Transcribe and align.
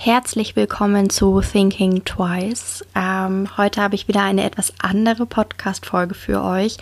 Herzlich 0.00 0.54
willkommen 0.54 1.10
zu 1.10 1.40
Thinking 1.40 2.04
Twice. 2.04 2.84
Ähm, 2.94 3.48
heute 3.58 3.82
habe 3.82 3.96
ich 3.96 4.06
wieder 4.06 4.22
eine 4.22 4.44
etwas 4.44 4.72
andere 4.78 5.26
Podcast-Folge 5.26 6.14
für 6.14 6.40
euch. 6.44 6.76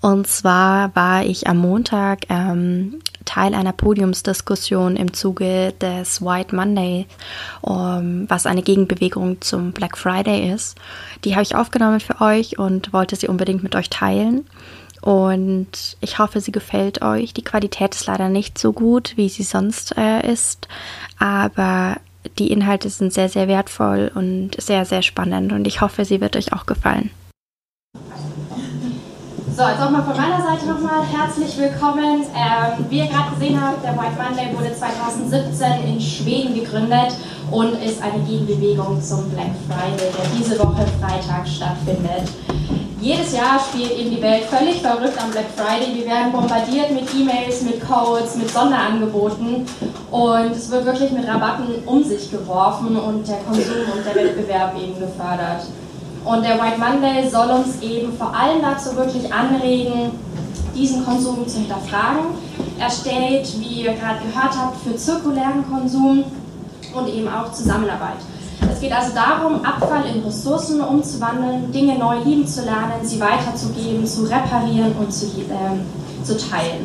Und 0.00 0.26
zwar 0.26 0.96
war 0.96 1.22
ich 1.22 1.46
am 1.46 1.58
Montag 1.58 2.20
ähm, 2.30 3.00
Teil 3.26 3.52
einer 3.52 3.74
Podiumsdiskussion 3.74 4.96
im 4.96 5.12
Zuge 5.12 5.74
des 5.82 6.22
White 6.22 6.56
Monday, 6.56 7.06
um, 7.60 8.24
was 8.30 8.46
eine 8.46 8.62
Gegenbewegung 8.62 9.42
zum 9.42 9.72
Black 9.72 9.98
Friday 9.98 10.50
ist. 10.50 10.78
Die 11.26 11.34
habe 11.34 11.42
ich 11.42 11.54
aufgenommen 11.54 12.00
für 12.00 12.22
euch 12.22 12.58
und 12.58 12.94
wollte 12.94 13.16
sie 13.16 13.28
unbedingt 13.28 13.62
mit 13.62 13.76
euch 13.76 13.90
teilen. 13.90 14.46
Und 15.02 15.98
ich 16.00 16.18
hoffe, 16.18 16.40
sie 16.40 16.52
gefällt 16.52 17.02
euch. 17.02 17.34
Die 17.34 17.44
Qualität 17.44 17.94
ist 17.94 18.06
leider 18.06 18.30
nicht 18.30 18.56
so 18.56 18.72
gut, 18.72 19.12
wie 19.16 19.28
sie 19.28 19.42
sonst 19.42 19.94
äh, 19.98 20.26
ist. 20.26 20.68
Aber 21.18 21.98
die 22.38 22.50
Inhalte 22.50 22.88
sind 22.88 23.12
sehr, 23.12 23.28
sehr 23.28 23.48
wertvoll 23.48 24.10
und 24.14 24.60
sehr, 24.60 24.84
sehr 24.84 25.02
spannend 25.02 25.52
und 25.52 25.66
ich 25.66 25.80
hoffe, 25.80 26.04
sie 26.04 26.20
wird 26.20 26.36
euch 26.36 26.52
auch 26.52 26.66
gefallen. 26.66 27.10
So, 29.54 29.68
jetzt 29.68 29.82
auch 29.82 29.90
mal 29.90 30.02
von 30.02 30.16
meiner 30.16 30.42
Seite 30.42 30.66
nochmal 30.66 31.04
herzlich 31.04 31.58
willkommen. 31.58 32.22
Ähm, 32.34 32.86
wie 32.88 33.00
ihr 33.00 33.06
gerade 33.06 33.34
gesehen 33.34 33.60
habt, 33.60 33.84
der 33.84 33.92
White 33.92 34.16
Monday 34.16 34.56
wurde 34.56 34.74
2017 34.74 35.88
in 35.88 36.00
Schweden 36.00 36.54
gegründet 36.54 37.14
und 37.50 37.74
ist 37.82 38.02
eine 38.02 38.24
Gegenbewegung 38.24 39.02
zum 39.02 39.28
Black 39.28 39.52
Friday, 39.68 40.10
der 40.10 40.38
diese 40.38 40.58
Woche 40.58 40.86
Freitag 40.98 41.46
stattfindet. 41.46 42.32
Jedes 43.02 43.32
Jahr 43.32 43.58
spielt 43.58 43.98
eben 43.98 44.10
die 44.12 44.22
Welt 44.22 44.44
völlig 44.44 44.80
verrückt 44.80 45.20
am 45.20 45.32
Black 45.32 45.46
Friday. 45.56 45.92
Wir 45.92 46.06
werden 46.06 46.30
bombardiert 46.30 46.92
mit 46.92 47.12
E-Mails, 47.12 47.62
mit 47.62 47.80
Codes, 47.84 48.36
mit 48.36 48.48
Sonderangeboten 48.48 49.66
und 50.12 50.52
es 50.52 50.70
wird 50.70 50.84
wirklich 50.84 51.10
mit 51.10 51.26
Rabatten 51.26 51.82
um 51.84 52.04
sich 52.04 52.30
geworfen 52.30 52.94
und 52.96 53.26
der 53.26 53.38
Konsum 53.38 53.90
und 53.92 54.06
der 54.06 54.14
Wettbewerb 54.14 54.76
eben 54.80 54.94
gefördert. 55.00 55.64
Und 56.24 56.44
der 56.44 56.54
White 56.62 56.78
Monday 56.78 57.28
soll 57.28 57.50
uns 57.50 57.82
eben 57.82 58.16
vor 58.16 58.32
allem 58.36 58.62
dazu 58.62 58.94
wirklich 58.94 59.34
anregen, 59.34 60.12
diesen 60.72 61.04
Konsum 61.04 61.48
zu 61.48 61.58
hinterfragen. 61.58 62.26
Er 62.78 62.88
steht, 62.88 63.58
wie 63.58 63.82
ihr 63.82 63.94
gerade 63.94 64.20
gehört 64.20 64.56
habt, 64.56 64.76
für 64.84 64.94
zirkulären 64.94 65.64
Konsum 65.68 66.22
und 66.94 67.08
eben 67.08 67.26
auch 67.26 67.50
Zusammenarbeit. 67.50 68.18
Es 68.82 68.88
geht 68.88 68.98
also 68.98 69.14
darum, 69.14 69.64
Abfall 69.64 70.02
in 70.12 70.24
Ressourcen 70.24 70.80
umzuwandeln, 70.80 71.70
Dinge 71.70 71.96
neu 72.00 72.18
lieben 72.24 72.44
zu 72.44 72.64
lernen, 72.64 72.94
sie 73.04 73.20
weiterzugeben, 73.20 74.04
zu 74.04 74.24
reparieren 74.24 74.92
und 74.98 75.12
zu, 75.12 75.26
äh, 75.26 76.24
zu 76.24 76.36
teilen. 76.36 76.84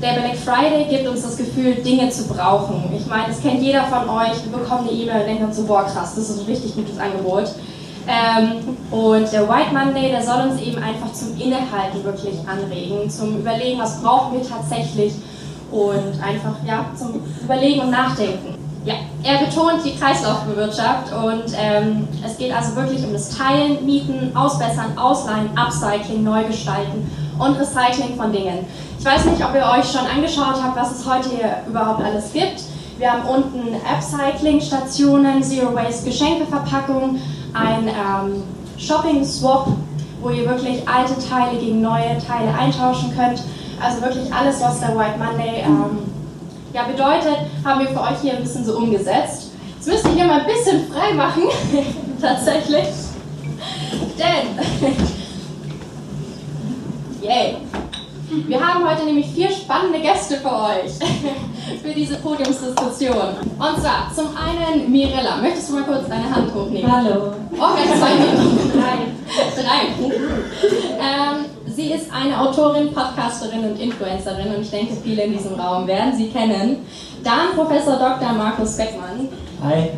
Der 0.00 0.14
Black 0.14 0.36
Friday 0.36 0.86
gibt 0.88 1.06
uns 1.06 1.20
das 1.20 1.36
Gefühl, 1.36 1.74
Dinge 1.74 2.08
zu 2.08 2.28
brauchen. 2.28 2.90
Ich 2.96 3.06
meine, 3.08 3.26
das 3.28 3.42
kennt 3.42 3.60
jeder 3.60 3.84
von 3.84 4.08
euch. 4.08 4.42
Wir 4.42 4.58
bekommen 4.58 4.88
eine 4.88 4.96
E-Mail 4.96 5.20
und 5.20 5.26
denken 5.26 5.44
uns 5.44 5.56
so, 5.58 5.64
boah 5.64 5.84
krass, 5.84 6.14
das 6.14 6.30
ist 6.30 6.40
ein 6.40 6.46
richtig 6.46 6.76
gutes 6.76 6.98
Angebot. 6.98 7.52
Ähm, 8.08 8.78
und 8.90 9.30
der 9.30 9.46
White 9.46 9.74
Monday, 9.74 10.12
der 10.12 10.22
soll 10.22 10.48
uns 10.48 10.58
eben 10.62 10.82
einfach 10.82 11.12
zum 11.12 11.38
Innehalten 11.38 12.02
wirklich 12.04 12.36
anregen, 12.48 13.10
zum 13.10 13.36
Überlegen, 13.36 13.78
was 13.78 14.00
brauchen 14.00 14.38
wir 14.38 14.48
tatsächlich 14.48 15.12
und 15.70 16.24
einfach 16.24 16.56
ja, 16.66 16.86
zum 16.96 17.20
Überlegen 17.42 17.80
und 17.82 17.90
Nachdenken. 17.90 18.53
Er 19.24 19.38
betont 19.38 19.82
die 19.82 19.96
Kreislaufwirtschaft 19.96 21.10
und 21.14 21.44
ähm, 21.56 22.06
es 22.22 22.36
geht 22.36 22.54
also 22.54 22.76
wirklich 22.76 23.02
um 23.06 23.14
das 23.14 23.30
Teilen, 23.30 23.82
Mieten, 23.86 24.36
Ausbessern, 24.36 24.98
Ausleihen, 24.98 25.48
Upcycling, 25.56 26.22
Neugestalten 26.22 27.10
und 27.38 27.58
Recycling 27.58 28.16
von 28.18 28.30
Dingen. 28.32 28.66
Ich 28.98 29.04
weiß 29.04 29.24
nicht, 29.24 29.42
ob 29.42 29.54
ihr 29.54 29.62
euch 29.62 29.90
schon 29.90 30.06
angeschaut 30.06 30.62
habt, 30.62 30.76
was 30.76 30.98
es 30.98 31.06
heute 31.08 31.30
hier 31.30 31.56
überhaupt 31.66 32.04
alles 32.04 32.34
gibt. 32.34 32.64
Wir 32.98 33.12
haben 33.12 33.22
unten 33.26 33.74
Upcycling-Stationen, 33.90 35.42
Zero 35.42 35.74
Waste 35.74 36.04
Geschenkeverpackungen, 36.04 37.18
ein 37.54 37.88
ähm, 37.88 38.42
Shopping-Swap, 38.76 39.68
wo 40.20 40.28
ihr 40.28 40.46
wirklich 40.46 40.86
alte 40.86 41.14
Teile 41.26 41.58
gegen 41.58 41.80
neue 41.80 42.18
Teile 42.18 42.52
eintauschen 42.60 43.16
könnt. 43.16 43.42
Also 43.82 44.02
wirklich 44.02 44.30
alles, 44.34 44.60
was 44.60 44.80
der 44.80 44.90
White 44.90 45.18
Monday 45.18 45.62
ähm, 45.64 46.13
ja, 46.74 46.82
bedeutet, 46.82 47.38
haben 47.64 47.80
wir 47.80 47.88
für 47.88 48.00
euch 48.00 48.20
hier 48.20 48.32
ein 48.32 48.42
bisschen 48.42 48.64
so 48.64 48.76
umgesetzt. 48.76 49.52
Jetzt 49.76 49.86
müsst 49.86 50.04
ihr 50.06 50.12
hier 50.12 50.24
mal 50.24 50.40
ein 50.40 50.46
bisschen 50.46 50.88
frei 50.92 51.14
machen, 51.14 51.44
tatsächlich. 52.20 52.86
Denn, 54.18 54.58
yay, 57.22 57.56
wir 58.48 58.60
haben 58.60 58.88
heute 58.88 59.04
nämlich 59.04 59.26
vier 59.26 59.50
spannende 59.50 60.00
Gäste 60.00 60.38
für 60.38 60.52
euch, 60.52 60.92
für 61.82 61.94
diese 61.94 62.16
Podiumsdiskussion. 62.16 63.36
Und 63.56 63.80
zwar 63.80 64.10
zum 64.12 64.30
einen 64.36 64.90
Mirella. 64.90 65.36
Möchtest 65.36 65.70
du 65.70 65.74
mal 65.74 65.84
kurz 65.84 66.08
deine 66.08 66.34
Hand 66.34 66.52
hochnehmen? 66.52 66.90
Hallo. 66.90 67.34
Oh, 67.52 67.74
gleich 67.76 67.98
zwei. 68.00 68.16
Drei. 68.74 68.98
Drei. 69.62 70.08
Ähm, 70.98 71.44
Sie 71.74 71.90
ist 71.90 72.06
eine 72.12 72.38
Autorin, 72.40 72.92
Podcasterin 72.92 73.64
und 73.64 73.80
Influencerin 73.80 74.54
und 74.54 74.62
ich 74.62 74.70
denke, 74.70 74.94
viele 75.02 75.24
in 75.24 75.32
diesem 75.32 75.54
Raum 75.54 75.88
werden 75.88 76.16
sie 76.16 76.28
kennen. 76.28 76.86
Dann 77.24 77.56
Professor 77.56 77.96
Dr. 77.96 78.32
Markus 78.32 78.76
Beckmann. 78.76 79.28
Hi. 79.60 79.90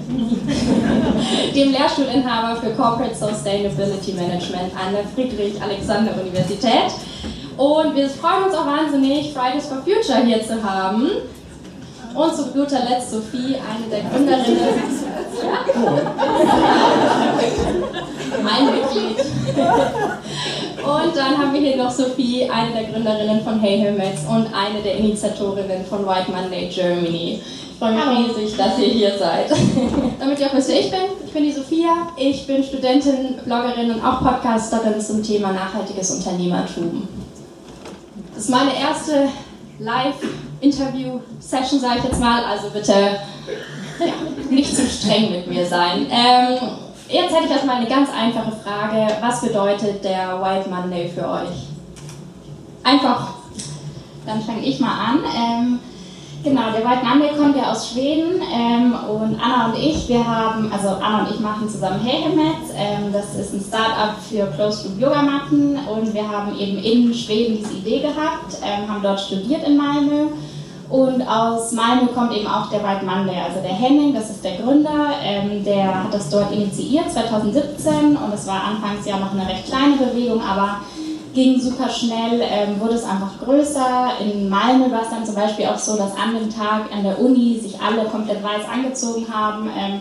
Dem 1.54 1.72
Lehrstuhlinhaber 1.72 2.56
für 2.56 2.70
Corporate 2.70 3.14
Sustainability 3.14 4.12
Management 4.12 4.72
an 4.74 4.94
der 4.94 5.04
Friedrich-Alexander-Universität. 5.04 6.92
Und 7.58 7.94
wir 7.94 8.08
freuen 8.08 8.44
uns 8.44 8.54
auch 8.54 8.66
wahnsinnig, 8.66 9.34
Fridays 9.34 9.66
for 9.66 9.78
Future 9.78 10.24
hier 10.24 10.42
zu 10.42 10.62
haben. 10.62 11.10
Und 12.16 12.34
zu 12.34 12.46
guter 12.46 12.82
Letzt 12.88 13.10
Sophie, 13.10 13.56
eine 13.56 13.86
der 13.90 14.00
Gründerinnen. 14.08 14.56
mein 18.42 18.66
Mitglied. 18.66 19.18
Und 20.78 21.16
dann 21.16 21.36
haben 21.36 21.52
wir 21.52 21.60
hier 21.60 21.76
noch 21.76 21.90
Sophie, 21.90 22.48
eine 22.48 22.72
der 22.72 22.84
Gründerinnen 22.84 23.42
von 23.42 23.60
Hey 23.60 23.78
Helmets 23.80 24.22
und 24.28 24.46
eine 24.54 24.80
der 24.82 24.96
Initiatorinnen 24.96 25.84
von 25.84 26.06
White 26.06 26.30
Monday 26.30 26.68
Germany. 26.68 27.42
Ich 27.42 27.78
freue 27.78 27.92
mich 27.92 28.30
riesig, 28.30 28.56
dass 28.56 28.78
ihr 28.78 28.86
hier 28.86 29.18
seid. 29.18 29.50
Damit 30.18 30.40
ihr 30.40 30.46
auch 30.46 30.54
wisst, 30.54 30.70
wer 30.70 30.80
ich 30.80 30.90
bin. 30.90 31.00
Ich 31.26 31.32
bin 31.32 31.42
die 31.42 31.52
Sophia. 31.52 32.08
Ich 32.16 32.46
bin 32.46 32.64
Studentin, 32.64 33.34
Bloggerin 33.44 33.90
und 33.90 34.02
auch 34.02 34.20
Podcasterin 34.20 34.98
zum 35.00 35.22
Thema 35.22 35.52
nachhaltiges 35.52 36.12
Unternehmertum. 36.12 37.06
Das 38.34 38.44
ist 38.44 38.50
meine 38.50 38.78
erste 38.78 39.28
Live-Interview-Session, 40.60 41.80
sage 41.80 41.98
ich 41.98 42.04
jetzt 42.04 42.20
mal. 42.20 42.44
Also 42.44 42.70
bitte 42.70 42.92
ja, 42.92 44.12
nicht 44.50 44.74
zu 44.74 44.86
streng 44.86 45.30
mit 45.30 45.46
mir 45.46 45.66
sein. 45.66 46.06
Ähm, 46.10 46.58
Jetzt 47.08 47.32
hätte 47.32 47.44
ich 47.44 47.50
erstmal 47.52 47.76
eine 47.76 47.88
ganz 47.88 48.10
einfache 48.10 48.50
Frage. 48.50 49.06
Was 49.20 49.40
bedeutet 49.40 50.02
der 50.02 50.42
White 50.42 50.68
Monday 50.68 51.08
für 51.08 51.28
euch? 51.28 51.68
Einfach. 52.82 53.34
Dann 54.26 54.42
fange 54.42 54.62
ich 54.62 54.80
mal 54.80 54.90
an. 54.90 55.18
Ähm, 55.24 55.78
genau, 56.42 56.72
der 56.72 56.84
White 56.84 57.04
Monday 57.04 57.30
kommt 57.38 57.56
ja 57.56 57.70
aus 57.70 57.92
Schweden 57.92 58.42
ähm, 58.52 58.92
und 59.08 59.40
Anna 59.40 59.66
und 59.66 59.78
ich, 59.78 60.08
wir 60.08 60.26
haben, 60.26 60.72
also 60.72 60.88
Anna 60.88 61.20
und 61.20 61.30
ich 61.30 61.38
machen 61.38 61.68
zusammen 61.68 62.00
Heyhelmets. 62.00 62.72
Ähm, 62.74 63.12
das 63.12 63.36
ist 63.36 63.54
ein 63.54 63.60
Start-up 63.60 64.16
für 64.28 64.46
Closed-Loop-Yogamatten 64.56 65.78
und 65.86 66.12
wir 66.12 66.28
haben 66.28 66.58
eben 66.58 66.78
in 66.78 67.14
Schweden 67.14 67.58
diese 67.58 67.74
Idee 67.74 68.00
gehabt, 68.00 68.56
ähm, 68.64 68.90
haben 68.90 69.02
dort 69.02 69.20
studiert 69.20 69.62
in 69.64 69.76
Malmö 69.76 70.26
und 70.88 71.22
aus 71.28 71.72
Malmö 71.72 72.06
kommt 72.14 72.32
eben 72.32 72.46
auch 72.46 72.70
der 72.70 72.82
White 72.82 73.04
Monday, 73.04 73.40
also 73.40 73.60
der 73.60 73.72
Henning, 73.72 74.14
das 74.14 74.30
ist 74.30 74.44
der 74.44 74.56
Gründer, 74.56 75.10
ähm, 75.22 75.64
der 75.64 76.04
hat 76.04 76.14
das 76.14 76.30
dort 76.30 76.52
initiiert 76.52 77.10
2017 77.10 78.16
und 78.16 78.32
es 78.32 78.46
war 78.46 78.62
anfangs 78.64 79.04
ja 79.06 79.18
noch 79.18 79.32
eine 79.32 79.48
recht 79.48 79.66
kleine 79.66 79.96
Bewegung, 79.96 80.40
aber 80.40 80.80
ging 81.34 81.60
super 81.60 81.90
schnell, 81.90 82.40
ähm, 82.40 82.80
wurde 82.80 82.94
es 82.94 83.04
einfach 83.04 83.38
größer. 83.44 84.08
In 84.20 84.48
Malmö 84.48 84.90
war 84.90 85.02
es 85.02 85.10
dann 85.10 85.26
zum 85.26 85.34
Beispiel 85.34 85.66
auch 85.66 85.78
so, 85.78 85.96
dass 85.96 86.16
an 86.16 86.34
dem 86.34 86.48
Tag 86.48 86.90
an 86.90 87.04
der 87.04 87.20
Uni 87.20 87.60
sich 87.60 87.78
alle 87.78 88.04
komplett 88.08 88.42
weiß 88.42 88.62
angezogen 88.72 89.26
haben. 89.30 89.68
Ähm, 89.76 90.00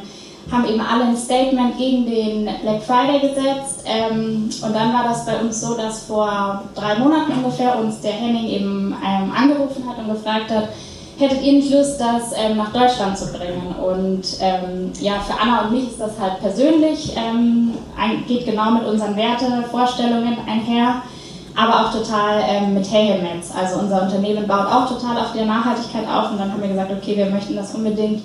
haben 0.51 0.65
eben 0.65 0.81
alle 0.81 1.06
ein 1.06 1.18
Statement 1.18 1.77
gegen 1.77 2.06
den 2.06 2.50
Black 2.62 2.83
Friday 2.83 3.19
gesetzt. 3.19 3.83
Ähm, 3.86 4.50
und 4.62 4.75
dann 4.75 4.94
war 4.94 5.03
das 5.03 5.25
bei 5.25 5.39
uns 5.39 5.59
so, 5.62 5.75
dass 5.75 6.03
vor 6.03 6.63
drei 6.75 6.95
Monaten 7.00 7.31
ungefähr 7.33 7.80
uns 7.80 8.01
der 8.01 8.12
Henning 8.12 8.45
eben 8.45 8.95
ähm, 9.03 9.31
angerufen 9.36 9.83
hat 9.89 9.97
und 9.97 10.13
gefragt 10.13 10.51
hat, 10.51 10.69
hättet 11.18 11.42
ihr 11.44 11.53
nicht 11.53 11.71
Lust, 11.71 12.00
das 12.00 12.31
ähm, 12.38 12.57
nach 12.57 12.71
Deutschland 12.71 13.18
zu 13.18 13.31
bringen? 13.31 13.75
Und 13.83 14.24
ähm, 14.39 14.92
ja, 15.00 15.13
für 15.19 15.39
Anna 15.39 15.63
und 15.63 15.71
mich 15.71 15.88
ist 15.88 16.00
das 16.00 16.19
halt 16.19 16.39
persönlich, 16.42 17.15
ähm, 17.15 17.74
ein, 17.97 18.25
geht 18.27 18.45
genau 18.45 18.71
mit 18.71 18.86
unseren 18.86 19.15
Wertevorstellungen 19.15 20.38
einher, 20.47 21.01
aber 21.56 21.86
auch 21.86 21.92
total 21.92 22.44
ähm, 22.47 22.74
mit 22.74 22.92
Helmets. 22.92 23.51
Also 23.51 23.80
unser 23.80 24.03
Unternehmen 24.03 24.45
baut 24.45 24.68
auch 24.68 24.89
total 24.89 25.18
auf 25.18 25.31
der 25.33 25.45
Nachhaltigkeit 25.45 26.07
auf 26.07 26.31
und 26.31 26.39
dann 26.39 26.51
haben 26.51 26.62
wir 26.62 26.69
gesagt, 26.69 26.92
okay, 26.92 27.15
wir 27.18 27.27
möchten 27.27 27.56
das 27.56 27.74
unbedingt 27.74 28.21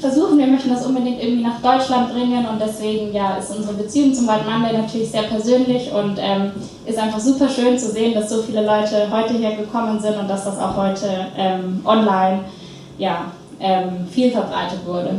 versuchen, 0.00 0.38
wir 0.38 0.46
möchten 0.46 0.70
das 0.70 0.86
unbedingt 0.86 1.22
irgendwie 1.22 1.42
nach 1.42 1.60
Deutschland 1.60 2.12
bringen 2.12 2.46
und 2.46 2.60
deswegen 2.60 3.12
ja, 3.12 3.36
ist 3.36 3.54
unsere 3.54 3.74
Beziehung 3.74 4.14
zum 4.14 4.28
White 4.28 4.44
Monday 4.48 4.78
natürlich 4.78 5.10
sehr 5.10 5.24
persönlich 5.24 5.92
und 5.92 6.18
ähm, 6.20 6.52
ist 6.86 6.98
einfach 6.98 7.20
super 7.20 7.48
schön 7.48 7.78
zu 7.78 7.90
sehen, 7.90 8.14
dass 8.14 8.30
so 8.30 8.42
viele 8.42 8.64
Leute 8.64 9.08
heute 9.10 9.34
hier 9.34 9.56
gekommen 9.56 10.00
sind 10.00 10.16
und 10.16 10.28
dass 10.28 10.44
das 10.44 10.58
auch 10.58 10.76
heute 10.76 11.08
ähm, 11.36 11.80
online 11.84 12.40
ja, 12.96 13.26
ähm, 13.60 14.06
viel 14.10 14.30
verbreitet 14.30 14.80
wurde. 14.86 15.16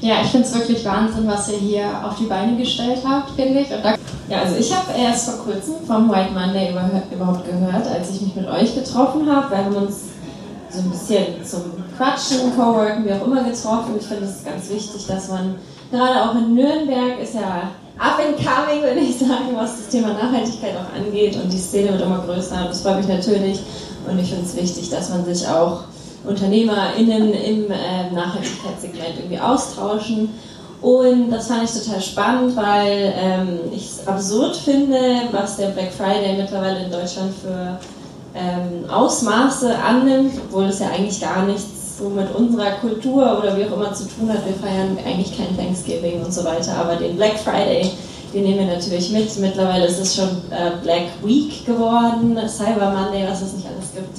Ja, 0.00 0.16
ich 0.22 0.28
finde 0.28 0.46
es 0.46 0.54
wirklich 0.54 0.84
Wahnsinn, 0.84 1.26
was 1.26 1.50
ihr 1.50 1.58
hier 1.58 1.86
auf 2.04 2.16
die 2.18 2.26
Beine 2.26 2.56
gestellt 2.56 2.98
habt, 3.08 3.30
finde 3.30 3.60
ich. 3.60 3.68
ja, 3.70 4.38
also 4.42 4.56
ich 4.56 4.74
habe 4.74 4.92
erst 4.98 5.30
vor 5.30 5.44
kurzem 5.44 5.74
vom 5.86 6.10
White 6.10 6.32
Monday 6.34 6.74
überhaupt 7.10 7.46
gehört, 7.46 7.86
als 7.86 8.10
ich 8.10 8.20
mich 8.20 8.36
mit 8.36 8.46
euch 8.46 8.74
getroffen 8.74 9.30
habe. 9.34 9.50
Wir 9.50 9.64
haben 9.64 9.76
uns 9.76 10.13
so 10.74 10.80
ein 10.80 10.90
bisschen 10.90 11.44
zum 11.44 11.62
Quatschen, 11.96 12.56
Coworken, 12.56 13.04
wie 13.04 13.12
auch 13.12 13.26
immer 13.26 13.44
getroffen. 13.44 13.94
Ich 13.98 14.06
finde 14.06 14.24
es 14.24 14.44
ganz 14.44 14.68
wichtig, 14.68 15.06
dass 15.06 15.28
man 15.28 15.56
gerade 15.90 16.22
auch 16.22 16.34
in 16.34 16.54
Nürnberg 16.54 17.20
ist 17.22 17.34
ja 17.34 17.70
up 17.98 18.18
and 18.18 18.36
coming, 18.36 18.82
würde 18.82 19.00
ich 19.00 19.18
sagen, 19.18 19.54
was 19.54 19.78
das 19.78 19.88
Thema 19.88 20.14
Nachhaltigkeit 20.14 20.74
auch 20.76 20.96
angeht. 20.96 21.36
Und 21.36 21.52
die 21.52 21.58
Szene 21.58 21.92
wird 21.92 22.02
immer 22.02 22.24
größer. 22.26 22.62
Und 22.62 22.70
das 22.70 22.82
freut 22.82 22.98
mich 22.98 23.08
natürlich. 23.08 23.60
Und 24.08 24.18
ich 24.18 24.28
finde 24.28 24.44
es 24.44 24.56
wichtig, 24.56 24.90
dass 24.90 25.10
man 25.10 25.24
sich 25.24 25.46
auch 25.46 25.84
UnternehmerInnen 26.26 27.32
im 27.32 27.70
äh, 27.70 28.10
Nachhaltigkeitssegment 28.12 29.18
irgendwie 29.18 29.38
austauschen. 29.38 30.30
Und 30.82 31.30
das 31.30 31.46
fand 31.46 31.64
ich 31.64 31.82
total 31.82 32.00
spannend, 32.02 32.56
weil 32.56 33.14
ähm, 33.16 33.58
ich 33.72 33.90
es 33.90 34.06
absurd 34.06 34.56
finde, 34.56 34.98
was 35.32 35.56
der 35.56 35.68
Black 35.68 35.92
Friday 35.92 36.36
mittlerweile 36.36 36.84
in 36.84 36.90
Deutschland 36.90 37.32
für 37.34 37.78
ähm, 38.34 38.88
Ausmaße 38.90 39.78
annimmt, 39.78 40.34
obwohl 40.46 40.64
es 40.64 40.80
ja 40.80 40.88
eigentlich 40.88 41.20
gar 41.20 41.46
nichts 41.46 41.98
so 41.98 42.08
mit 42.08 42.34
unserer 42.34 42.72
Kultur 42.80 43.38
oder 43.38 43.56
wie 43.56 43.64
auch 43.64 43.76
immer 43.76 43.92
zu 43.92 44.04
tun 44.08 44.28
hat. 44.28 44.44
Wir 44.44 44.54
feiern 44.54 44.98
eigentlich 45.06 45.36
kein 45.36 45.56
Thanksgiving 45.56 46.22
und 46.24 46.32
so 46.32 46.44
weiter, 46.44 46.76
aber 46.76 46.96
den 46.96 47.16
Black 47.16 47.38
Friday, 47.38 47.90
den 48.32 48.42
nehmen 48.42 48.66
wir 48.66 48.74
natürlich 48.74 49.10
mit. 49.10 49.38
Mittlerweile 49.38 49.86
ist 49.86 50.00
es 50.00 50.16
schon 50.16 50.28
äh, 50.50 50.72
Black 50.82 51.06
Week 51.22 51.64
geworden, 51.64 52.36
Cyber 52.48 52.90
Monday, 52.90 53.24
was 53.28 53.42
es 53.42 53.52
nicht 53.52 53.66
alles 53.66 53.92
gibt. 53.94 54.18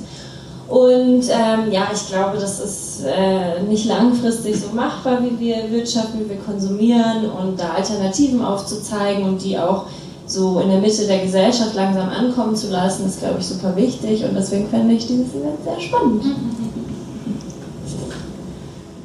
Und 0.67 1.23
ähm, 1.29 1.71
ja, 1.71 1.89
ich 1.93 2.07
glaube, 2.07 2.37
das 2.39 2.59
ist 2.59 3.03
äh, 3.05 3.61
nicht 3.63 3.85
langfristig 3.85 4.59
so 4.59 4.69
machbar, 4.73 5.19
wie 5.21 5.39
wir 5.39 5.69
wirtschaften, 5.69 6.21
wie 6.21 6.29
wir 6.29 6.39
konsumieren 6.39 7.29
und 7.29 7.59
da 7.59 7.73
Alternativen 7.73 8.43
aufzuzeigen 8.43 9.25
und 9.25 9.43
die 9.43 9.59
auch 9.59 9.83
so 10.27 10.59
in 10.59 10.69
der 10.69 10.79
Mitte 10.79 11.05
der 11.05 11.19
Gesellschaft 11.19 11.75
langsam 11.75 12.09
ankommen 12.09 12.55
zu 12.55 12.69
lassen, 12.69 13.05
ist, 13.05 13.19
glaube 13.19 13.39
ich, 13.39 13.45
super 13.45 13.75
wichtig 13.75 14.23
und 14.23 14.35
deswegen 14.35 14.67
fände 14.67 14.93
ich 14.93 15.05
dieses 15.05 15.33
Event 15.33 15.63
sehr 15.63 15.79
spannend. 15.79 16.23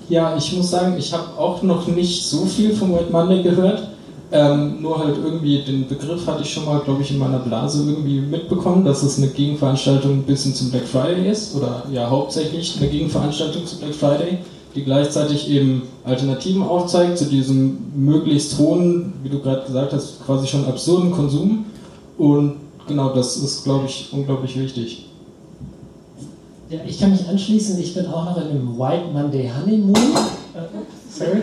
Ja, 0.09 0.37
ich 0.37 0.57
muss 0.57 0.71
sagen, 0.71 0.97
ich 0.99 1.13
habe 1.13 1.39
auch 1.39 1.63
noch 1.63 1.87
nicht 1.87 2.25
so 2.25 2.45
viel 2.45 2.75
vom 2.75 2.93
White 2.93 3.13
Monday 3.13 3.43
gehört. 3.43 3.89
Ähm, 4.33 4.81
nur 4.81 4.99
halt 4.99 5.17
irgendwie 5.17 5.63
den 5.63 5.89
Begriff 5.89 6.25
hatte 6.27 6.43
ich 6.43 6.53
schon 6.53 6.65
mal, 6.65 6.81
glaube 6.81 7.03
ich, 7.03 7.11
in 7.11 7.19
meiner 7.19 7.41
Blase 7.41 7.85
irgendwie 7.89 8.21
mitbekommen, 8.21 8.85
dass 8.85 9.03
es 9.03 9.19
eine 9.19 9.27
Gegenveranstaltung 9.27 10.13
ein 10.13 10.23
bisschen 10.23 10.55
zum 10.55 10.71
Black 10.71 10.87
Friday 10.87 11.29
ist 11.29 11.55
oder 11.57 11.83
ja 11.93 12.09
hauptsächlich 12.09 12.77
eine 12.79 12.89
Gegenveranstaltung 12.89 13.67
zum 13.67 13.81
Black 13.81 13.95
Friday 13.95 14.39
die 14.75 14.85
gleichzeitig 14.85 15.51
eben 15.51 15.83
Alternativen 16.05 16.63
aufzeigt 16.63 17.19
zu 17.19 17.25
diesem 17.25 17.79
möglichst 17.95 18.59
hohen, 18.59 19.15
wie 19.23 19.29
du 19.29 19.41
gerade 19.41 19.67
gesagt 19.67 19.93
hast, 19.93 20.25
quasi 20.25 20.47
schon 20.47 20.65
absurden 20.67 21.11
Konsum. 21.11 21.67
Und 22.19 22.55
genau 22.87 23.15
das 23.15 23.37
ist, 23.37 23.65
glaube 23.65 23.87
ich, 23.87 24.09
unglaublich 24.13 24.59
wichtig. 24.59 25.07
Ja, 26.69 26.79
ich 26.87 27.01
kann 27.01 27.11
mich 27.11 27.29
anschließen, 27.29 27.81
ich 27.81 27.95
bin 27.95 28.07
auch 28.07 28.25
noch 28.27 28.37
in 28.37 28.51
einem 28.51 28.79
White 28.79 29.07
Monday 29.13 29.51
Honeymoon. 29.51 29.97
Äh, 29.97 30.61
sorry. 31.11 31.43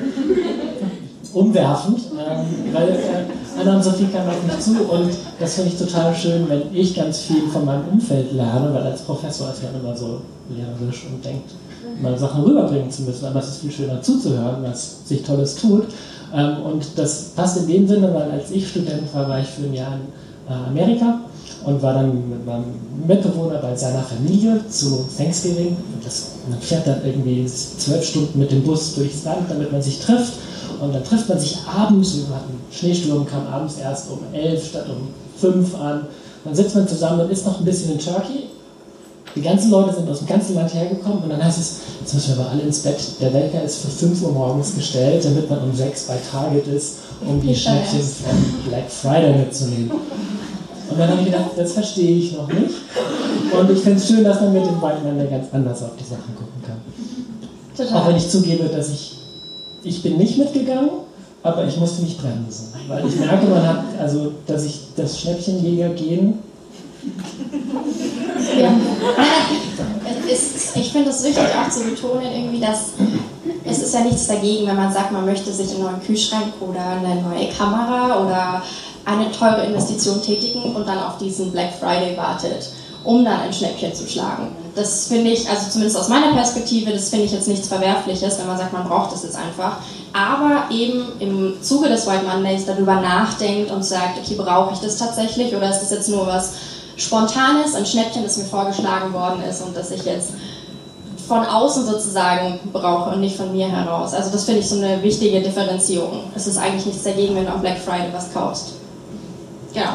Umwerfend, 1.34 2.00
ähm, 2.18 2.74
weil 2.74 2.90
äh, 2.90 3.60
Anna 3.60 3.76
und 3.76 3.84
Sophie 3.84 4.06
kamen 4.06 4.30
auf 4.30 4.44
mich 4.44 4.60
zu 4.60 4.72
und 4.72 5.12
das 5.40 5.56
finde 5.56 5.72
ich 5.72 5.78
total 5.78 6.16
schön, 6.16 6.48
wenn 6.48 6.74
ich 6.74 6.96
ganz 6.96 7.20
viel 7.20 7.48
von 7.52 7.66
meinem 7.66 7.88
Umfeld 7.92 8.32
lerne, 8.32 8.74
weil 8.74 8.84
als 8.84 9.02
Professor 9.02 9.52
ist 9.52 9.62
man 9.62 9.80
immer 9.82 9.96
so 9.96 10.22
lehrerisch 10.50 11.06
und 11.12 11.24
denkt, 11.24 11.52
mal 12.02 12.18
Sachen 12.18 12.44
rüberbringen 12.44 12.92
zu 12.92 13.04
müssen, 13.04 13.26
aber 13.26 13.40
es 13.40 13.50
ist 13.50 13.62
viel 13.62 13.72
schöner 13.72 14.02
zuzuhören, 14.02 14.64
was 14.64 15.08
sich 15.08 15.24
Tolles 15.24 15.56
tut. 15.56 15.86
Ähm, 16.34 16.62
und 16.64 16.86
das 16.96 17.32
passt 17.36 17.58
in 17.58 17.68
dem 17.68 17.88
Sinne, 17.88 18.14
weil 18.14 18.32
als 18.32 18.52
ich 18.52 18.68
Student 18.70 19.14
war, 19.14 19.30
war 19.30 19.40
ich 19.40 19.48
für 19.48 19.64
ein 19.64 19.74
Jahr 19.74 19.94
in 19.94 20.52
äh, 20.54 20.68
Amerika 20.68 21.20
und 21.66 21.82
war 21.82 21.94
dann 21.94 22.30
mit 22.30 22.46
meinem 22.46 22.66
Mitbewohner 23.08 23.58
bei 23.60 23.76
seiner 23.76 24.04
Familie 24.04 24.62
zu 24.70 25.06
Thanksgiving. 25.18 25.76
Das, 26.04 26.32
man 26.50 26.60
fährt 26.60 26.88
dann 26.88 27.04
irgendwie 27.06 27.46
zwölf 27.46 28.04
Stunden 28.04 28.40
mit 28.40 28.52
dem 28.52 28.64
Bus 28.64 28.96
durchs 28.96 29.24
Land, 29.24 29.50
damit 29.50 29.72
man 29.72 29.82
sich 29.82 30.00
trifft. 30.00 30.34
Und 30.80 30.94
dann 30.94 31.04
trifft 31.04 31.28
man 31.28 31.40
sich 31.40 31.58
abends, 31.66 32.18
wir 32.18 32.36
hatten 32.36 32.54
Schneesturm, 32.72 33.26
kam 33.26 33.48
abends 33.48 33.78
erst 33.78 34.12
um 34.12 34.20
elf 34.32 34.70
statt 34.70 34.86
um 34.90 35.08
fünf 35.38 35.76
an. 35.80 36.02
Dann 36.44 36.54
sitzt 36.54 36.76
man 36.76 36.88
zusammen 36.88 37.22
und 37.22 37.32
isst 37.32 37.46
noch 37.46 37.60
ein 37.60 37.66
bisschen 37.66 37.94
in 37.94 38.00
Turkey 38.00 38.44
die 39.38 39.44
ganzen 39.44 39.70
Leute 39.72 39.94
sind 39.94 40.10
aus 40.10 40.20
dem 40.20 40.28
ganzen 40.28 40.56
Land 40.56 40.74
hergekommen 40.74 41.24
und 41.24 41.30
dann 41.30 41.44
heißt 41.44 41.60
es, 41.60 41.80
jetzt 42.00 42.14
müssen 42.14 42.36
wir 42.36 42.42
aber 42.42 42.52
alle 42.52 42.64
ins 42.64 42.80
Bett. 42.80 42.98
Der 43.22 43.34
Wecker 43.34 43.64
ist 43.64 43.82
für 43.82 43.90
5 43.90 44.24
Uhr 44.24 44.32
morgens 44.32 44.76
gestellt, 44.76 45.24
damit 45.24 45.50
man 45.50 45.60
um 45.60 45.76
6 45.76 46.08
bei 46.08 46.16
Target 46.32 46.68
ist, 46.68 46.96
um 47.26 47.40
die 47.40 47.56
Schnäppchen 47.56 48.02
von 48.02 48.70
Black 48.70 48.90
Friday 48.90 49.38
mitzunehmen. 49.38 49.92
Und 50.90 51.00
dann 51.00 51.10
habe 51.10 51.20
ich 51.20 51.26
gedacht, 51.28 51.52
das 51.56 51.74
verstehe 51.74 52.18
ich 52.18 52.34
noch 52.34 52.48
nicht. 52.48 52.76
Und 53.52 53.72
ich 53.72 53.80
finde 53.80 53.98
es 53.98 54.08
schön, 54.08 54.24
dass 54.24 54.42
man 54.42 54.54
mit 54.54 54.66
dem 54.66 54.82
Weinländer 54.82 55.26
ganz 55.26 55.48
anders 55.52 55.84
auf 55.84 55.92
die 56.00 56.04
Sachen 56.04 56.36
gucken 56.36 56.62
kann. 56.66 56.78
Total. 57.76 58.02
Auch 58.02 58.08
wenn 58.08 58.16
ich 58.16 58.30
zugebe, 58.30 58.64
dass 58.66 58.90
ich, 58.90 59.18
ich 59.84 60.02
bin 60.02 60.18
nicht 60.18 60.38
mitgegangen, 60.38 60.90
aber 61.44 61.66
ich 61.66 61.78
musste 61.78 62.02
mich 62.02 62.18
bremsen. 62.18 62.74
Weil 62.88 63.08
ich 63.08 63.16
merke, 63.18 63.46
man 63.48 63.68
hat, 63.68 63.84
also, 64.00 64.32
dass 64.48 64.66
ich 64.66 64.80
das 64.96 65.20
Schnäppchenjäger 65.20 65.90
gehen 65.90 66.40
ja. 68.60 68.72
Ist, 70.32 70.76
ich 70.76 70.92
finde 70.92 71.10
es 71.10 71.24
wichtig 71.24 71.44
auch 71.44 71.70
zu 71.70 71.84
betonen, 71.84 72.24
irgendwie, 72.24 72.60
dass 72.60 72.94
es 73.64 73.80
ist 73.80 73.94
ja 73.94 74.02
nichts 74.02 74.28
dagegen, 74.28 74.68
wenn 74.68 74.76
man 74.76 74.92
sagt, 74.92 75.12
man 75.12 75.26
möchte 75.26 75.52
sich 75.52 75.72
einen 75.72 75.84
neuen 75.84 76.02
Kühlschrank 76.02 76.54
oder 76.62 76.80
eine 76.80 77.22
neue 77.22 77.50
Kamera 77.50 78.20
oder 78.22 78.64
eine 79.06 79.32
teure 79.32 79.66
Investition 79.66 80.22
tätigen 80.22 80.76
und 80.76 80.88
dann 80.88 81.00
auf 81.00 81.18
diesen 81.18 81.52
Black 81.52 81.74
Friday 81.80 82.18
wartet, 82.18 82.70
um 83.04 83.24
dann 83.24 83.42
ein 83.42 83.54
Schnäppchen 83.54 83.94
zu 83.94 84.08
schlagen. 84.08 84.50
Das 84.76 85.08
finde 85.08 85.32
ich, 85.32 85.50
also 85.50 85.70
zumindest 85.70 85.98
aus 85.98 86.10
meiner 86.10 86.34
Perspektive, 86.34 86.92
das 86.92 87.10
finde 87.10 87.26
ich 87.26 87.32
jetzt 87.32 87.48
nichts 87.48 87.68
Verwerfliches, 87.68 88.38
wenn 88.38 88.48
man 88.48 88.58
sagt, 88.58 88.74
man 88.74 88.88
braucht 88.88 89.12
das 89.12 89.24
jetzt 89.24 89.38
einfach. 89.38 89.78
Aber 90.14 90.66
eben 90.72 91.04
im 91.20 91.62
Zuge 91.62 91.90
des 91.90 92.06
White 92.06 92.26
Mondays 92.26 92.66
darüber 92.66 92.96
nachdenkt 92.96 93.72
und 93.72 93.84
sagt, 93.84 94.20
okay, 94.20 94.36
brauche 94.36 94.74
ich 94.74 94.80
das 94.80 94.98
tatsächlich 94.98 95.56
oder 95.56 95.70
ist 95.70 95.82
das 95.82 95.92
jetzt 95.92 96.10
nur 96.10 96.28
was 96.28 96.54
Spontanes, 96.98 97.76
ein 97.76 97.86
Schnäppchen, 97.86 98.24
das 98.24 98.38
mir 98.38 98.46
vorgeschlagen 98.46 99.14
worden 99.14 99.44
ist 99.48 99.62
und 99.62 99.78
das 99.78 99.92
ich 99.92 100.04
jetzt 100.04 100.32
von 101.28 101.46
außen 101.46 101.86
sozusagen 101.86 102.60
brauche 102.74 103.12
und 103.12 103.22
nicht 103.22 103.38
von 103.38 103.52
mir 103.52 103.68
heraus. 103.68 104.14
Also 104.14 104.32
das 104.32 104.46
finde 104.46 104.62
ich 104.62 104.70
so 104.70 104.76
eine 104.76 105.02
wichtige 105.04 105.42
Differenzierung. 105.42 106.24
Es 106.36 106.48
ist 106.48 106.58
eigentlich 106.58 106.86
nichts 106.86 107.04
dagegen, 107.04 107.36
wenn 107.36 107.46
du 107.46 107.52
am 107.52 107.62
Black 107.62 107.78
Friday 107.78 108.12
was 108.14 108.34
kaufst. 108.34 108.74
Genau. 109.74 109.92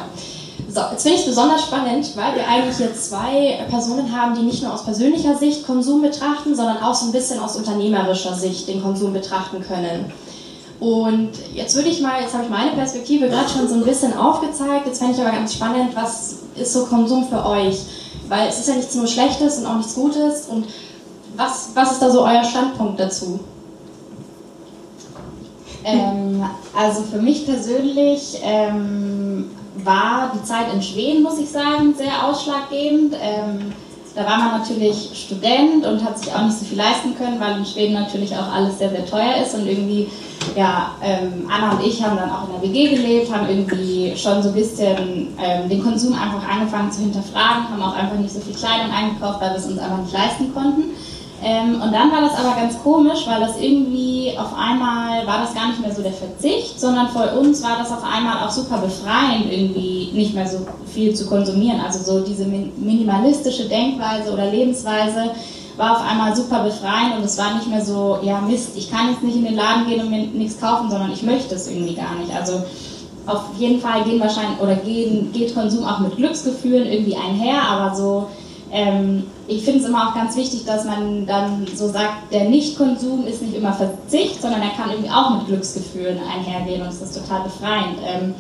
So, 0.69 0.81
jetzt 0.91 1.03
finde 1.03 1.19
ich 1.19 1.25
es 1.25 1.29
besonders 1.29 1.63
spannend, 1.63 2.17
weil 2.17 2.35
wir 2.37 2.49
eigentlich 2.49 2.77
hier 2.77 2.95
zwei 2.95 3.67
Personen 3.69 4.17
haben, 4.17 4.35
die 4.35 4.43
nicht 4.43 4.63
nur 4.63 4.73
aus 4.73 4.85
persönlicher 4.85 5.37
Sicht 5.37 5.67
Konsum 5.67 6.03
betrachten, 6.03 6.55
sondern 6.55 6.83
auch 6.83 6.95
so 6.95 7.07
ein 7.07 7.13
bisschen 7.13 7.41
aus 7.41 7.57
unternehmerischer 7.57 8.35
Sicht 8.35 8.69
den 8.69 8.83
Konsum 8.83 9.13
betrachten 9.13 9.63
können. 9.63 10.13
Und 10.83 11.31
jetzt 11.55 11.77
würde 11.77 11.91
ich 11.91 12.01
mal, 12.01 12.21
jetzt 12.21 12.35
habe 12.35 12.43
ich 12.43 12.51
meine 12.51 12.73
Perspektive 12.73 13.29
gerade 13.29 13.49
schon 13.49 13.69
so 13.69 13.75
ein 13.77 13.85
bisschen 13.85 14.17
aufgezeigt, 14.17 14.85
jetzt 14.85 14.99
fände 14.99 15.15
ich 15.15 15.21
aber 15.21 15.31
ganz 15.31 15.55
spannend, 15.55 15.95
was 15.95 16.39
ist 16.57 16.73
so 16.73 16.87
Konsum 16.87 17.29
für 17.29 17.47
euch? 17.47 17.83
Weil 18.29 18.49
es 18.49 18.59
ist 18.59 18.69
ja 18.69 18.75
nichts 18.75 18.93
nur 18.97 19.07
Schlechtes 19.07 19.59
und 19.59 19.67
auch 19.67 19.77
nichts 19.77 19.95
Gutes. 19.95 20.47
Und 20.49 20.67
was, 21.37 21.71
was 21.75 21.93
ist 21.93 22.03
da 22.03 22.11
so 22.11 22.25
euer 22.25 22.43
Standpunkt 22.43 22.99
dazu? 22.99 23.39
Ähm, 25.85 26.43
also 26.77 27.03
für 27.03 27.23
mich 27.23 27.47
persönlich 27.47 28.41
ähm, 28.43 29.53
war 29.85 30.33
die 30.35 30.43
Zeit 30.43 30.75
in 30.75 30.83
Schweden, 30.83 31.23
muss 31.23 31.39
ich 31.39 31.49
sagen, 31.49 31.95
sehr 31.97 32.27
ausschlaggebend. 32.27 33.15
Ähm, 33.23 33.73
da 34.17 34.27
war 34.27 34.37
man 34.37 34.59
natürlich 34.59 35.11
Student 35.15 35.87
und 35.87 36.05
hat 36.05 36.19
sich 36.19 36.35
auch 36.35 36.43
nicht 36.43 36.59
so 36.59 36.65
viel 36.65 36.79
leisten 36.79 37.15
können, 37.17 37.39
weil 37.39 37.59
in 37.59 37.65
Schweden 37.65 37.95
natürlich 37.95 38.37
auch 38.37 38.53
alles 38.53 38.79
sehr, 38.79 38.91
sehr 38.91 39.07
teuer 39.07 39.37
ist 39.41 39.55
und 39.55 39.67
irgendwie, 39.67 40.11
ja, 40.57 40.93
ähm, 41.03 41.49
Anna 41.51 41.73
und 41.73 41.87
ich 41.87 42.03
haben 42.03 42.17
dann 42.17 42.31
auch 42.31 42.47
in 42.49 42.61
der 42.61 42.63
WG 42.63 42.97
gelebt, 42.97 43.33
haben 43.33 43.49
irgendwie 43.49 44.15
schon 44.17 44.43
so 44.43 44.51
ein 44.51 44.55
bisschen 44.55 45.35
ähm, 45.43 45.69
den 45.69 45.83
Konsum 45.83 46.15
einfach 46.15 46.47
angefangen 46.49 46.91
zu 46.93 47.01
hinterfragen, 47.01 47.71
haben 47.71 47.83
auch 47.83 47.95
einfach 47.95 48.19
nicht 48.19 48.33
so 48.33 48.41
viel 48.41 48.55
Kleidung 48.55 48.91
eingekauft, 48.91 49.41
weil 49.41 49.51
wir 49.51 49.59
es 49.59 49.67
uns 49.67 49.79
einfach 49.79 49.99
nicht 49.99 50.13
leisten 50.13 50.53
konnten. 50.53 50.91
Ähm, 51.45 51.81
und 51.83 51.93
dann 51.93 52.13
war 52.13 52.21
das 52.21 52.39
aber 52.39 52.55
ganz 52.55 52.81
komisch, 52.83 53.27
weil 53.27 53.41
das 53.41 53.61
irgendwie 53.61 54.33
auf 54.39 54.57
einmal 54.57 55.27
war 55.27 55.41
das 55.41 55.53
gar 55.55 55.69
nicht 55.69 55.81
mehr 55.81 55.93
so 55.93 56.01
der 56.01 56.13
Verzicht, 56.13 56.79
sondern 56.79 57.09
für 57.09 57.37
uns 57.37 57.63
war 57.65 57.79
das 57.79 57.91
auf 57.91 58.05
einmal 58.05 58.47
auch 58.47 58.51
super 58.51 58.79
befreiend, 58.79 59.51
irgendwie 59.51 60.11
nicht 60.13 60.35
mehr 60.35 60.47
so 60.47 60.59
viel 60.87 61.15
zu 61.15 61.27
konsumieren. 61.27 61.81
Also 61.81 61.99
so 61.99 62.25
diese 62.25 62.45
minimalistische 62.45 63.69
Denkweise 63.69 64.33
oder 64.33 64.51
Lebensweise 64.53 65.33
war 65.77 65.93
auf 65.93 66.03
einmal 66.09 66.35
super 66.37 66.65
befreiend 66.65 67.17
und 67.17 67.25
es 67.25 67.39
war 67.39 67.55
nicht 67.55 67.69
mehr 67.69 67.85
so, 67.85 68.19
ja 68.23 68.41
Mist, 68.41 68.77
ich 68.77 68.91
kann 68.91 69.11
jetzt 69.11 69.23
nicht 69.23 69.37
in 69.37 69.45
den 69.45 69.57
Laden 69.57 69.87
gehen 69.87 70.01
und 70.01 70.11
mir 70.11 70.27
nichts 70.27 70.61
kaufen, 70.61 70.91
sondern 70.91 71.13
ich 71.13 71.23
möchte 71.23 71.55
es 71.55 71.69
irgendwie 71.69 71.95
gar 71.95 72.15
nicht. 72.17 72.35
Also 72.35 72.63
auf 73.27 73.45
jeden 73.57 73.81
Fall 73.81 74.05
gehen 74.05 74.21
wahrscheinlich 74.21 74.61
oder 74.61 74.75
gehen, 74.75 75.33
geht 75.33 75.55
Konsum 75.55 75.85
auch 75.85 76.01
mit 76.01 76.17
Glücksgefühlen 76.17 76.87
irgendwie 76.87 77.17
einher, 77.17 77.63
aber 77.63 77.95
so 77.95 78.29
ähm, 78.73 79.25
ich 79.49 79.65
finde 79.65 79.81
es 79.81 79.87
immer 79.87 80.09
auch 80.09 80.15
ganz 80.15 80.35
wichtig, 80.35 80.65
dass 80.65 80.87
man 80.87 81.27
dann 81.27 81.67
so 81.75 81.89
sagt, 81.89 82.33
der 82.33 82.49
Nicht-Konsum 82.49 83.27
ist 83.27 83.43
nicht 83.43 83.55
immer 83.55 83.75
Verzicht, 83.75 84.41
sondern 84.41 84.63
er 84.63 84.71
kann 84.71 84.91
irgendwie 84.91 85.11
auch 85.11 85.37
mit 85.37 85.47
Glücksgefühlen 85.47 86.19
einhergehen 86.19 86.81
und 86.81 86.89
es 86.89 87.03
ist 87.03 87.15
total 87.15 87.43
befreiend. 87.43 87.99
Ähm, 88.03 88.35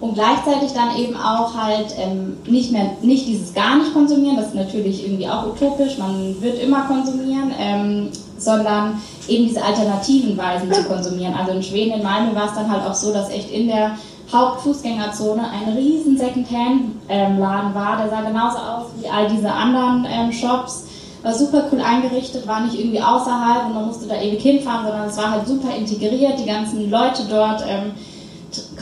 und 0.00 0.14
gleichzeitig 0.14 0.72
dann 0.72 0.96
eben 0.96 1.16
auch 1.16 1.54
halt 1.54 1.94
ähm, 1.98 2.36
nicht 2.46 2.70
mehr, 2.70 2.92
nicht 3.02 3.26
dieses 3.26 3.54
gar 3.54 3.78
nicht 3.78 3.94
konsumieren, 3.94 4.36
das 4.36 4.48
ist 4.48 4.54
natürlich 4.54 5.04
irgendwie 5.06 5.28
auch 5.28 5.46
utopisch, 5.46 5.96
man 5.98 6.40
wird 6.40 6.62
immer 6.62 6.82
konsumieren, 6.82 7.52
ähm, 7.58 8.10
sondern 8.38 9.00
eben 9.28 9.46
diese 9.46 9.64
alternativen 9.64 10.36
Weisen 10.36 10.70
zu 10.72 10.84
konsumieren. 10.84 11.34
Also 11.34 11.52
in 11.52 11.62
Schweden, 11.62 11.94
in 11.94 12.02
Malmö 12.02 12.34
war 12.34 12.46
es 12.48 12.54
dann 12.54 12.70
halt 12.70 12.84
auch 12.84 12.94
so, 12.94 13.12
dass 13.12 13.30
echt 13.30 13.50
in 13.50 13.68
der 13.68 13.92
Hauptfußgängerzone 14.32 15.42
ein 15.42 15.74
riesen 15.76 16.18
Secondhand-Laden 16.18 17.74
war. 17.74 17.96
Der 17.98 18.10
sah 18.10 18.20
genauso 18.22 18.58
aus 18.58 18.86
wie 19.00 19.08
all 19.08 19.28
diese 19.28 19.50
anderen 19.50 20.06
ähm, 20.10 20.32
Shops. 20.32 20.84
War 21.22 21.32
super 21.32 21.64
cool 21.72 21.80
eingerichtet, 21.80 22.46
war 22.46 22.60
nicht 22.60 22.78
irgendwie 22.78 23.00
außerhalb 23.00 23.66
und 23.66 23.74
man 23.74 23.86
musste 23.86 24.06
da 24.06 24.20
ewig 24.20 24.42
hinfahren, 24.42 24.86
sondern 24.86 25.08
es 25.08 25.16
war 25.16 25.30
halt 25.30 25.46
super 25.46 25.74
integriert. 25.74 26.38
Die 26.38 26.46
ganzen 26.46 26.90
Leute 26.90 27.22
dort 27.28 27.64
ähm, 27.66 27.92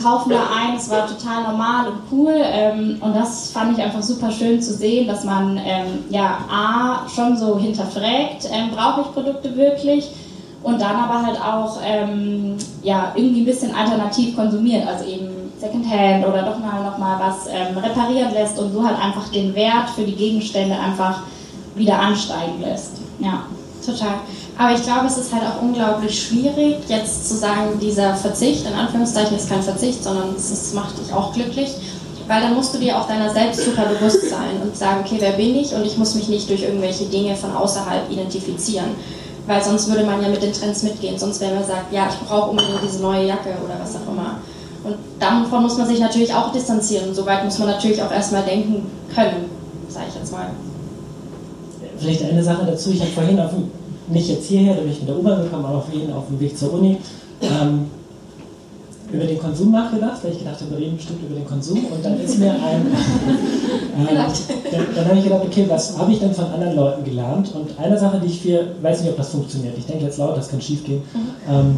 kaufen 0.01 0.29
da 0.29 0.47
ein. 0.55 0.75
Es 0.75 0.89
war 0.89 1.07
total 1.07 1.43
normal 1.43 1.87
und 1.87 1.99
cool. 2.11 2.35
Ähm, 2.35 2.97
und 3.01 3.15
das 3.15 3.51
fand 3.51 3.77
ich 3.77 3.83
einfach 3.83 4.01
super 4.01 4.31
schön 4.31 4.61
zu 4.61 4.73
sehen, 4.73 5.07
dass 5.07 5.23
man 5.23 5.57
ähm, 5.57 6.05
ja 6.09 6.39
A 6.49 7.07
schon 7.09 7.37
so 7.37 7.57
hinterfragt, 7.57 8.49
ähm, 8.51 8.71
brauche 8.71 9.01
ich 9.01 9.13
Produkte 9.13 9.55
wirklich? 9.55 10.09
und 10.65 10.81
dann 10.81 10.95
aber 10.95 11.21
halt 11.21 11.39
auch 11.39 11.77
ähm, 11.85 12.57
ja, 12.81 13.13
irgendwie 13.15 13.41
ein 13.41 13.45
bisschen 13.45 13.75
alternativ 13.75 14.35
konsumiert, 14.35 14.87
also 14.87 15.05
eben 15.05 15.29
Secondhand 15.59 16.25
oder 16.25 16.41
doch 16.41 16.57
mal 16.57 16.83
noch 16.83 16.97
mal 16.97 17.19
was 17.19 17.45
ähm, 17.47 17.77
reparieren 17.77 18.33
lässt 18.33 18.57
und 18.57 18.73
so 18.73 18.85
halt 18.85 18.99
einfach 18.99 19.29
den 19.29 19.53
Wert 19.53 19.91
für 19.95 20.01
die 20.01 20.15
Gegenstände 20.15 20.75
einfach 20.77 21.21
wieder 21.75 21.99
ansteigen 21.99 22.61
lässt. 22.61 22.93
Ja. 23.19 23.43
Total. 23.85 24.15
Aber 24.57 24.73
ich 24.73 24.83
glaube, 24.83 25.07
es 25.07 25.17
ist 25.17 25.33
halt 25.33 25.43
auch 25.43 25.61
unglaublich 25.61 26.27
schwierig, 26.27 26.77
jetzt 26.87 27.27
zu 27.27 27.35
sagen, 27.35 27.77
dieser 27.81 28.15
Verzicht, 28.15 28.65
in 28.65 28.73
Anführungszeichen 28.73 29.35
ist 29.35 29.49
kein 29.49 29.61
Verzicht, 29.61 30.03
sondern 30.03 30.33
es, 30.35 30.73
macht 30.73 30.97
dich 30.97 31.13
auch 31.13 31.33
glücklich. 31.33 31.71
Weil 32.27 32.41
dann 32.41 32.55
musst 32.55 32.73
du 32.73 32.79
dir 32.79 32.97
auch 32.97 33.07
deiner 33.07 33.31
selbst 33.31 33.65
super 33.65 33.85
bewusst 33.85 34.29
sein 34.29 34.61
und 34.63 34.75
sagen, 34.75 35.01
okay, 35.05 35.17
wer 35.19 35.33
bin 35.33 35.55
ich? 35.55 35.73
Und 35.73 35.85
ich 35.85 35.97
muss 35.97 36.15
mich 36.15 36.27
nicht 36.27 36.49
durch 36.49 36.63
irgendwelche 36.63 37.05
Dinge 37.05 37.35
von 37.35 37.55
außerhalb 37.55 38.09
identifizieren 38.09 38.95
weil 39.47 39.63
sonst 39.63 39.89
würde 39.89 40.05
man 40.05 40.21
ja 40.21 40.29
mit 40.29 40.41
den 40.41 40.53
Trends 40.53 40.83
mitgehen. 40.83 41.17
Sonst 41.17 41.39
wäre 41.41 41.55
man 41.55 41.63
sagt, 41.63 41.93
ja, 41.93 42.07
ich 42.09 42.27
brauche 42.27 42.51
unbedingt 42.51 42.79
diese 42.83 43.01
neue 43.01 43.27
Jacke 43.27 43.49
oder 43.63 43.75
was 43.79 43.95
auch 43.95 44.11
immer. 44.11 44.39
Und 44.83 44.97
davon 45.19 45.63
muss 45.63 45.77
man 45.77 45.87
sich 45.87 45.99
natürlich 45.99 46.33
auch 46.33 46.51
distanzieren. 46.51 47.09
Und 47.09 47.15
soweit 47.15 47.43
muss 47.43 47.59
man 47.59 47.69
natürlich 47.69 48.01
auch 48.01 48.11
erstmal 48.11 48.43
denken 48.43 48.85
können, 49.13 49.49
sage 49.89 50.05
ich 50.09 50.15
jetzt 50.15 50.31
mal. 50.31 50.47
Vielleicht 51.97 52.23
eine 52.23 52.43
Sache 52.43 52.65
dazu. 52.65 52.91
Ich 52.91 53.01
habe 53.01 53.11
vorhin 53.11 53.39
auf 53.39 53.51
dem, 53.51 53.71
nicht 54.07 54.29
jetzt 54.29 54.47
hierher, 54.47 54.75
da 54.75 54.81
bin 54.81 54.91
ich 54.91 54.99
mit 54.99 55.09
der 55.09 55.17
U-Bahn 55.17 55.43
gekommen, 55.43 55.65
aber 55.65 55.81
vorhin 55.81 56.11
auf 56.13 56.27
dem 56.27 56.39
Weg 56.39 56.57
zur 56.57 56.73
Uni, 56.73 56.97
ähm, 57.41 57.85
über 59.11 59.25
den 59.25 59.39
Konsum 59.39 59.71
nachgedacht, 59.71 60.23
weil 60.23 60.31
ich 60.31 60.39
gedacht 60.39 60.59
habe, 60.59 60.71
wir 60.71 60.77
reden 60.77 60.97
bestimmt 60.97 61.23
über 61.23 61.35
den 61.35 61.45
Konsum 61.45 61.77
und 61.85 62.03
dann 62.03 62.19
ist 62.19 62.39
mir 62.39 62.51
ein. 62.51 62.87
ähm, 63.97 64.07
dann, 64.71 64.85
dann 64.95 65.05
habe 65.05 65.17
ich 65.17 65.23
gedacht, 65.23 65.43
okay, 65.45 65.65
was 65.67 65.97
habe 65.97 66.11
ich 66.11 66.19
denn 66.19 66.33
von 66.33 66.45
anderen 66.45 66.75
Leuten 66.75 67.03
gelernt? 67.03 67.53
Und 67.53 67.79
eine 67.79 67.97
Sache, 67.97 68.19
die 68.23 68.27
ich 68.27 68.41
für, 68.41 68.67
weiß 68.81 69.01
nicht, 69.01 69.11
ob 69.11 69.17
das 69.17 69.29
funktioniert, 69.29 69.77
ich 69.77 69.85
denke 69.85 70.05
jetzt 70.05 70.17
laut, 70.17 70.35
das 70.35 70.49
kann 70.49 70.61
schief 70.61 70.83
gehen. 70.83 71.03
Mhm. 71.13 71.53
Ähm, 71.53 71.77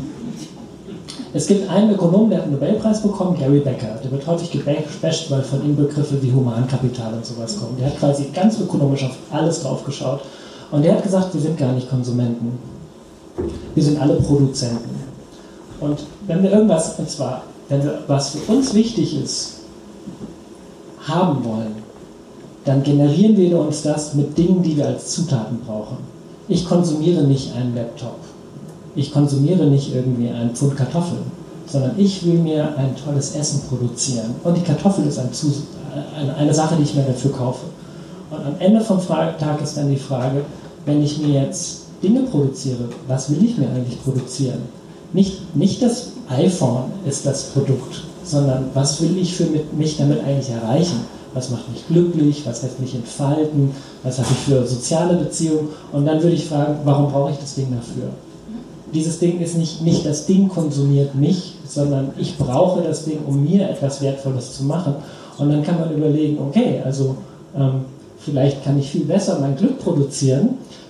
es 1.33 1.45
gibt 1.45 1.69
einen 1.69 1.91
Ökonom, 1.91 2.29
der 2.29 2.39
hat 2.39 2.45
einen 2.45 2.53
Nobelpreis 2.53 3.01
bekommen, 3.01 3.37
Gary 3.37 3.59
Becker. 3.59 3.99
Der 4.03 4.11
wird 4.11 4.25
häufig 4.25 4.49
gebasht, 4.49 5.29
weil 5.29 5.43
von 5.43 5.63
ihm 5.63 5.75
Begriffe 5.75 6.21
wie 6.21 6.31
Humankapital 6.31 7.13
und 7.13 7.25
sowas 7.25 7.59
kommen. 7.59 7.77
Der 7.77 7.87
hat 7.87 7.99
quasi 7.99 8.29
ganz 8.33 8.59
ökonomisch 8.59 9.03
auf 9.03 9.15
alles 9.31 9.61
drauf 9.61 9.83
geschaut. 9.83 10.21
Und 10.71 10.83
der 10.83 10.95
hat 10.95 11.03
gesagt, 11.03 11.33
wir 11.33 11.41
sind 11.41 11.57
gar 11.57 11.73
nicht 11.73 11.89
Konsumenten. 11.89 12.59
Wir 13.73 13.83
sind 13.83 14.01
alle 14.01 14.15
Produzenten. 14.15 14.97
Und 15.79 15.99
wenn 16.25 16.43
wir 16.43 16.51
irgendwas, 16.51 16.97
und 16.97 17.09
zwar, 17.09 17.43
wenn 17.69 17.83
wir 17.83 17.99
was 18.07 18.29
für 18.29 18.51
uns 18.51 18.73
wichtig 18.73 19.21
ist, 19.21 19.53
haben 21.07 21.43
wollen, 21.45 21.75
dann 22.65 22.83
generieren 22.83 23.37
wir 23.37 23.59
uns 23.59 23.83
das 23.83 24.13
mit 24.13 24.37
Dingen, 24.37 24.61
die 24.61 24.75
wir 24.75 24.87
als 24.87 25.11
Zutaten 25.11 25.59
brauchen. 25.65 25.97
Ich 26.49 26.67
konsumiere 26.67 27.23
nicht 27.23 27.55
einen 27.55 27.75
Laptop. 27.75 28.17
Ich 28.95 29.13
konsumiere 29.13 29.67
nicht 29.67 29.93
irgendwie 29.93 30.29
einen 30.29 30.55
Pfund 30.55 30.75
Kartoffeln, 30.75 31.31
sondern 31.67 31.91
ich 31.97 32.25
will 32.25 32.39
mir 32.39 32.75
ein 32.77 32.95
tolles 32.95 33.35
Essen 33.35 33.61
produzieren. 33.69 34.35
Und 34.43 34.57
die 34.57 34.61
Kartoffel 34.61 35.05
ist 35.05 35.19
ein 35.19 35.29
eine, 36.15 36.35
eine 36.35 36.53
Sache, 36.53 36.75
die 36.75 36.83
ich 36.83 36.95
mir 36.95 37.03
dafür 37.03 37.31
kaufe. 37.31 37.65
Und 38.29 38.45
am 38.45 38.55
Ende 38.59 38.81
vom 38.81 38.99
Tag 39.05 39.61
ist 39.61 39.77
dann 39.77 39.89
die 39.89 39.97
Frage, 39.97 40.41
wenn 40.85 41.03
ich 41.03 41.19
mir 41.19 41.41
jetzt 41.41 41.83
Dinge 42.03 42.23
produziere, 42.23 42.89
was 43.07 43.29
will 43.29 43.43
ich 43.43 43.57
mir 43.57 43.69
eigentlich 43.69 44.03
produzieren? 44.03 44.61
nicht, 45.13 45.55
nicht 45.55 45.81
das 45.81 46.11
iPhone 46.29 46.91
ist 47.05 47.25
das 47.25 47.45
Produkt, 47.45 48.03
sondern 48.23 48.69
was 48.73 49.01
will 49.01 49.17
ich 49.17 49.35
für 49.35 49.47
mich 49.77 49.97
damit 49.97 50.23
eigentlich 50.23 50.49
erreichen? 50.49 51.01
Was 51.33 51.49
macht 51.49 51.69
mich 51.71 51.87
glücklich? 51.87 52.43
Was 52.45 52.63
lässt 52.63 52.79
mich 52.79 52.95
entfalten? 52.95 53.71
Was 54.03 54.17
habe 54.17 54.27
ich 54.31 54.37
für 54.37 54.65
soziale 54.65 55.17
Beziehungen? 55.17 55.69
Und 55.91 56.05
dann 56.05 56.21
würde 56.21 56.35
ich 56.35 56.45
fragen, 56.45 56.79
warum 56.83 57.11
brauche 57.11 57.31
ich 57.31 57.37
das 57.37 57.55
Ding 57.55 57.67
dafür? 57.71 58.09
Dieses 58.93 59.19
Ding 59.19 59.39
ist 59.39 59.57
nicht, 59.57 59.81
nicht 59.81 60.05
das 60.05 60.25
Ding 60.25 60.47
konsumiert 60.47 61.13
mich, 61.13 61.55
sondern 61.67 62.11
ich 62.17 62.37
brauche 62.37 62.81
das 62.81 63.03
Ding, 63.03 63.19
um 63.27 63.43
mir 63.43 63.69
etwas 63.69 64.01
Wertvolles 64.01 64.53
zu 64.53 64.63
machen. 64.63 64.95
Und 65.37 65.49
dann 65.49 65.63
kann 65.63 65.79
man 65.79 65.91
überlegen, 65.91 66.39
okay, 66.39 66.81
also 66.83 67.17
ähm, 67.55 67.81
vielleicht 68.27 68.63
kann 68.63 68.77
ich 68.77 68.91
viel 68.91 69.05
besser 69.05 69.37
mein 69.39 69.55
Glück 69.55 69.79
produzieren, 69.79 70.49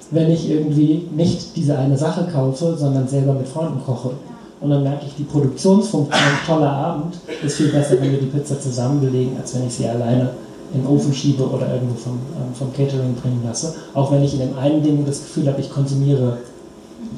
wenn 0.09 0.31
ich 0.31 0.49
irgendwie 0.49 1.07
nicht 1.15 1.55
diese 1.55 1.77
eine 1.77 1.97
Sache 1.97 2.27
kaufe, 2.31 2.75
sondern 2.77 3.07
selber 3.07 3.33
mit 3.33 3.47
Freunden 3.47 3.79
koche. 3.85 4.11
Und 4.59 4.71
dann 4.71 4.81
merke 4.81 5.05
ich, 5.05 5.13
die 5.15 5.23
Produktionsfunktion, 5.23 6.21
toller 6.47 6.71
Abend, 6.71 7.15
ist 7.45 7.57
viel 7.57 7.67
besser, 7.67 8.01
wenn 8.01 8.11
wir 8.11 8.19
die 8.19 8.25
Pizza 8.25 8.59
zusammen 8.59 9.01
belegen, 9.01 9.37
als 9.39 9.53
wenn 9.53 9.67
ich 9.67 9.73
sie 9.73 9.87
alleine 9.87 10.31
in 10.73 10.81
den 10.81 10.87
Ofen 10.87 11.13
schiebe 11.13 11.43
oder 11.43 11.71
irgendwo 11.73 11.95
vom, 11.95 12.13
ähm, 12.13 12.53
vom 12.53 12.73
Catering 12.73 13.13
bringen 13.21 13.43
lasse. 13.45 13.75
Auch 13.93 14.11
wenn 14.11 14.23
ich 14.23 14.33
in 14.33 14.39
dem 14.39 14.57
einen 14.57 14.81
Ding 14.81 15.05
das 15.05 15.19
Gefühl 15.19 15.47
habe, 15.47 15.61
ich 15.61 15.69
konsumiere 15.69 16.37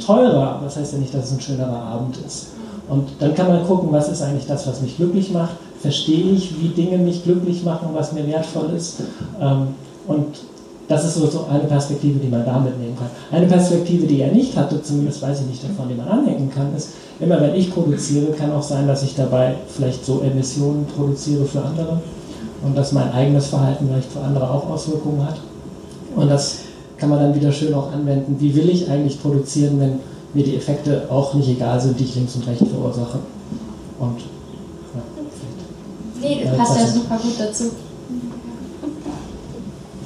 teurer, 0.06 0.56
aber 0.56 0.66
das 0.66 0.76
heißt 0.76 0.94
ja 0.94 1.00
nicht, 1.00 1.14
dass 1.14 1.26
es 1.26 1.32
ein 1.32 1.42
schönerer 1.42 1.82
Abend 1.82 2.18
ist. 2.26 2.48
Und 2.90 3.08
dann 3.20 3.34
kann 3.36 3.48
man 3.48 3.66
gucken, 3.66 3.90
was 3.92 4.10
ist 4.10 4.22
eigentlich 4.22 4.48
das, 4.48 4.68
was 4.68 4.82
mich 4.82 4.98
glücklich 4.98 5.32
macht. 5.32 5.56
Verstehe 5.80 6.34
ich, 6.34 6.60
wie 6.60 6.70
Dinge 6.70 6.98
mich 6.98 7.24
glücklich 7.24 7.64
machen, 7.64 7.90
was 7.94 8.12
mir 8.12 8.28
wertvoll 8.28 8.72
ist. 8.76 8.98
Ähm, 9.40 9.70
und 10.10 10.26
das 10.88 11.06
ist 11.06 11.14
so, 11.14 11.46
eine 11.48 11.66
Perspektive, 11.66 12.18
die 12.18 12.30
man 12.30 12.44
da 12.44 12.58
mitnehmen 12.58 12.98
kann. 12.98 13.10
Eine 13.32 13.46
Perspektive, 13.46 14.08
die 14.08 14.22
er 14.22 14.32
nicht 14.32 14.58
hatte, 14.58 14.82
zumindest 14.82 15.22
weiß 15.22 15.42
ich 15.42 15.46
nicht 15.46 15.64
davon, 15.64 15.88
die 15.88 15.94
man 15.94 16.08
anhängen 16.08 16.50
kann, 16.50 16.76
ist, 16.76 16.90
immer 17.20 17.40
wenn 17.40 17.54
ich 17.54 17.72
produziere, 17.72 18.32
kann 18.32 18.52
auch 18.52 18.64
sein, 18.64 18.88
dass 18.88 19.04
ich 19.04 19.16
dabei 19.16 19.54
vielleicht 19.68 20.04
so 20.04 20.22
Emissionen 20.22 20.88
produziere 20.88 21.46
für 21.46 21.62
andere 21.62 22.02
und 22.64 22.76
dass 22.76 22.92
mein 22.92 23.12
eigenes 23.12 23.48
Verhalten 23.48 23.88
vielleicht 23.88 24.12
für 24.12 24.22
andere 24.22 24.50
auch 24.50 24.68
Auswirkungen 24.68 25.24
hat. 25.24 25.40
Und 26.16 26.28
das 26.28 26.62
kann 26.98 27.10
man 27.10 27.20
dann 27.20 27.36
wieder 27.36 27.52
schön 27.52 27.76
auch 27.76 27.92
anwenden. 27.94 28.38
Wie 28.40 28.56
will 28.56 28.68
ich 28.68 28.90
eigentlich 28.90 29.22
produzieren, 29.22 29.80
wenn 29.80 30.00
mir 30.34 30.44
die 30.44 30.56
Effekte 30.56 31.04
auch 31.12 31.36
nicht 31.36 31.50
egal 31.50 31.80
sind, 31.80 32.00
die 32.00 32.06
ich 32.06 32.16
links 32.16 32.36
und 32.36 32.48
rechts 32.48 32.68
verursache? 32.68 33.20
Und 34.00 34.20
ja, 34.96 35.02
Nee, 36.20 36.46
das 36.46 36.58
passt 36.58 36.80
ja 36.80 36.88
super 36.88 37.18
gut 37.22 37.36
dazu. 37.38 37.66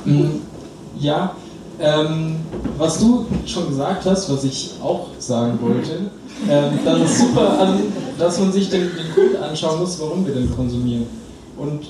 Mhm. 0.05 0.41
Ja, 0.99 1.35
ähm, 1.79 2.35
was 2.77 2.99
du 2.99 3.25
schon 3.45 3.69
gesagt 3.69 4.05
hast, 4.05 4.31
was 4.31 4.43
ich 4.43 4.71
auch 4.81 5.07
sagen 5.17 5.57
wollte, 5.61 6.11
ähm, 6.49 6.79
dass 6.85 6.99
es 7.01 7.19
super 7.19 7.59
an, 7.59 7.79
dass 8.17 8.39
man 8.39 8.51
sich 8.51 8.69
den, 8.69 8.81
den 8.81 9.13
Grund 9.13 9.41
anschauen 9.41 9.79
muss, 9.79 9.99
warum 9.99 10.25
wir 10.25 10.33
denn 10.33 10.53
konsumieren. 10.55 11.07
Und 11.57 11.87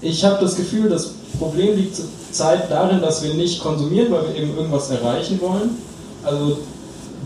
ich 0.00 0.24
habe 0.24 0.38
das 0.40 0.56
Gefühl, 0.56 0.88
das 0.88 1.14
Problem 1.38 1.76
liegt 1.76 1.96
zurzeit 1.96 2.70
darin, 2.70 3.00
dass 3.00 3.22
wir 3.22 3.34
nicht 3.34 3.60
konsumieren, 3.62 4.12
weil 4.12 4.28
wir 4.28 4.42
eben 4.42 4.56
irgendwas 4.56 4.90
erreichen 4.90 5.40
wollen. 5.40 5.70
Also, 6.24 6.58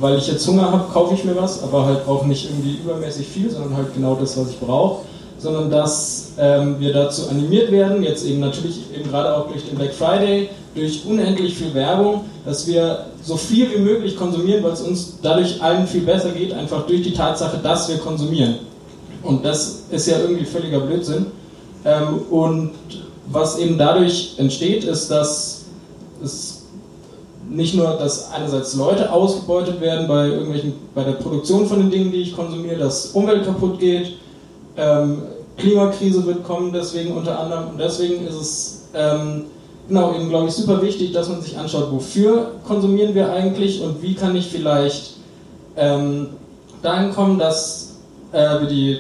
weil 0.01 0.19
ich 0.19 0.27
jetzt 0.27 0.47
Hunger 0.49 0.73
habe, 0.73 0.93
kaufe 0.93 1.15
ich 1.15 1.25
mir 1.25 1.37
was, 1.37 1.63
aber 1.63 1.87
halt 1.87 2.09
auch 2.09 2.25
nicht 2.25 2.51
irgendwie 2.51 2.79
übermäßig 2.83 3.29
viel, 3.29 3.51
sondern 3.51 3.77
halt 3.77 3.95
genau 3.95 4.17
das, 4.17 4.37
was 4.37 4.51
ich 4.51 4.59
brauche 4.59 5.03
sondern 5.45 5.71
dass 5.71 6.33
ähm, 6.39 6.77
wir 6.81 6.95
dazu 6.95 7.29
animiert 7.29 7.71
werden, 7.71 8.03
jetzt 8.03 8.25
eben 8.25 8.41
natürlich 8.41 8.81
eben 8.95 9.11
gerade 9.11 9.37
auch 9.37 9.47
durch 9.49 9.67
den 9.67 9.77
Black 9.77 9.93
Friday, 9.93 10.49
durch 10.75 11.05
unendlich 11.05 11.55
viel 11.55 11.75
Werbung, 11.75 12.23
dass 12.47 12.67
wir 12.67 13.07
so 13.23 13.37
viel 13.37 13.71
wie 13.71 13.79
möglich 13.79 14.17
konsumieren, 14.17 14.65
weil 14.65 14.73
es 14.73 14.81
uns 14.81 15.19
dadurch 15.21 15.63
allen 15.63 15.87
viel 15.87 16.01
besser 16.01 16.31
geht, 16.31 16.55
einfach 16.55 16.87
durch 16.87 17.03
die 17.03 17.13
Tatsache, 17.13 17.59
dass 17.63 17.91
wir 17.91 17.99
konsumieren. 17.99 18.55
Und 19.23 19.45
das 19.45 19.83
ist 19.91 20.09
ja 20.09 20.19
irgendwie 20.19 20.47
völliger 20.47 20.81
Blödsinn. 20.81 21.27
Ähm, 21.85 22.23
und 22.31 22.71
was 23.27 23.59
eben 23.59 23.77
dadurch 23.77 24.37
entsteht, 24.39 24.85
ist, 24.85 25.11
dass 25.11 25.67
es 26.23 26.63
nicht 27.51 27.75
nur, 27.75 27.99
dass 27.99 28.33
einerseits 28.33 28.75
Leute 28.77 29.13
ausgebeutet 29.13 29.79
werden 29.83 30.09
bei 30.09 30.29
irgendwelchen, 30.29 30.73
bei 30.95 31.05
der 31.05 31.13
Produktion 31.13 31.67
von 31.67 31.81
den 31.81 31.91
Dingen, 31.91 32.11
die 32.11 32.23
ich 32.23 32.35
konsumiere, 32.35 32.77
dass 32.77 33.09
Umwelt 33.09 33.45
kaputt 33.45 33.79
geht, 33.79 34.17
ähm, 34.77 35.19
Klimakrise 35.57 36.25
wird 36.27 36.45
kommen 36.45 36.73
deswegen 36.73 37.17
unter 37.17 37.39
anderem 37.39 37.71
und 37.71 37.79
deswegen 37.79 38.27
ist 38.27 38.35
es 38.35 38.83
ähm, 38.95 39.45
genau 39.89 40.15
eben 40.15 40.29
glaube 40.29 40.49
ich 40.49 40.55
super 40.55 40.83
wichtig, 40.83 41.13
dass 41.13 41.29
man 41.29 41.41
sich 41.43 41.57
anschaut, 41.57 41.91
wofür 41.91 42.53
konsumieren 42.67 43.15
wir 43.15 43.33
eigentlich 43.33 43.81
und 43.83 44.03
wie 44.03 44.15
kann 44.15 44.35
ich 44.35 44.47
vielleicht 44.49 45.17
ähm, 45.77 46.29
dahin 46.83 47.13
kommen, 47.13 47.39
dass 47.39 47.97
äh, 48.33 48.61
wir 48.61 48.69
die 48.69 48.99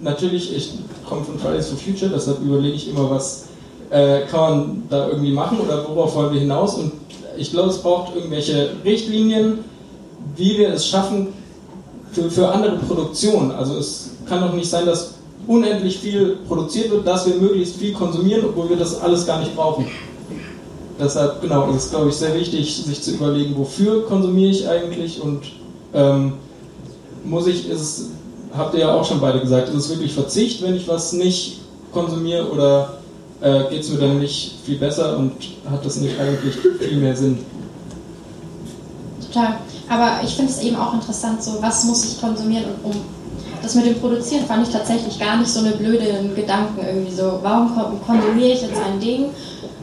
natürlich 0.00 0.54
ich 0.54 0.72
komme 1.08 1.24
von 1.24 1.38
Fridays 1.38 1.68
for 1.68 1.78
Future, 1.78 2.10
deshalb 2.10 2.40
überlege 2.40 2.74
ich 2.74 2.88
immer, 2.88 3.10
was 3.10 3.46
äh, 3.90 4.20
kann 4.30 4.40
man 4.40 4.82
da 4.90 5.08
irgendwie 5.08 5.32
machen 5.32 5.58
oder 5.60 5.86
worauf 5.88 6.14
wollen 6.14 6.32
wir 6.32 6.40
hinaus 6.40 6.74
und 6.74 6.92
ich 7.38 7.52
glaube, 7.52 7.70
es 7.70 7.78
braucht 7.78 8.14
irgendwelche 8.16 8.70
Richtlinien, 8.84 9.60
wie 10.36 10.58
wir 10.58 10.70
es 10.70 10.86
schaffen 10.86 11.28
für, 12.12 12.30
für 12.30 12.48
andere 12.48 12.76
Produktionen. 12.78 13.52
Also 13.52 13.76
es 13.76 14.10
kann 14.28 14.40
doch 14.40 14.52
nicht 14.52 14.68
sein, 14.68 14.86
dass 14.86 15.14
unendlich 15.48 15.98
viel 15.98 16.36
produziert 16.46 16.90
wird, 16.90 17.06
dass 17.06 17.26
wir 17.26 17.34
möglichst 17.34 17.76
viel 17.76 17.94
konsumieren, 17.94 18.44
obwohl 18.44 18.68
wir 18.68 18.76
das 18.76 19.00
alles 19.00 19.26
gar 19.26 19.40
nicht 19.40 19.56
brauchen. 19.56 19.86
Deshalb, 21.00 21.40
genau, 21.40 21.70
ist 21.70 21.84
es, 21.84 21.90
glaube 21.90 22.10
ich, 22.10 22.14
sehr 22.14 22.34
wichtig, 22.34 22.76
sich 22.76 23.02
zu 23.02 23.12
überlegen, 23.12 23.56
wofür 23.56 24.04
konsumiere 24.06 24.50
ich 24.50 24.68
eigentlich 24.68 25.22
und 25.22 25.40
ähm, 25.94 26.34
muss 27.24 27.46
ich, 27.46 27.68
ist, 27.68 28.10
habt 28.56 28.74
ihr 28.74 28.80
ja 28.80 28.94
auch 28.94 29.04
schon 29.04 29.20
beide 29.20 29.40
gesagt, 29.40 29.68
ist 29.68 29.74
es 29.74 29.88
wirklich 29.88 30.12
Verzicht, 30.12 30.62
wenn 30.62 30.74
ich 30.74 30.86
was 30.86 31.12
nicht 31.12 31.60
konsumiere 31.92 32.50
oder 32.50 32.98
äh, 33.40 33.70
geht 33.70 33.82
es 33.82 33.88
mir 33.88 33.98
dann 33.98 34.18
nicht 34.18 34.56
viel 34.64 34.76
besser 34.76 35.16
und 35.16 35.32
hat 35.70 35.84
das 35.84 35.96
nicht 35.96 36.18
eigentlich 36.20 36.56
viel 36.56 36.98
mehr 36.98 37.16
Sinn. 37.16 37.38
Total. 39.26 39.58
Aber 39.88 40.20
ich 40.22 40.34
finde 40.34 40.52
es 40.52 40.60
eben 40.60 40.76
auch 40.76 40.92
interessant, 40.92 41.42
so 41.42 41.62
was 41.62 41.84
muss 41.84 42.04
ich 42.04 42.20
konsumieren 42.20 42.64
und 42.82 42.90
um 42.90 43.00
das 43.62 43.74
mit 43.74 43.86
dem 43.86 43.94
Produzieren 43.96 44.44
fand 44.46 44.66
ich 44.66 44.72
tatsächlich 44.72 45.18
gar 45.18 45.38
nicht 45.38 45.50
so 45.50 45.60
eine 45.60 45.72
blöde 45.72 46.30
Gedanken 46.34 46.80
irgendwie 46.86 47.14
so. 47.14 47.38
Warum 47.42 47.70
konsumiere 48.06 48.52
ich 48.52 48.62
jetzt 48.62 48.76
ein 48.76 49.00
Ding 49.00 49.26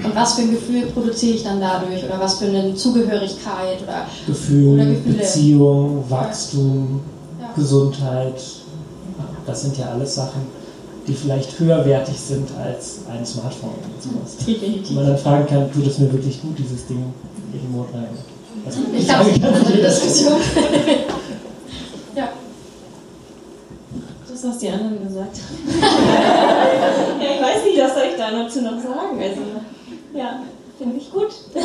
und 0.03 0.15
was 0.15 0.34
für 0.34 0.41
ein 0.41 0.51
Gefühl 0.51 0.88
produziere 0.88 1.36
ich 1.36 1.44
dann 1.44 1.60
dadurch 1.60 2.03
oder 2.03 2.20
was 2.20 2.39
für 2.39 2.46
eine 2.46 2.75
Zugehörigkeit 2.75 3.82
oder 3.84 4.05
Gefühl, 4.27 4.79
oder 4.79 5.17
Beziehung, 5.17 6.03
Wachstum, 6.10 7.01
ja. 7.39 7.50
Gesundheit. 7.55 8.41
Das 9.46 9.62
sind 9.62 9.77
ja 9.77 9.86
alles 9.89 10.15
Sachen, 10.15 10.41
die 11.08 11.13
vielleicht 11.13 11.60
höherwertig 11.60 12.20
sind 12.20 12.50
als 12.58 13.01
ein 13.12 13.25
Smartphone 13.25 13.70
oder 13.70 14.01
sowas. 14.01 14.38
Definitiv. 14.46 14.89
Und 14.89 14.96
man 14.96 15.08
dann 15.08 15.17
fragen 15.17 15.46
kann, 15.48 15.72
tut 15.72 15.86
es 15.88 16.00
mir 16.00 16.12
wirklich 16.12 16.41
gut, 16.41 16.58
dieses 16.58 16.88
Ding 16.88 17.13
irgendwo 17.53 17.82
rein? 17.94 18.08
Also, 18.65 18.79
ich 18.98 19.05
glaube, 19.05 19.39
das 19.39 19.62
ist 19.62 19.67
eine 19.67 19.82
Diskussion. 19.82 20.34
ja. 22.15 22.29
Das, 24.29 24.34
was 24.45 24.57
die 24.59 24.69
anderen 24.69 25.05
gesagt 25.05 25.37
haben. 25.37 25.81
ja, 27.21 27.29
ich 27.35 27.41
weiß 27.41 27.63
nicht, 27.65 27.79
was 27.81 27.93
soll 27.93 28.03
ich 28.11 28.17
da 28.17 28.31
dazu 28.31 28.61
noch 28.61 28.79
sagen. 28.81 29.19
Also, 29.21 29.41
ja, 30.13 30.39
finde 30.77 30.97
ich 30.97 31.11
gut. 31.11 31.29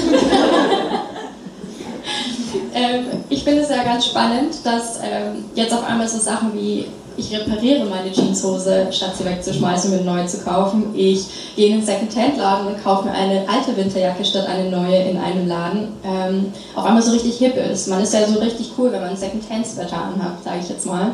ähm, 2.75 3.07
ich 3.29 3.45
finde 3.45 3.63
es 3.63 3.69
ja 3.71 3.83
ganz 3.85 4.07
spannend, 4.07 4.55
dass 4.65 4.99
ähm, 5.03 5.45
jetzt 5.55 5.73
auf 5.73 5.85
einmal 5.87 6.09
so 6.09 6.19
Sachen 6.19 6.55
wie 6.55 6.87
ich 7.17 7.37
repariere 7.37 7.85
meine 7.85 8.11
Jeanshose, 8.13 8.89
statt 8.91 9.13
sie 9.17 9.25
wegzuschmeißen 9.25 9.93
und 9.93 10.05
mir 10.05 10.13
neu 10.13 10.27
zu 10.27 10.39
kaufen. 10.39 10.95
Ich 10.95 11.27
gehe 11.57 11.69
in 11.69 11.79
den 11.79 11.87
Second-Hand-Laden 11.87 12.69
und 12.69 12.83
kaufe 12.83 13.07
mir 13.09 13.15
eine 13.15 13.45
alte 13.49 13.77
Winterjacke 13.77 14.25
statt 14.25 14.47
eine 14.49 14.71
neue 14.71 14.97
in 15.03 15.17
einem 15.17 15.47
Laden. 15.47 15.89
Ähm, 16.05 16.53
auf 16.75 16.85
einmal 16.85 17.03
so 17.03 17.13
richtig 17.13 17.39
hip 17.39 17.57
ist. 17.57 17.89
Man 17.89 18.03
ist 18.03 18.15
ja 18.15 18.27
so 18.27 18.39
richtig 18.39 18.73
cool, 18.79 18.93
wenn 18.93 19.03
man 19.03 19.17
Second-Hand-Sweater 19.17 19.97
anhat, 19.97 20.43
sage 20.45 20.59
ich 20.63 20.69
jetzt 20.69 20.87
mal. 20.87 21.13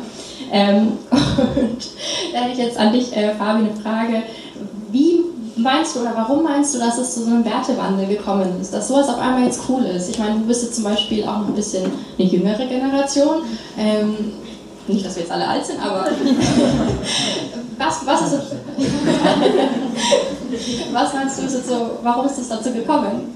Ähm, 0.53 0.93
und 1.11 1.87
da 2.33 2.39
hätte 2.41 2.53
ich 2.53 2.59
jetzt 2.59 2.79
an 2.79 2.93
dich, 2.93 3.17
äh, 3.17 3.35
Fabi, 3.35 3.61
eine 3.61 3.75
Frage. 3.75 4.23
Wie 4.93 5.21
meinst 5.57 5.97
du 5.97 6.01
oder 6.01 6.13
warum 6.15 6.45
meinst 6.45 6.75
du, 6.75 6.79
dass 6.79 6.99
es 6.99 7.15
zu 7.15 7.25
so 7.25 7.31
einem 7.31 7.45
Wertewandel 7.45 8.07
gekommen 8.07 8.61
ist, 8.61 8.73
dass 8.73 8.89
sowas 8.89 9.09
auf 9.09 9.19
einmal 9.19 9.45
jetzt 9.45 9.63
cool 9.69 9.85
ist? 9.85 10.11
Ich 10.11 10.19
meine, 10.19 10.35
du 10.39 10.47
bist 10.47 10.63
jetzt 10.63 10.77
zum 10.77 10.85
Beispiel 10.85 11.25
auch 11.25 11.39
noch 11.39 11.49
ein 11.49 11.55
bisschen 11.55 11.91
eine 12.19 12.29
jüngere 12.29 12.67
Generation. 12.67 13.43
Ähm, 13.79 14.15
nicht, 14.89 15.05
dass 15.05 15.17
wir 15.17 15.23
jetzt 15.23 15.33
alle 15.33 15.49
alt 15.49 15.65
sind, 15.65 15.81
aber 15.81 16.07
was, 17.79 18.07
was 18.07 18.33
ist 18.33 18.33
was 20.93 21.15
meinst 21.15 21.39
du, 21.39 21.47
ist 21.47 21.55
jetzt 21.55 21.69
so, 21.69 21.99
warum 22.03 22.27
ist 22.27 22.39
es 22.39 22.49
dazu 22.49 22.73
gekommen? 22.73 23.35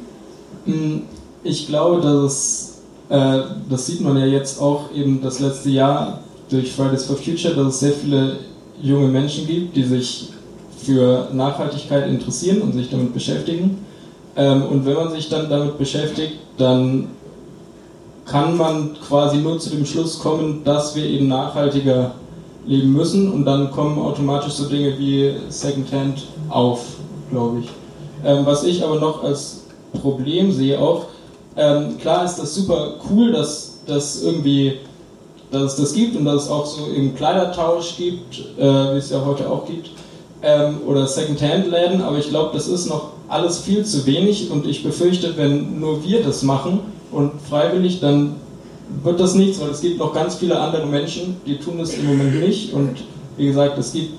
Hm, 0.64 1.02
ich 1.42 1.66
glaube, 1.66 2.00
dass 2.00 2.70
äh, 3.10 3.40
das 3.68 3.86
sieht 3.86 4.00
man 4.00 4.16
ja 4.16 4.26
jetzt 4.26 4.60
auch 4.60 4.92
eben 4.94 5.20
das 5.20 5.40
letzte 5.40 5.70
Jahr 5.70 6.20
durch 6.48 6.72
Fridays 6.72 7.04
for 7.04 7.16
Future, 7.16 7.54
dass 7.54 7.74
es 7.74 7.80
sehr 7.80 7.92
viele 7.92 8.36
junge 8.80 9.08
Menschen 9.08 9.46
gibt, 9.46 9.76
die 9.76 9.82
sich 9.82 10.30
für 10.78 11.28
Nachhaltigkeit 11.32 12.08
interessieren 12.08 12.62
und 12.62 12.72
sich 12.72 12.88
damit 12.88 13.12
beschäftigen. 13.12 13.84
Ähm, 14.36 14.62
und 14.62 14.86
wenn 14.86 14.94
man 14.94 15.10
sich 15.10 15.28
dann 15.28 15.50
damit 15.50 15.76
beschäftigt, 15.76 16.34
dann 16.56 17.08
kann 18.30 18.56
man 18.56 18.96
quasi 19.06 19.38
nur 19.38 19.58
zu 19.58 19.70
dem 19.70 19.84
Schluss 19.84 20.20
kommen, 20.20 20.62
dass 20.64 20.94
wir 20.94 21.04
eben 21.04 21.26
nachhaltiger 21.26 22.12
leben 22.64 22.92
müssen 22.92 23.32
und 23.32 23.44
dann 23.44 23.70
kommen 23.72 23.98
automatisch 23.98 24.52
so 24.52 24.68
Dinge 24.68 24.96
wie 24.98 25.34
Secondhand 25.48 26.26
auf, 26.48 26.84
glaube 27.30 27.60
ich. 27.60 27.68
Ähm, 28.24 28.46
was 28.46 28.62
ich 28.62 28.84
aber 28.84 29.00
noch 29.00 29.24
als 29.24 29.64
Problem 30.00 30.52
sehe 30.52 30.78
auch, 30.78 31.06
ähm, 31.56 31.98
klar 31.98 32.24
ist 32.24 32.36
das 32.36 32.54
super 32.54 32.94
cool, 33.10 33.32
dass 33.32 33.80
das 33.86 34.22
irgendwie 34.22 34.78
dass 35.50 35.72
es 35.72 35.76
das 35.76 35.92
gibt 35.94 36.14
und 36.16 36.24
dass 36.24 36.44
es 36.44 36.48
auch 36.48 36.64
so 36.64 36.86
eben 36.92 37.16
Kleidertausch 37.16 37.96
gibt, 37.96 38.38
äh, 38.56 38.94
wie 38.94 38.98
es 38.98 39.10
ja 39.10 39.24
heute 39.24 39.50
auch 39.50 39.66
gibt, 39.66 39.90
ähm, 40.42 40.78
oder 40.86 41.08
Secondhand-Läden, 41.08 42.02
aber 42.02 42.18
ich 42.18 42.28
glaube, 42.28 42.50
das 42.52 42.68
ist 42.68 42.86
noch 42.86 43.08
alles 43.28 43.58
viel 43.58 43.84
zu 43.84 44.06
wenig 44.06 44.50
und 44.50 44.64
ich 44.64 44.84
befürchte, 44.84 45.36
wenn 45.36 45.80
nur 45.80 46.04
wir 46.04 46.22
das 46.22 46.42
machen, 46.42 46.80
und 47.12 47.32
freiwillig, 47.48 48.00
dann 48.00 48.36
wird 49.02 49.20
das 49.20 49.34
nichts, 49.34 49.60
weil 49.60 49.70
es 49.70 49.80
gibt 49.80 49.98
noch 49.98 50.12
ganz 50.12 50.36
viele 50.36 50.58
andere 50.58 50.86
Menschen, 50.86 51.36
die 51.46 51.58
tun 51.58 51.78
das 51.78 51.94
im 51.94 52.06
Moment 52.06 52.40
nicht. 52.40 52.72
Und 52.72 53.04
wie 53.36 53.46
gesagt, 53.46 53.78
es 53.78 53.92
gibt, 53.92 54.14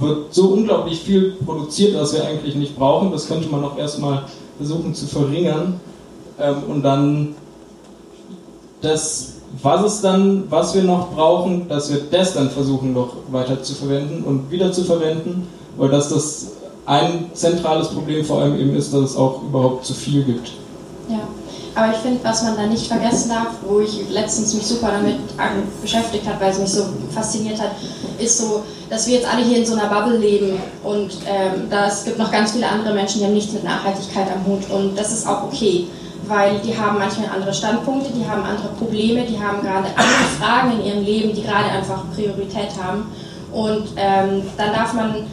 wird 0.00 0.34
so 0.34 0.48
unglaublich 0.48 1.00
viel 1.00 1.36
produziert, 1.44 1.94
was 1.98 2.12
wir 2.12 2.24
eigentlich 2.24 2.56
nicht 2.56 2.76
brauchen. 2.76 3.12
Das 3.12 3.28
könnte 3.28 3.48
man 3.48 3.64
auch 3.64 3.78
erstmal 3.78 4.24
versuchen 4.56 4.94
zu 4.94 5.06
verringern. 5.06 5.80
Ähm, 6.40 6.56
und 6.68 6.82
dann 6.82 7.34
das, 8.80 9.34
was 9.62 9.84
es 9.84 10.00
dann, 10.00 10.44
was 10.50 10.74
wir 10.74 10.82
noch 10.82 11.12
brauchen, 11.14 11.68
dass 11.68 11.90
wir 11.90 12.00
das 12.10 12.34
dann 12.34 12.50
versuchen 12.50 12.92
noch 12.92 13.16
weiter 13.30 13.62
zu 13.62 13.74
verwenden 13.74 14.24
und 14.24 14.50
wieder 14.50 14.72
zu 14.72 14.84
verwenden, 14.84 15.48
weil 15.76 15.88
das 15.88 16.08
das 16.08 16.52
ein 16.84 17.30
zentrales 17.32 17.88
Problem 17.88 18.24
vor 18.24 18.40
allem 18.42 18.58
eben 18.58 18.76
ist, 18.76 18.92
dass 18.92 19.10
es 19.10 19.16
auch 19.16 19.42
überhaupt 19.42 19.84
zu 19.84 19.94
viel 19.94 20.22
gibt. 20.22 20.52
Ja. 21.08 21.20
Aber 21.76 21.92
ich 21.92 21.98
finde, 21.98 22.24
was 22.24 22.42
man 22.42 22.56
da 22.56 22.62
nicht 22.62 22.86
vergessen 22.86 23.28
darf, 23.28 23.48
wo 23.62 23.80
ich 23.80 24.08
letztens 24.08 24.54
mich 24.54 24.66
super 24.66 24.92
damit 24.92 25.18
beschäftigt 25.82 26.26
habe, 26.26 26.40
weil 26.40 26.50
es 26.50 26.58
mich 26.58 26.70
so 26.70 26.86
fasziniert 27.14 27.60
hat, 27.60 27.72
ist 28.18 28.38
so, 28.38 28.62
dass 28.88 29.06
wir 29.06 29.16
jetzt 29.16 29.30
alle 29.30 29.44
hier 29.44 29.58
in 29.58 29.66
so 29.66 29.74
einer 29.74 29.88
Bubble 29.88 30.16
leben 30.16 30.58
und 30.82 31.12
ähm, 31.28 31.68
da, 31.68 31.86
es 31.86 32.04
gibt 32.06 32.18
noch 32.18 32.32
ganz 32.32 32.52
viele 32.52 32.66
andere 32.66 32.94
Menschen, 32.94 33.20
die 33.20 33.26
haben 33.26 33.34
nichts 33.34 33.52
mit 33.52 33.62
Nachhaltigkeit 33.62 34.26
am 34.34 34.46
Hut 34.46 34.70
und 34.70 34.98
das 34.98 35.12
ist 35.12 35.28
auch 35.28 35.42
okay, 35.42 35.86
weil 36.26 36.58
die 36.60 36.74
haben 36.74 36.98
manchmal 36.98 37.28
andere 37.28 37.52
Standpunkte, 37.52 38.10
die 38.10 38.26
haben 38.26 38.42
andere 38.42 38.68
Probleme, 38.78 39.24
die 39.24 39.38
haben 39.38 39.60
gerade 39.60 39.88
andere 39.96 40.28
Fragen 40.40 40.80
in 40.80 40.86
ihrem 40.86 41.04
Leben, 41.04 41.34
die 41.34 41.42
gerade 41.42 41.68
einfach 41.68 42.04
Priorität 42.14 42.70
haben 42.82 43.12
und 43.52 43.88
ähm, 43.96 44.44
dann 44.56 44.72
darf 44.72 44.94
man 44.94 45.26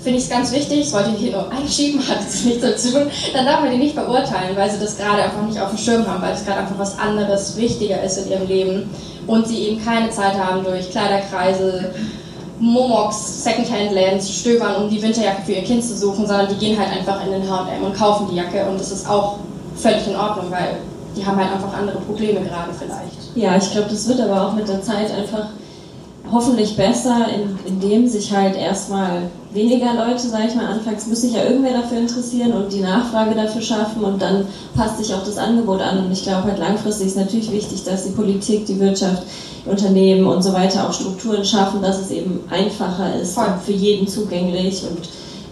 finde 0.00 0.18
ich 0.18 0.24
es 0.24 0.30
ganz 0.30 0.52
wichtig, 0.52 0.80
das 0.80 0.92
wollte 0.92 1.10
ich 1.14 1.20
hier 1.20 1.32
nur 1.32 1.50
einschieben, 1.50 2.00
hat 2.08 2.20
es 2.28 2.44
nichts 2.44 2.62
dazu 2.62 2.92
tun, 2.92 3.10
dann 3.32 3.46
darf 3.46 3.60
man 3.60 3.70
die 3.70 3.78
nicht 3.78 3.94
verurteilen, 3.94 4.56
weil 4.56 4.70
sie 4.70 4.78
das 4.78 4.96
gerade 4.96 5.22
einfach 5.22 5.42
nicht 5.42 5.60
auf 5.60 5.70
dem 5.70 5.78
Schirm 5.78 6.06
haben, 6.06 6.22
weil 6.22 6.34
es 6.34 6.44
gerade 6.44 6.60
einfach 6.60 6.78
was 6.78 6.98
anderes 6.98 7.56
wichtiger 7.56 8.02
ist 8.02 8.18
in 8.18 8.30
ihrem 8.30 8.46
Leben. 8.46 8.90
Und 9.26 9.46
sie 9.46 9.68
eben 9.68 9.84
keine 9.84 10.08
Zeit 10.08 10.38
haben, 10.38 10.64
durch 10.64 10.90
Kleiderkreise, 10.90 11.92
Momox, 12.60 13.44
Secondhand-Läden 13.44 14.20
zu 14.20 14.32
stöbern, 14.32 14.76
um 14.76 14.90
die 14.90 15.02
Winterjacke 15.02 15.42
für 15.44 15.52
ihr 15.52 15.64
Kind 15.64 15.84
zu 15.84 15.96
suchen, 15.96 16.26
sondern 16.26 16.48
die 16.48 16.56
gehen 16.56 16.78
halt 16.78 16.90
einfach 16.90 17.24
in 17.26 17.32
den 17.32 17.48
H&M 17.48 17.84
und 17.84 17.94
kaufen 17.94 18.28
die 18.30 18.36
Jacke. 18.36 18.64
Und 18.64 18.80
das 18.80 18.90
ist 18.90 19.08
auch 19.08 19.38
völlig 19.76 20.06
in 20.06 20.16
Ordnung, 20.16 20.50
weil 20.50 20.78
die 21.14 21.24
haben 21.24 21.36
halt 21.36 21.52
einfach 21.52 21.72
andere 21.76 21.98
Probleme 21.98 22.40
gerade 22.40 22.70
vielleicht. 22.76 23.36
Ja, 23.36 23.56
ich 23.56 23.70
glaube, 23.70 23.88
das 23.90 24.08
wird 24.08 24.20
aber 24.20 24.48
auch 24.48 24.54
mit 24.54 24.68
der 24.68 24.82
Zeit 24.82 25.10
einfach 25.12 25.48
hoffentlich 26.32 26.76
besser, 26.76 27.26
indem 27.66 28.06
sich 28.06 28.34
halt 28.34 28.56
erstmal 28.56 29.30
weniger 29.52 29.94
Leute, 29.94 30.28
sage 30.28 30.48
ich 30.48 30.54
mal, 30.54 30.66
anfangs 30.66 31.06
muss 31.06 31.22
sich 31.22 31.32
ja 31.32 31.44
irgendwer 31.44 31.72
dafür 31.72 31.98
interessieren 31.98 32.52
und 32.52 32.72
die 32.72 32.80
Nachfrage 32.80 33.34
dafür 33.34 33.62
schaffen 33.62 34.04
und 34.04 34.20
dann 34.20 34.46
passt 34.74 34.98
sich 34.98 35.14
auch 35.14 35.24
das 35.24 35.38
Angebot 35.38 35.80
an. 35.80 36.04
Und 36.04 36.12
ich 36.12 36.22
glaube 36.22 36.44
halt 36.44 36.58
langfristig 36.58 37.08
ist 37.08 37.16
natürlich 37.16 37.50
wichtig, 37.50 37.84
dass 37.84 38.04
die 38.04 38.12
Politik, 38.12 38.66
die 38.66 38.78
Wirtschaft, 38.78 39.22
die 39.64 39.70
Unternehmen 39.70 40.26
und 40.26 40.42
so 40.42 40.52
weiter 40.52 40.88
auch 40.88 40.92
Strukturen 40.92 41.44
schaffen, 41.44 41.82
dass 41.82 42.00
es 42.00 42.10
eben 42.10 42.40
einfacher 42.50 43.14
ist 43.20 43.38
für 43.64 43.72
jeden 43.72 44.06
zugänglich 44.06 44.82
und 44.84 45.08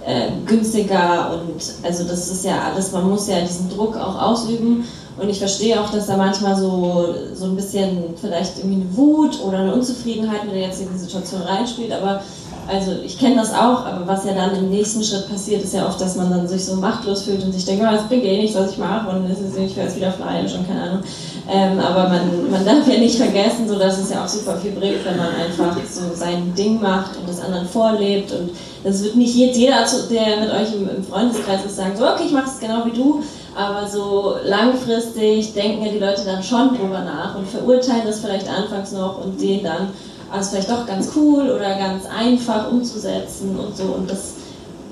äh, 0.07 0.31
günstiger 0.47 1.33
und 1.33 1.61
also 1.83 2.05
das 2.05 2.31
ist 2.31 2.45
ja 2.45 2.61
alles, 2.71 2.93
man 2.93 3.09
muss 3.09 3.27
ja 3.29 3.41
diesen 3.41 3.69
Druck 3.71 3.97
auch 3.97 4.21
ausüben 4.21 4.85
und 5.19 5.29
ich 5.31 5.39
verstehe 5.39 5.81
auch, 5.81 5.91
dass 5.91 6.07
da 6.07 6.17
manchmal 6.17 6.57
so, 6.57 7.15
so 7.35 7.47
ein 7.47 7.57
bisschen 7.57 8.15
vielleicht 8.21 8.59
irgendwie 8.59 8.83
eine 8.83 8.97
Wut 8.97 9.41
oder 9.43 9.59
eine 9.59 9.75
Unzufriedenheit 9.75 10.45
mit 10.45 10.55
der 10.55 10.63
jetzigen 10.63 10.99
Situation 10.99 11.43
reinspielt, 11.43 11.93
aber 11.93 12.23
also 12.69 12.93
ich 13.05 13.19
kenne 13.19 13.37
das 13.37 13.53
auch, 13.53 13.87
aber 13.87 14.07
was 14.07 14.25
ja 14.25 14.35
dann 14.35 14.55
im 14.57 14.71
nächsten 14.71 15.03
Schritt 15.03 15.29
passiert, 15.31 15.63
ist 15.63 15.75
ja 15.75 15.87
oft, 15.87 16.01
dass 16.01 16.17
man 16.17 16.31
dann 16.31 16.49
sich 16.49 16.65
so 16.65 16.75
machtlos 16.77 17.23
fühlt 17.23 17.45
und 17.45 17.53
sich 17.53 17.65
denkt, 17.65 17.85
oh, 17.87 17.93
das 17.93 18.09
bringt 18.09 18.25
eh 18.25 18.39
nichts, 18.39 18.59
was 18.59 18.73
ich 18.73 18.79
mache 18.79 19.09
und 19.09 19.31
es 19.31 19.41
ist 19.41 19.57
ich 19.57 19.77
jetzt 19.77 19.97
wieder 19.97 20.11
Fleisch 20.11 20.53
und 20.55 20.67
keine 20.67 20.83
Ahnung. 20.83 21.03
Ähm, 21.49 21.79
aber 21.79 22.09
man, 22.09 22.51
man 22.51 22.65
darf 22.65 22.89
ja 22.89 22.99
nicht 22.99 23.17
vergessen, 23.17 23.69
so 23.69 23.79
dass 23.79 23.99
es 23.99 24.11
ja 24.11 24.25
auch 24.25 24.29
super 24.29 24.57
viel 24.57 24.73
bringt, 24.73 25.05
wenn 25.05 25.17
man 25.17 25.29
einfach 25.29 25.77
so 25.89 26.03
sein 26.13 26.53
Ding 26.57 26.81
macht 26.81 27.17
und 27.17 27.29
das 27.29 27.41
anderen 27.41 27.69
vorlebt. 27.69 28.33
Und 28.33 28.51
das 28.83 29.03
wird 29.05 29.15
nicht 29.15 29.35
jeder, 29.35 29.87
der 30.11 30.41
mit 30.41 30.51
euch 30.51 30.75
im, 30.75 30.89
im 30.89 31.05
Freundeskreis 31.05 31.65
ist, 31.65 31.77
sagen, 31.77 31.97
so 31.97 32.05
okay, 32.05 32.25
ich 32.27 32.33
mache 32.33 32.51
es 32.53 32.59
genau 32.59 32.85
wie 32.85 32.97
du, 32.97 33.23
aber 33.57 33.89
so 33.89 34.35
langfristig 34.45 35.55
denken 35.55 35.85
ja 35.85 35.93
die 35.93 35.99
Leute 35.99 36.23
dann 36.25 36.43
schon 36.43 36.77
drüber 36.77 37.01
nach 37.01 37.35
und 37.37 37.49
verurteilen 37.49 38.03
das 38.05 38.21
vielleicht 38.21 38.49
anfangs 38.49 38.93
noch 38.93 39.25
und 39.25 39.41
sehen 39.41 39.65
dann, 39.65 39.89
also 40.31 40.51
vielleicht 40.51 40.71
doch 40.71 40.87
ganz 40.87 41.13
cool 41.17 41.51
oder 41.51 41.79
ganz 41.79 42.05
einfach 42.07 42.71
umzusetzen 42.71 43.59
und 43.59 43.77
so. 43.77 43.85
Und 43.85 44.11
das 44.11 44.35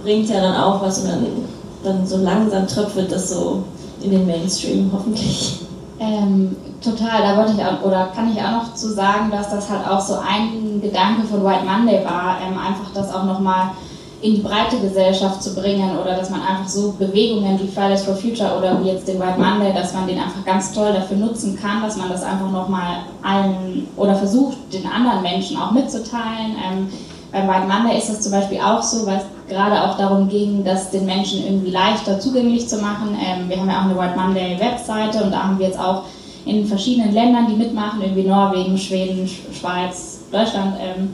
bringt 0.02 0.28
ja 0.28 0.40
dann 0.40 0.56
auch 0.56 0.82
was 0.82 1.00
und 1.00 1.08
dann, 1.08 1.26
dann 1.82 2.06
so 2.06 2.16
langsam 2.16 2.66
tröpfelt 2.66 3.12
das 3.12 3.30
so 3.30 3.64
in 4.02 4.10
den 4.10 4.26
Mainstream 4.26 4.90
hoffentlich. 4.92 5.60
Ähm, 6.00 6.56
total, 6.82 7.22
da 7.22 7.36
wollte 7.36 7.52
ich 7.52 7.64
auch, 7.64 7.82
oder 7.82 8.10
kann 8.14 8.32
ich 8.32 8.42
auch 8.42 8.64
noch 8.64 8.74
zu 8.74 8.92
sagen, 8.92 9.30
dass 9.30 9.50
das 9.50 9.70
halt 9.70 9.86
auch 9.88 10.00
so 10.00 10.14
ein 10.14 10.80
Gedanke 10.80 11.26
von 11.26 11.44
White 11.44 11.64
Monday 11.64 12.04
war, 12.04 12.38
ähm, 12.44 12.58
einfach 12.58 12.92
das 12.94 13.14
auch 13.14 13.24
nochmal 13.24 13.70
in 14.24 14.36
die 14.36 14.40
breite 14.40 14.78
Gesellschaft 14.78 15.42
zu 15.42 15.54
bringen 15.54 15.98
oder 15.98 16.16
dass 16.16 16.30
man 16.30 16.40
einfach 16.40 16.66
so 16.66 16.92
Bewegungen 16.92 17.60
wie 17.60 17.68
Fridays 17.68 18.04
for 18.04 18.14
Future 18.14 18.56
oder 18.56 18.82
wie 18.82 18.88
jetzt 18.88 19.06
den 19.06 19.20
White 19.20 19.38
Monday, 19.38 19.70
dass 19.74 19.92
man 19.92 20.06
den 20.06 20.18
einfach 20.18 20.42
ganz 20.46 20.72
toll 20.72 20.94
dafür 20.94 21.18
nutzen 21.18 21.58
kann, 21.60 21.82
dass 21.82 21.98
man 21.98 22.08
das 22.08 22.22
einfach 22.22 22.50
nochmal 22.50 23.00
allen 23.22 23.86
oder 23.98 24.14
versucht, 24.14 24.56
den 24.72 24.86
anderen 24.86 25.20
Menschen 25.20 25.58
auch 25.58 25.72
mitzuteilen. 25.72 26.56
Ähm, 26.56 26.88
beim 27.32 27.46
White 27.46 27.66
Monday 27.68 27.98
ist 27.98 28.08
das 28.08 28.22
zum 28.22 28.32
Beispiel 28.32 28.60
auch 28.60 28.82
so, 28.82 29.04
weil 29.04 29.18
es 29.18 29.52
gerade 29.52 29.82
auch 29.82 29.98
darum 29.98 30.26
ging, 30.26 30.64
das 30.64 30.90
den 30.90 31.04
Menschen 31.04 31.44
irgendwie 31.44 31.70
leichter 31.70 32.18
zugänglich 32.18 32.66
zu 32.66 32.78
machen. 32.78 33.18
Ähm, 33.20 33.50
wir 33.50 33.60
haben 33.60 33.68
ja 33.68 33.80
auch 33.80 33.84
eine 33.84 33.98
White 33.98 34.18
Monday 34.18 34.58
Webseite 34.58 35.22
und 35.22 35.32
da 35.32 35.42
haben 35.42 35.58
wir 35.58 35.66
jetzt 35.66 35.78
auch 35.78 36.04
in 36.46 36.66
verschiedenen 36.66 37.12
Ländern, 37.12 37.46
die 37.46 37.56
mitmachen, 37.56 38.00
irgendwie 38.00 38.22
Norwegen, 38.22 38.78
Schweden, 38.78 39.28
Schweiz, 39.28 40.20
Deutschland, 40.32 40.76
ähm, 40.80 41.10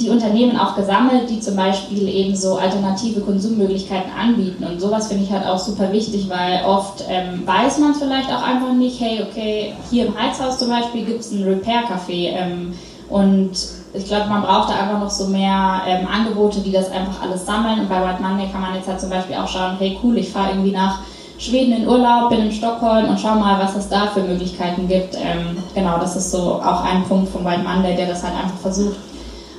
die 0.00 0.10
Unternehmen 0.10 0.56
auch 0.56 0.76
gesammelt, 0.76 1.28
die 1.28 1.40
zum 1.40 1.56
Beispiel 1.56 2.08
eben 2.08 2.36
so 2.36 2.56
alternative 2.56 3.20
Konsummöglichkeiten 3.20 4.12
anbieten. 4.12 4.64
Und 4.64 4.80
sowas 4.80 5.08
finde 5.08 5.24
ich 5.24 5.32
halt 5.32 5.46
auch 5.46 5.58
super 5.58 5.92
wichtig, 5.92 6.28
weil 6.28 6.64
oft 6.64 7.04
ähm, 7.08 7.44
weiß 7.44 7.78
man 7.78 7.92
es 7.92 7.98
vielleicht 7.98 8.30
auch 8.30 8.42
einfach 8.42 8.72
nicht, 8.74 9.00
hey, 9.00 9.22
okay, 9.28 9.74
hier 9.90 10.06
im 10.06 10.18
Heizhaus 10.18 10.58
zum 10.58 10.68
Beispiel 10.68 11.04
gibt 11.04 11.20
es 11.20 11.32
ein 11.32 11.42
Repair-Café. 11.42 12.32
Ähm, 12.32 12.74
und 13.08 13.50
ich 13.94 14.04
glaube, 14.04 14.28
man 14.28 14.42
braucht 14.42 14.70
da 14.70 14.74
einfach 14.74 15.00
noch 15.00 15.10
so 15.10 15.26
mehr 15.26 15.82
ähm, 15.86 16.06
Angebote, 16.06 16.60
die 16.60 16.72
das 16.72 16.90
einfach 16.92 17.22
alles 17.22 17.44
sammeln. 17.44 17.80
Und 17.80 17.88
bei 17.88 18.00
White 18.00 18.22
Monday 18.22 18.48
kann 18.52 18.60
man 18.60 18.74
jetzt 18.74 18.86
halt 18.86 19.00
zum 19.00 19.10
Beispiel 19.10 19.36
auch 19.36 19.48
schauen, 19.48 19.76
hey 19.78 19.98
cool, 20.02 20.16
ich 20.18 20.30
fahre 20.30 20.50
irgendwie 20.50 20.72
nach 20.72 21.00
Schweden 21.38 21.72
in 21.72 21.88
Urlaub, 21.88 22.30
bin 22.30 22.40
in 22.40 22.52
Stockholm 22.52 23.08
und 23.08 23.18
schau 23.18 23.34
mal, 23.36 23.58
was 23.60 23.74
es 23.76 23.88
da 23.88 24.08
für 24.08 24.20
Möglichkeiten 24.20 24.86
gibt. 24.86 25.14
Ähm, 25.14 25.56
genau, 25.74 25.98
das 25.98 26.14
ist 26.16 26.30
so 26.30 26.54
auch 26.54 26.84
ein 26.84 27.04
Punkt 27.04 27.30
von 27.30 27.44
White 27.44 27.62
Monday, 27.62 27.96
der 27.96 28.08
das 28.08 28.22
halt 28.22 28.34
einfach 28.34 28.58
versucht, 28.58 28.96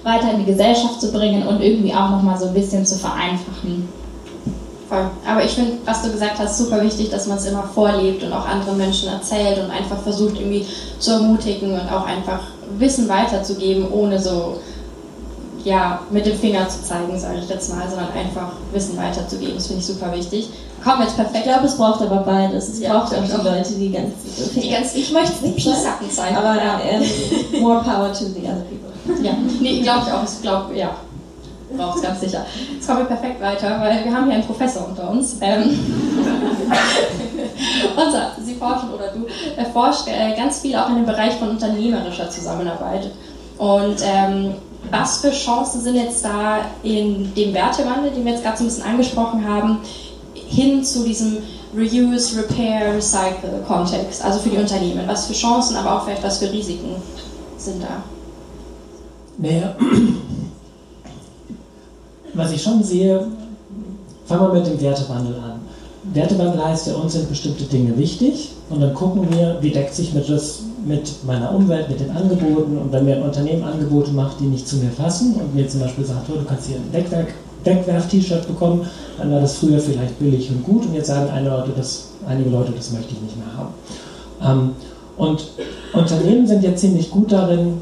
weiter 0.04 0.32
in 0.32 0.40
die 0.40 0.46
Gesellschaft 0.46 1.02
zu 1.02 1.12
bringen 1.12 1.48
und 1.48 1.62
irgendwie 1.62 1.94
auch 1.94 2.10
nochmal 2.10 2.38
so 2.38 2.48
ein 2.48 2.54
bisschen 2.54 2.86
zu 2.86 2.96
vereinfachen. 2.96 3.88
Voll. 4.88 5.06
Aber 5.28 5.44
ich 5.44 5.52
finde, 5.52 5.74
was 5.86 6.02
du 6.02 6.12
gesagt 6.12 6.40
hast, 6.40 6.58
super 6.58 6.82
wichtig, 6.82 7.12
dass 7.12 7.28
man 7.28 7.38
es 7.38 7.46
immer 7.46 7.64
vorlebt 7.64 8.24
und 8.24 8.34
auch 8.34 8.48
anderen 8.48 8.78
Menschen 8.78 9.10
erzählt 9.10 9.60
und 9.60 9.70
einfach 9.70 10.02
versucht 10.02 10.40
irgendwie 10.40 10.66
zu 10.98 11.12
ermutigen 11.12 11.74
und 11.74 11.92
auch 11.92 12.08
einfach 12.08 12.40
Wissen 12.78 13.08
weiterzugeben, 13.08 13.92
ohne 13.92 14.20
so 14.20 14.58
ja, 15.64 16.02
mit 16.10 16.26
dem 16.26 16.38
Finger 16.38 16.68
zu 16.70 16.84
zeigen, 16.84 17.20
sage 17.20 17.40
ich 17.44 17.50
jetzt 17.50 17.74
mal, 17.74 17.88
sondern 17.88 18.12
einfach 18.14 18.54
Wissen 18.72 18.98
weiterzugeben. 18.98 19.56
Das 19.56 19.68
finde 19.68 19.82
ich 19.82 19.88
super 19.88 20.12
wichtig. 20.14 20.50
Komm 20.84 21.02
jetzt 21.02 21.16
perfekt. 21.16 21.46
Ich 21.46 21.52
glaube, 21.52 21.66
es 21.66 21.78
braucht 21.78 22.02
aber 22.02 22.18
beides. 22.18 22.70
Es 22.70 22.80
ja, 22.80 22.94
braucht 22.94 23.14
auch 23.14 23.24
die 23.24 23.48
Leute, 23.48 23.74
die 23.74 23.92
ganz, 23.92 24.14
die 24.56 24.70
ganz 24.70 24.96
ich 24.96 25.12
möchte 25.12 25.46
nicht 25.46 25.58
piesacken 25.58 26.10
sein, 26.10 26.36
aber 26.36 26.56
ja. 26.56 26.80
ähm, 26.90 27.04
more 27.62 27.82
power 27.84 28.12
to 28.14 28.26
the 28.26 28.42
other 28.42 28.64
people. 28.70 29.24
Ja, 29.24 29.34
nee, 29.60 29.82
glaube 29.82 30.04
ich 30.08 30.14
auch. 30.14 30.24
Ich 30.24 30.42
glaube, 30.42 30.76
ja, 30.76 30.92
braucht 31.76 31.98
es 31.98 32.02
ganz 32.04 32.22
sicher. 32.22 32.46
Jetzt 32.74 32.88
kommen 32.88 33.00
wir 33.00 33.06
perfekt 33.06 33.42
weiter, 33.42 33.80
weil 33.82 34.04
wir 34.04 34.14
haben 34.14 34.26
hier 34.26 34.36
einen 34.36 34.46
Professor 34.46 34.88
unter 34.88 35.10
uns. 35.10 35.38
Ähm, 35.42 35.78
unser, 37.96 38.32
Sie 38.44 38.56
forschen 38.56 38.94
oder 38.94 39.10
du 39.12 39.26
erforscht 39.58 40.08
äh, 40.08 40.36
ganz 40.36 40.60
viel 40.60 40.76
auch 40.76 40.90
in 40.90 40.96
dem 40.96 41.06
Bereich 41.06 41.34
von 41.34 41.50
unternehmerischer 41.50 42.30
Zusammenarbeit. 42.30 43.12
Und 43.58 43.98
ähm, 44.04 44.56
was 44.90 45.18
für 45.18 45.32
Chancen 45.32 45.82
sind 45.82 45.96
jetzt 45.96 46.24
da 46.24 46.60
in 46.84 47.34
dem 47.36 47.54
Wertewandel, 47.54 48.12
den 48.12 48.26
wir 48.26 48.34
jetzt 48.34 48.44
gerade 48.44 48.58
so 48.58 48.64
ein 48.64 48.68
bisschen 48.68 48.86
angesprochen 48.86 49.48
haben, 49.48 49.80
hin 50.50 50.84
zu 50.84 51.04
diesem 51.04 51.38
Reuse, 51.76 52.40
Repair, 52.40 52.96
Recycle 52.96 53.64
Kontext, 53.68 54.24
also 54.24 54.40
für 54.40 54.50
die 54.50 54.58
Unternehmen? 54.58 55.08
Was 55.08 55.28
für 55.28 55.34
Chancen, 55.34 55.78
aber 55.78 55.96
auch 55.96 56.06
vielleicht 56.06 56.24
was 56.24 56.40
für 56.40 56.52
Risiken 56.52 56.96
sind 57.58 57.84
da? 57.84 58.04
Naja, 59.38 59.76
was 62.34 62.52
ich 62.52 62.62
schon 62.62 62.84
sehe, 62.84 63.28
fangen 64.26 64.42
wir 64.42 64.60
mit 64.60 64.68
dem 64.68 64.82
Wertewandel 64.82 65.36
an. 65.36 65.60
Wertewandel 66.14 66.64
heißt 66.64 66.88
ja, 66.88 66.96
uns 66.96 67.14
sind 67.14 67.30
bestimmte 67.30 67.64
Dinge 67.66 67.98
wichtig 67.98 68.52
und 68.70 68.82
dann 68.82 68.94
gucken 68.94 69.28
wir, 69.32 69.58
wie 69.62 69.72
deckt 69.72 69.94
sich 69.94 70.14
mit, 70.14 70.30
das, 70.30 70.62
mit 70.86 71.24
meiner 71.26 71.54
Umwelt, 71.54 71.90
mit 71.90 72.00
den 72.00 72.12
Angeboten 72.12 72.78
und 72.78 72.92
wenn 72.92 73.06
mir 73.06 73.18
ein 73.18 73.24
Unternehmen 73.24 73.64
Angebote 73.64 74.12
macht, 74.12 74.40
die 74.40 74.46
nicht 74.46 74.68
zu 74.68 74.78
mir 74.78 74.90
passen 74.90 75.36
und 75.36 75.54
mir 75.54 75.68
zum 75.68 75.82
Beispiel 75.82 76.06
sagt, 76.06 76.30
oh, 76.30 76.38
du 76.40 76.46
kannst 76.46 76.68
hier 76.68 76.78
ein 76.78 76.92
Deckwerk, 76.92 77.34
Deckwerf-T-Shirt 77.66 78.48
bekommen, 78.48 78.88
dann 79.18 79.32
war 79.32 79.42
das 79.42 79.58
früher 79.58 79.80
vielleicht 79.80 80.18
billig 80.20 80.50
und 80.50 80.64
gut 80.64 80.86
und 80.86 80.94
jetzt 80.94 81.08
sagen 81.08 81.30
einige 81.30 81.52
Leute, 81.52 81.72
das, 81.76 82.10
einige 82.28 82.50
Leute, 82.50 82.72
das 82.76 82.92
möchte 82.92 83.14
ich 83.14 83.22
nicht 83.22 83.38
mehr 83.38 83.58
haben. 83.58 83.74
Ähm, 84.42 84.76
und 85.18 85.48
Unternehmen 85.94 86.48
sind 86.48 86.64
ja 86.64 86.76
ziemlich 86.76 87.10
gut 87.12 87.32
darin, 87.32 87.82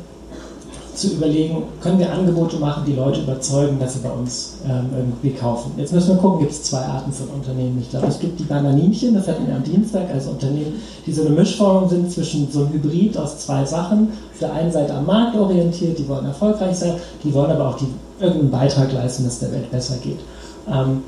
zu 0.98 1.14
überlegen, 1.14 1.64
können 1.82 2.00
wir 2.00 2.12
Angebote 2.12 2.58
machen, 2.58 2.84
die 2.86 2.94
Leute 2.94 3.22
überzeugen, 3.22 3.80
dass 3.80 3.94
sie 3.94 4.00
bei 4.00 4.10
uns 4.10 4.56
ähm, 4.66 4.90
irgendwie 4.98 5.30
kaufen. 5.30 5.72
Jetzt 5.78 5.94
müssen 5.94 6.10
wir 6.10 6.18
gucken, 6.18 6.40
gibt 6.40 6.52
es 6.52 6.64
zwei 6.64 6.82
Arten 6.82 7.12
von 7.12 7.28
Unternehmen. 7.28 7.78
Ich 7.80 7.90
glaube, 7.90 8.08
es 8.08 8.20
gibt 8.20 8.40
die 8.40 8.44
Bananinchen, 8.44 9.14
das 9.14 9.28
hatten 9.28 9.46
wir 9.48 9.56
am 9.56 9.64
Dienstag, 9.64 10.10
also 10.12 10.32
Unternehmen, 10.32 10.74
die 11.06 11.12
so 11.14 11.22
eine 11.22 11.32
Mischform 11.32 11.88
sind 11.88 12.12
zwischen 12.12 12.52
so 12.52 12.62
einem 12.62 12.74
Hybrid 12.74 13.18
aus 13.18 13.38
zwei 13.38 13.64
Sachen. 13.64 14.10
Auf 14.34 14.40
der 14.40 14.54
einen 14.54 14.72
Seite 14.72 14.94
am 14.96 15.06
Markt 15.06 15.38
orientiert, 15.38 16.00
die 16.00 16.08
wollen 16.08 16.26
erfolgreich 16.26 16.76
sein, 16.76 16.96
die 17.24 17.34
wollen 17.34 17.52
aber 17.52 17.70
auch 17.70 17.78
die, 17.78 17.88
irgendeinen 18.20 18.52
Beitrag 18.52 18.92
leisten, 18.92 19.24
dass 19.24 19.40
der 19.40 19.52
Welt 19.52 19.70
besser 19.70 19.98
geht. 20.04 20.20
Ähm, 20.68 21.04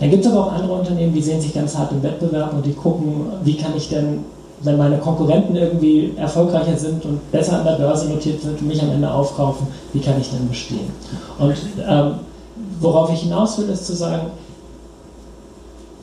dann 0.00 0.10
gibt 0.10 0.24
es 0.24 0.32
aber 0.32 0.46
auch 0.46 0.52
andere 0.52 0.72
Unternehmen, 0.72 1.14
die 1.14 1.22
sehen 1.22 1.40
sich 1.40 1.54
ganz 1.54 1.78
hart 1.78 1.92
im 1.92 2.02
Wettbewerb 2.02 2.52
und 2.54 2.66
die 2.66 2.72
gucken, 2.72 3.26
wie 3.44 3.56
kann 3.56 3.76
ich 3.76 3.88
denn 3.88 4.24
wenn 4.64 4.78
meine 4.78 4.98
Konkurrenten 4.98 5.56
irgendwie 5.56 6.12
erfolgreicher 6.16 6.76
sind 6.76 7.04
und 7.04 7.30
besser 7.32 7.58
an 7.58 7.64
der 7.64 7.72
Börse 7.72 8.08
notiert 8.08 8.40
sind 8.40 8.60
und 8.60 8.68
mich 8.68 8.80
am 8.82 8.90
Ende 8.90 9.12
aufkaufen, 9.12 9.66
wie 9.92 10.00
kann 10.00 10.20
ich 10.20 10.30
denn 10.30 10.48
bestehen? 10.48 10.90
Und 11.38 11.56
ähm, 11.86 12.14
worauf 12.80 13.12
ich 13.12 13.20
hinaus 13.20 13.58
will, 13.58 13.68
ist 13.68 13.86
zu 13.86 13.94
sagen, 13.94 14.28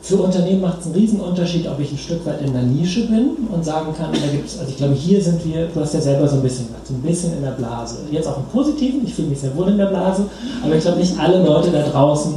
für 0.02 0.16
Unternehmen 0.16 0.62
macht 0.62 0.80
es 0.80 0.86
einen 0.86 0.94
Riesenunterschied, 0.94 1.68
ob 1.68 1.78
ich 1.78 1.92
ein 1.92 1.98
Stück 1.98 2.24
weit 2.26 2.40
in 2.42 2.52
der 2.52 2.62
Nische 2.62 3.06
bin 3.06 3.36
und 3.52 3.64
sagen 3.64 3.94
kann, 3.96 4.10
da 4.12 4.32
gibt 4.32 4.48
es, 4.48 4.58
also 4.58 4.70
ich 4.70 4.76
glaube, 4.76 4.94
hier 4.94 5.22
sind 5.22 5.44
wir, 5.44 5.66
du 5.66 5.80
hast 5.80 5.94
ja 5.94 6.00
selber 6.00 6.26
so 6.26 6.36
ein 6.36 6.42
bisschen 6.42 6.68
was, 6.72 6.88
so 6.88 6.94
ein 6.94 7.02
bisschen 7.02 7.34
in 7.36 7.42
der 7.42 7.50
Blase. 7.52 7.98
Jetzt 8.10 8.26
auch 8.26 8.38
im 8.38 8.44
Positiven, 8.44 9.02
ich 9.04 9.14
fühle 9.14 9.28
mich 9.28 9.40
sehr 9.40 9.54
wohl 9.56 9.68
in 9.68 9.76
der 9.76 9.86
Blase, 9.86 10.24
aber 10.64 10.74
ich 10.74 10.82
glaube, 10.82 10.98
nicht 10.98 11.18
alle 11.18 11.44
Leute 11.44 11.70
da 11.70 11.82
draußen 11.82 12.34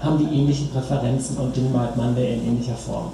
haben 0.00 0.18
die 0.18 0.38
ähnlichen 0.38 0.68
Präferenzen 0.68 1.36
und 1.38 1.56
den 1.56 1.72
Markt 1.72 1.96
Monday 1.96 2.34
in 2.34 2.46
ähnlicher 2.46 2.74
Form. 2.74 3.06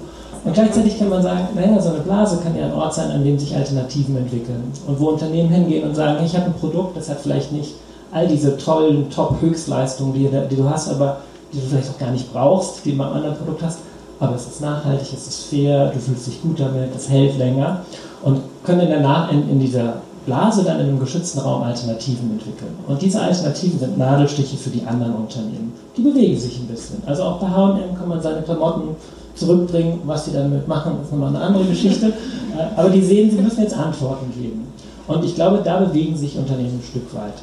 Und 0.47 0.53
gleichzeitig 0.53 0.97
kann 0.97 1.09
man 1.09 1.21
sagen, 1.21 1.49
naja, 1.55 1.77
so 1.77 1.89
eine 1.89 1.99
Blase 1.99 2.37
kann 2.37 2.57
ja 2.57 2.67
ein 2.67 2.73
Ort 2.73 2.93
sein, 2.93 3.11
an 3.11 3.21
dem 3.25 3.37
sich 3.37 3.53
Alternativen 3.53 4.15
entwickeln. 4.15 4.71
Und 4.87 4.97
wo 4.97 5.09
Unternehmen 5.09 5.49
hingehen 5.49 5.83
und 5.83 5.93
sagen, 5.93 6.23
ich 6.23 6.33
habe 6.37 6.45
ein 6.45 6.53
Produkt, 6.53 6.95
das 6.95 7.09
hat 7.09 7.19
vielleicht 7.19 7.51
nicht 7.51 7.73
all 8.13 8.29
diese 8.29 8.55
tollen 8.55 9.09
Top-Höchstleistungen, 9.09 10.13
die, 10.13 10.29
die, 10.49 10.55
du 10.55 10.69
hast, 10.69 10.87
aber 10.89 11.17
die 11.51 11.59
du 11.59 11.67
vielleicht 11.67 11.89
auch 11.89 11.97
gar 11.97 12.11
nicht 12.11 12.31
brauchst, 12.31 12.85
die 12.85 12.91
du 12.91 12.97
beim 12.97 13.11
anderen 13.11 13.35
Produkt 13.35 13.61
hast. 13.61 13.79
Aber 14.21 14.35
es 14.35 14.47
ist 14.47 14.61
nachhaltig, 14.61 15.09
es 15.13 15.27
ist 15.27 15.43
fair, 15.49 15.91
du 15.93 15.99
fühlst 15.99 16.27
dich 16.27 16.41
gut 16.41 16.61
damit, 16.61 16.95
es 16.95 17.09
hält 17.09 17.37
länger. 17.37 17.81
Und 18.23 18.39
können 18.63 18.87
der 18.87 19.29
in, 19.29 19.49
in 19.49 19.59
dieser 19.59 19.95
Blase 20.25 20.63
dann 20.63 20.79
in 20.79 20.87
einem 20.87 20.99
geschützten 20.99 21.39
Raum 21.39 21.63
Alternativen 21.63 22.31
entwickeln. 22.31 22.73
Und 22.87 23.01
diese 23.01 23.19
Alternativen 23.19 23.79
sind 23.79 23.97
Nadelstiche 23.97 24.55
für 24.55 24.69
die 24.69 24.85
anderen 24.87 25.13
Unternehmen. 25.13 25.73
Die 25.97 26.01
bewegen 26.01 26.39
sich 26.39 26.57
ein 26.57 26.67
bisschen. 26.67 27.03
Also 27.05 27.23
auch 27.23 27.39
bei 27.39 27.47
H&M 27.47 27.97
kann 27.97 28.07
man 28.07 28.21
seine 28.21 28.43
Klamotten 28.43 28.95
zurückbringen. 29.37 30.01
Was 30.05 30.25
sie 30.25 30.33
damit 30.33 30.67
machen, 30.67 30.97
ist 31.01 31.11
nochmal 31.11 31.29
eine 31.29 31.41
andere 31.41 31.65
Geschichte. 31.65 32.13
Aber 32.75 32.89
die 32.89 33.01
sehen, 33.01 33.29
sie 33.31 33.37
müssen 33.37 33.61
jetzt 33.61 33.77
Antworten 33.77 34.31
geben. 34.39 34.67
Und 35.07 35.23
ich 35.23 35.35
glaube, 35.35 35.61
da 35.63 35.79
bewegen 35.79 36.17
sich 36.17 36.37
Unternehmen 36.37 36.79
ein 36.79 36.83
Stück 36.83 37.13
weit. 37.13 37.33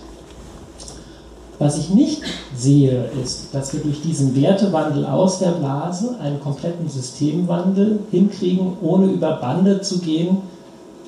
Was 1.59 1.79
ich 1.79 1.91
nicht 1.91 2.23
sehe, 2.57 3.05
ist, 3.23 3.55
dass 3.55 3.73
wir 3.73 3.81
durch 3.81 4.03
diesen 4.03 4.35
Wertewandel 4.41 5.07
aus 5.07 5.39
der 5.39 5.53
Blase 5.53 6.17
einen 6.21 6.41
kompletten 6.41 6.89
Systemwandel 6.89 8.01
hinkriegen, 8.11 8.73
ohne 8.83 9.07
über 9.07 9.37
Bande 9.37 9.81
zu 9.81 10.01
gehen, 10.01 10.39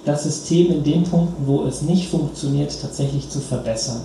das 0.05 0.23
System 0.23 0.71
in 0.71 0.85
den 0.85 1.03
Punkten, 1.03 1.47
wo 1.47 1.65
es 1.65 1.83
nicht 1.83 2.09
funktioniert, 2.09 2.81
tatsächlich 2.81 3.29
zu 3.29 3.41
verbessern. 3.41 4.03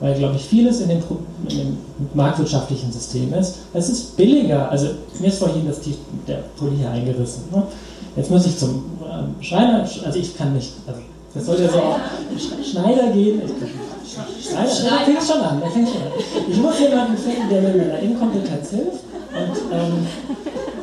Weil, 0.00 0.14
glaube 0.14 0.36
ich, 0.36 0.44
vieles 0.44 0.80
in 0.80 0.88
dem, 0.88 1.02
in 1.48 1.58
dem 1.58 1.76
marktwirtschaftlichen 2.14 2.92
System 2.92 3.34
ist, 3.34 3.56
es 3.74 3.88
ist 3.88 4.16
billiger. 4.16 4.70
Also, 4.70 4.88
mir 5.18 5.28
ist 5.28 5.38
vorhin 5.38 5.66
das, 5.66 5.80
der 6.26 6.44
Pulli 6.56 6.76
hier 6.76 6.90
eingerissen. 6.90 7.44
Ne? 7.50 7.64
Jetzt 8.16 8.30
muss 8.30 8.46
ich 8.46 8.56
zum 8.56 8.84
ähm, 9.02 9.34
Schreiner, 9.40 9.80
also 9.80 10.18
ich 10.18 10.36
kann 10.36 10.54
nicht, 10.54 10.72
also 10.86 11.00
das 11.34 11.46
soll 11.46 11.60
ja 11.60 11.68
so 11.68 11.78
auch 11.78 11.98
Schneider 12.64 13.12
gehen. 13.12 13.42
Ich, 13.44 14.50
Schneider, 14.50 14.70
Schneider. 14.70 15.04
fängt 15.04 15.22
schon 15.22 15.40
an, 15.40 15.60
der 15.60 15.70
fängt 15.70 15.88
schon 15.88 16.02
an. 16.02 16.12
Ich 16.48 16.56
muss 16.56 16.80
jemanden 16.80 17.16
finden, 17.16 17.48
der 17.50 17.62
mir 17.62 17.68
mit 17.68 17.86
meiner 17.86 17.98
Inkompetenz 18.00 18.70
hilft 18.70 19.04
und 19.30 19.72
ähm, 19.72 20.06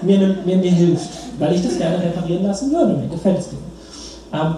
mir, 0.01 0.37
mir, 0.45 0.57
mir 0.57 0.71
hilft, 0.71 1.09
weil 1.39 1.55
ich 1.55 1.63
das 1.63 1.77
gerne 1.77 2.01
reparieren 2.01 2.43
lassen 2.43 2.71
würde. 2.71 2.93
Mir 2.93 3.07
gefällt 3.07 3.39
es 3.39 3.47
mir. 3.51 4.39
Ähm, 4.39 4.55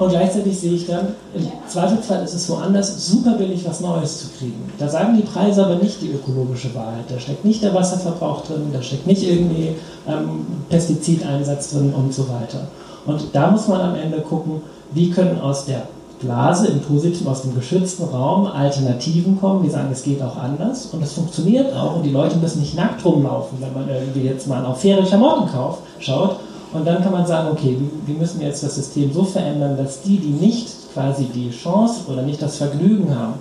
und 0.00 0.08
gleichzeitig 0.08 0.58
sehe 0.58 0.72
ich 0.72 0.86
dann, 0.86 1.08
im 1.34 1.46
Zweifelsfall 1.68 2.24
ist 2.24 2.32
es 2.32 2.48
woanders 2.48 3.06
super 3.06 3.32
billig, 3.32 3.66
was 3.66 3.80
Neues 3.80 4.20
zu 4.20 4.28
kriegen. 4.38 4.72
Da 4.78 4.88
sagen 4.88 5.14
die 5.14 5.22
Preise 5.22 5.62
aber 5.62 5.74
nicht 5.74 6.00
die 6.00 6.10
ökologische 6.10 6.74
Wahrheit. 6.74 7.04
Da 7.10 7.20
steckt 7.20 7.44
nicht 7.44 7.62
der 7.62 7.74
Wasserverbrauch 7.74 8.46
drin, 8.46 8.70
da 8.72 8.80
steckt 8.80 9.06
nicht 9.06 9.22
irgendwie 9.22 9.74
ähm, 10.08 10.46
Pestizideinsatz 10.70 11.72
drin 11.72 11.92
und 11.94 12.14
so 12.14 12.26
weiter. 12.30 12.68
Und 13.04 13.26
da 13.34 13.50
muss 13.50 13.68
man 13.68 13.82
am 13.82 13.94
Ende 13.94 14.22
gucken, 14.22 14.62
wie 14.92 15.10
können 15.10 15.38
aus 15.38 15.66
der 15.66 15.82
Blase 16.20 16.68
im 16.68 16.80
positiven, 16.80 17.28
aus 17.28 17.42
dem 17.42 17.54
geschützten 17.54 18.04
Raum 18.04 18.46
Alternativen 18.46 19.38
kommen, 19.38 19.62
die 19.62 19.70
sagen, 19.70 19.90
es 19.92 20.02
geht 20.02 20.22
auch 20.22 20.36
anders 20.36 20.86
und 20.86 21.02
es 21.02 21.12
funktioniert 21.12 21.74
auch 21.74 21.96
und 21.96 22.04
die 22.04 22.10
Leute 22.10 22.36
müssen 22.38 22.60
nicht 22.60 22.74
nackt 22.74 23.04
rumlaufen, 23.04 23.58
wenn 23.60 23.74
man 23.74 23.88
irgendwie 23.88 24.26
jetzt 24.26 24.48
mal 24.48 24.64
auf 24.64 24.80
faire 24.80 25.02
Klamotten 25.02 25.50
kauft, 25.50 25.80
schaut, 25.98 26.36
und 26.72 26.86
dann 26.86 27.02
kann 27.02 27.12
man 27.12 27.26
sagen, 27.26 27.48
okay, 27.50 27.76
wir 28.06 28.14
müssen 28.14 28.40
jetzt 28.40 28.62
das 28.62 28.76
System 28.76 29.12
so 29.12 29.24
verändern, 29.24 29.76
dass 29.76 30.02
die, 30.02 30.18
die 30.18 30.28
nicht 30.28 30.68
quasi 30.94 31.24
die 31.24 31.50
Chance 31.50 32.02
oder 32.08 32.22
nicht 32.22 32.40
das 32.40 32.58
Vergnügen 32.58 33.14
haben, 33.14 33.34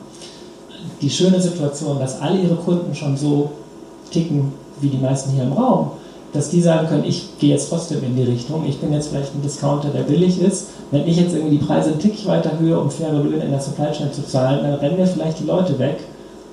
die 1.02 1.10
schöne 1.10 1.40
Situation, 1.40 2.00
dass 2.00 2.22
alle 2.22 2.40
ihre 2.40 2.56
Kunden 2.56 2.94
schon 2.96 3.16
so 3.16 3.52
ticken 4.12 4.52
wie 4.82 4.90
die 4.90 4.98
meisten 4.98 5.32
hier 5.32 5.44
im 5.44 5.54
Raum, 5.54 5.92
dass 6.34 6.50
die 6.50 6.62
sagen 6.62 6.88
können, 6.88 7.04
ich 7.06 7.38
gehe 7.40 7.52
jetzt 7.52 7.70
trotzdem 7.70 8.04
in 8.04 8.16
die 8.16 8.24
Richtung, 8.24 8.66
ich 8.68 8.80
bin 8.80 8.94
jetzt 8.94 9.10
vielleicht 9.10 9.34
ein 9.34 9.42
Discounter, 9.42 9.90
der 9.90 10.04
billig 10.04 10.42
ist. 10.42 10.68
Wenn 10.92 11.08
ich 11.08 11.18
jetzt 11.18 11.34
irgendwie 11.34 11.58
die 11.58 11.66
Preise 11.66 11.92
ein 11.92 12.00
Tick 12.00 12.26
weiter 12.28 12.58
höhe, 12.60 12.80
um 12.80 12.90
faire 12.90 13.14
Löhne 13.14 13.44
in 13.44 13.52
der 13.52 13.60
Supply 13.60 13.92
Chain 13.92 14.12
zu 14.14 14.26
zahlen, 14.26 14.64
dann 14.64 14.76
rennen 14.76 14.98
mir 14.98 15.08
vielleicht 15.08 15.40
die 15.40 15.46
Leute 15.46 15.78
weg. 15.80 16.00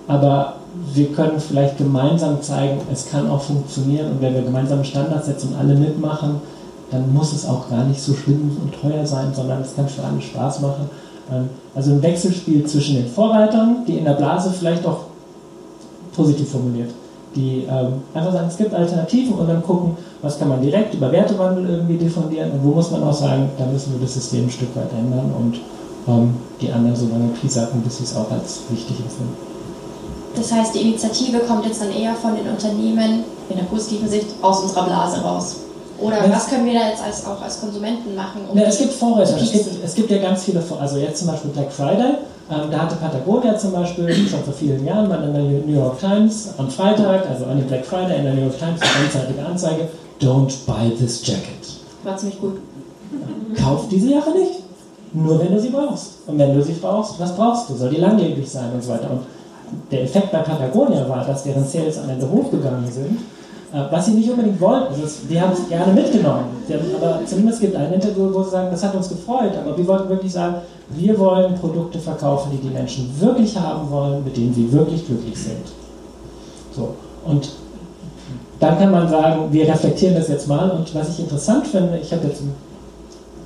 Aber 0.09 0.57
wir 0.95 1.07
können 1.12 1.41
vielleicht 1.41 1.79
gemeinsam 1.79 2.41
zeigen, 2.43 2.81
es 2.93 3.09
kann 3.11 3.31
auch 3.31 3.43
funktionieren 3.43 4.12
und 4.12 4.23
wenn 4.23 4.35
wir 4.35 4.43
gemeinsame 4.43 4.85
Standards 4.85 5.27
setzen 5.27 5.51
und 5.53 5.59
alle 5.59 5.75
mitmachen, 5.75 6.41
dann 6.90 7.12
muss 7.12 7.33
es 7.33 7.46
auch 7.46 7.68
gar 7.68 7.85
nicht 7.85 8.01
so 8.01 8.14
schlimm 8.14 8.57
und 8.62 8.75
teuer 8.81 9.07
sein, 9.07 9.33
sondern 9.35 9.62
es 9.62 9.75
kann 9.75 9.88
für 9.88 10.03
alle 10.03 10.20
Spaß 10.20 10.61
machen. 10.61 10.88
Ähm, 11.33 11.49
also 11.75 11.92
ein 11.92 12.03
Wechselspiel 12.03 12.64
zwischen 12.66 12.96
den 12.96 13.09
Vorreitern, 13.09 13.85
die 13.87 13.99
in 13.99 14.05
der 14.05 14.12
Blase 14.12 14.51
vielleicht 14.51 14.87
auch 14.87 15.01
positiv 16.14 16.51
formuliert, 16.51 16.90
die 17.35 17.66
ähm, 17.68 17.94
einfach 18.14 18.33
sagen, 18.33 18.49
es 18.49 18.57
gibt 18.57 18.72
Alternativen 18.72 19.35
und 19.35 19.49
dann 19.49 19.62
gucken, 19.62 19.96
was 20.22 20.38
kann 20.38 20.49
man 20.49 20.62
direkt 20.62 20.94
über 20.94 21.12
Wertewandel 21.12 21.68
irgendwie 21.68 21.99
diffundieren 21.99 22.53
und 22.53 22.64
wo 22.64 22.70
muss 22.70 22.90
man 22.90 23.03
auch 23.03 23.12
sagen, 23.12 23.51
da 23.59 23.66
müssen 23.66 23.92
wir 23.92 24.01
das 24.01 24.14
System 24.14 24.46
ein 24.46 24.51
Stück 24.51 24.75
weit 24.75 24.92
ändern 24.92 25.31
und 25.38 25.61
ähm, 26.09 26.35
die 26.61 26.72
anderen 26.72 26.96
so 26.96 27.07
lange 27.09 27.29
piesacken, 27.40 27.83
bis 27.83 27.99
sie 27.99 28.05
es 28.05 28.16
auch 28.16 28.31
als 28.31 28.61
wichtig 28.70 28.96
empfinden. 29.01 29.37
Das 30.35 30.53
heißt, 30.53 30.75
die 30.75 30.83
Initiative 30.83 31.38
kommt 31.40 31.64
jetzt 31.64 31.81
dann 31.81 31.90
eher 31.90 32.14
von 32.14 32.35
den 32.37 32.46
Unternehmen 32.49 33.25
in 33.49 33.57
der 33.57 33.64
positiven 33.64 34.09
Sicht 34.09 34.27
aus 34.42 34.61
unserer 34.61 34.85
Blase 34.85 35.20
raus. 35.22 35.57
Oder 36.01 36.27
ja. 36.27 36.31
was 36.31 36.49
können 36.49 36.67
wir 36.67 36.75
da 36.75 36.89
jetzt 36.89 37.03
als, 37.03 37.25
auch 37.25 37.41
als 37.41 37.61
Konsumenten 37.61 38.15
machen? 38.15 38.43
Um 38.51 38.59
ja, 38.59 38.65
es 38.65 38.79
gibt 38.79 38.93
Vorreiter. 38.93 39.37
Es 39.41 39.53
gibt, 39.53 39.85
es 39.85 39.95
gibt 39.95 40.11
ja 40.11 40.19
ganz 40.19 40.45
viele 40.45 40.61
Vorreiter. 40.61 40.83
Also 40.83 40.99
jetzt 40.99 41.19
zum 41.19 41.29
Beispiel 41.29 41.51
Black 41.51 41.73
Friday. 41.73 42.19
Ähm, 42.49 42.71
da 42.71 42.79
hatte 42.79 42.97
Patagonia 42.97 43.57
zum 43.57 43.73
Beispiel 43.73 44.15
schon 44.31 44.43
vor 44.45 44.55
vielen 44.55 44.85
Jahren 44.85 45.09
mal 45.09 45.23
in 45.25 45.33
der 45.33 45.43
New 45.43 45.75
York 45.75 45.99
Times 45.99 46.51
am 46.59 46.71
Freitag, 46.71 47.29
also 47.29 47.47
an 47.47 47.59
dem 47.59 47.67
Black 47.67 47.85
Friday 47.85 48.19
in 48.19 48.25
der 48.25 48.35
New 48.35 48.43
York 48.43 48.59
Times, 48.59 48.81
eine 48.81 49.07
einseitige 49.07 49.45
Anzeige: 49.45 49.89
Don't 50.21 50.55
buy 50.67 50.91
this 50.97 51.27
jacket. 51.27 51.67
War 52.05 52.17
ziemlich 52.17 52.41
gut. 52.41 52.59
Kauf 53.57 53.89
diese 53.91 54.11
Jacke 54.11 54.31
nicht. 54.31 54.63
Nur 55.13 55.41
wenn 55.41 55.55
du 55.55 55.61
sie 55.61 55.71
brauchst. 55.71 56.11
Und 56.27 56.39
wenn 56.39 56.55
du 56.55 56.63
sie 56.63 56.75
brauchst, 56.75 57.19
was 57.19 57.35
brauchst 57.35 57.71
du? 57.71 57.75
Soll 57.75 57.91
die 57.91 58.01
langlebig 58.01 58.49
sein 58.49 58.71
und 58.75 58.83
so 58.83 58.91
weiter. 58.91 59.11
Und 59.11 59.21
der 59.91 60.03
Effekt 60.03 60.31
bei 60.31 60.39
Patagonia 60.39 61.09
war, 61.09 61.25
dass 61.25 61.43
deren 61.43 61.67
Sales 61.67 61.99
am 61.99 62.11
Ende 62.11 62.31
hochgegangen 62.31 62.91
sind 62.91 63.19
was 63.72 64.07
sie 64.07 64.12
nicht 64.12 64.31
unbedingt 64.31 64.61
wollten. 64.61 64.94
Also 64.94 65.07
die 65.29 65.40
haben 65.40 65.52
es 65.52 65.68
gerne 65.68 65.92
mitgenommen. 65.92 66.44
Haben, 66.68 66.94
aber 66.94 67.20
zumindest 67.26 67.61
gibt 67.61 67.76
ein 67.76 67.92
Interview, 67.92 68.33
wo 68.33 68.42
sie 68.42 68.50
sagen, 68.50 68.68
das 68.70 68.83
hat 68.83 68.94
uns 68.94 69.09
gefreut. 69.09 69.52
Aber 69.62 69.76
wir 69.76 69.87
wollten 69.87 70.09
wirklich 70.09 70.33
sagen, 70.33 70.57
wir 70.90 71.18
wollen 71.18 71.55
Produkte 71.57 71.98
verkaufen, 71.98 72.50
die 72.52 72.68
die 72.68 72.72
Menschen 72.72 73.12
wirklich 73.20 73.57
haben 73.59 73.90
wollen, 73.90 74.24
mit 74.24 74.37
denen 74.37 74.55
sie 74.55 74.72
wirklich 74.72 75.07
glücklich 75.07 75.37
sind. 75.37 75.66
So. 76.74 76.94
Und 77.24 77.50
dann 78.61 78.79
kann 78.79 78.90
man 78.90 79.09
sagen, 79.09 79.48
wir 79.50 79.68
reflektieren 79.68 80.14
das 80.14 80.29
jetzt 80.29 80.48
mal. 80.48 80.70
Und 80.70 80.94
was 80.94 81.11
ich 81.11 81.20
interessant 81.20 81.66
finde, 81.66 81.98
ich 81.98 82.12
habe 82.12 82.26
jetzt 82.29 82.42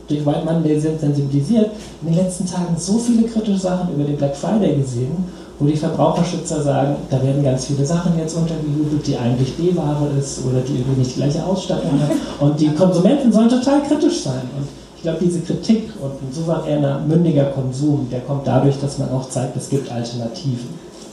durch 0.07 0.27
White 0.27 0.45
Monday 0.45 0.79
sensibilisiert, 0.79 1.71
in 2.03 2.09
den 2.09 2.17
letzten 2.17 2.47
Tagen 2.47 2.77
so 2.77 2.99
viele 2.99 3.23
kritische 3.23 3.59
Sachen 3.59 3.95
über 3.95 4.05
den 4.05 4.17
Black 4.17 4.37
Friday 4.37 4.77
gesehen 4.77 5.25
wo 5.61 5.67
die 5.67 5.77
Verbraucherschützer 5.77 6.63
sagen, 6.63 6.97
da 7.11 7.23
werden 7.23 7.45
ganz 7.45 7.67
viele 7.67 7.85
Sachen 7.85 8.19
jetzt 8.19 8.35
untergejubelt, 8.35 9.07
die 9.07 9.17
eigentlich 9.17 9.55
B-Ware 9.57 10.09
ist 10.19 10.41
oder 10.47 10.61
die 10.63 10.79
irgendwie 10.79 11.01
nicht 11.01 11.17
die 11.17 11.21
gleiche 11.21 11.45
Ausstattung 11.45 12.01
hat. 12.01 12.11
Und 12.41 12.59
die 12.59 12.71
Konsumenten 12.71 13.31
sollen 13.31 13.51
total 13.51 13.83
kritisch 13.83 14.23
sein. 14.23 14.41
Und 14.57 14.67
ich 14.97 15.03
glaube, 15.03 15.19
diese 15.21 15.41
Kritik 15.41 15.91
und 16.01 16.13
ein 16.13 16.33
souveräner, 16.33 17.01
mündiger 17.07 17.45
Konsum, 17.45 18.09
der 18.11 18.21
kommt 18.21 18.47
dadurch, 18.47 18.81
dass 18.81 18.99
man 18.99 19.11
auch 19.11 19.29
zeigt, 19.29 19.55
es 19.57 19.69
gibt 19.69 19.93
Alternativen. 19.93 20.69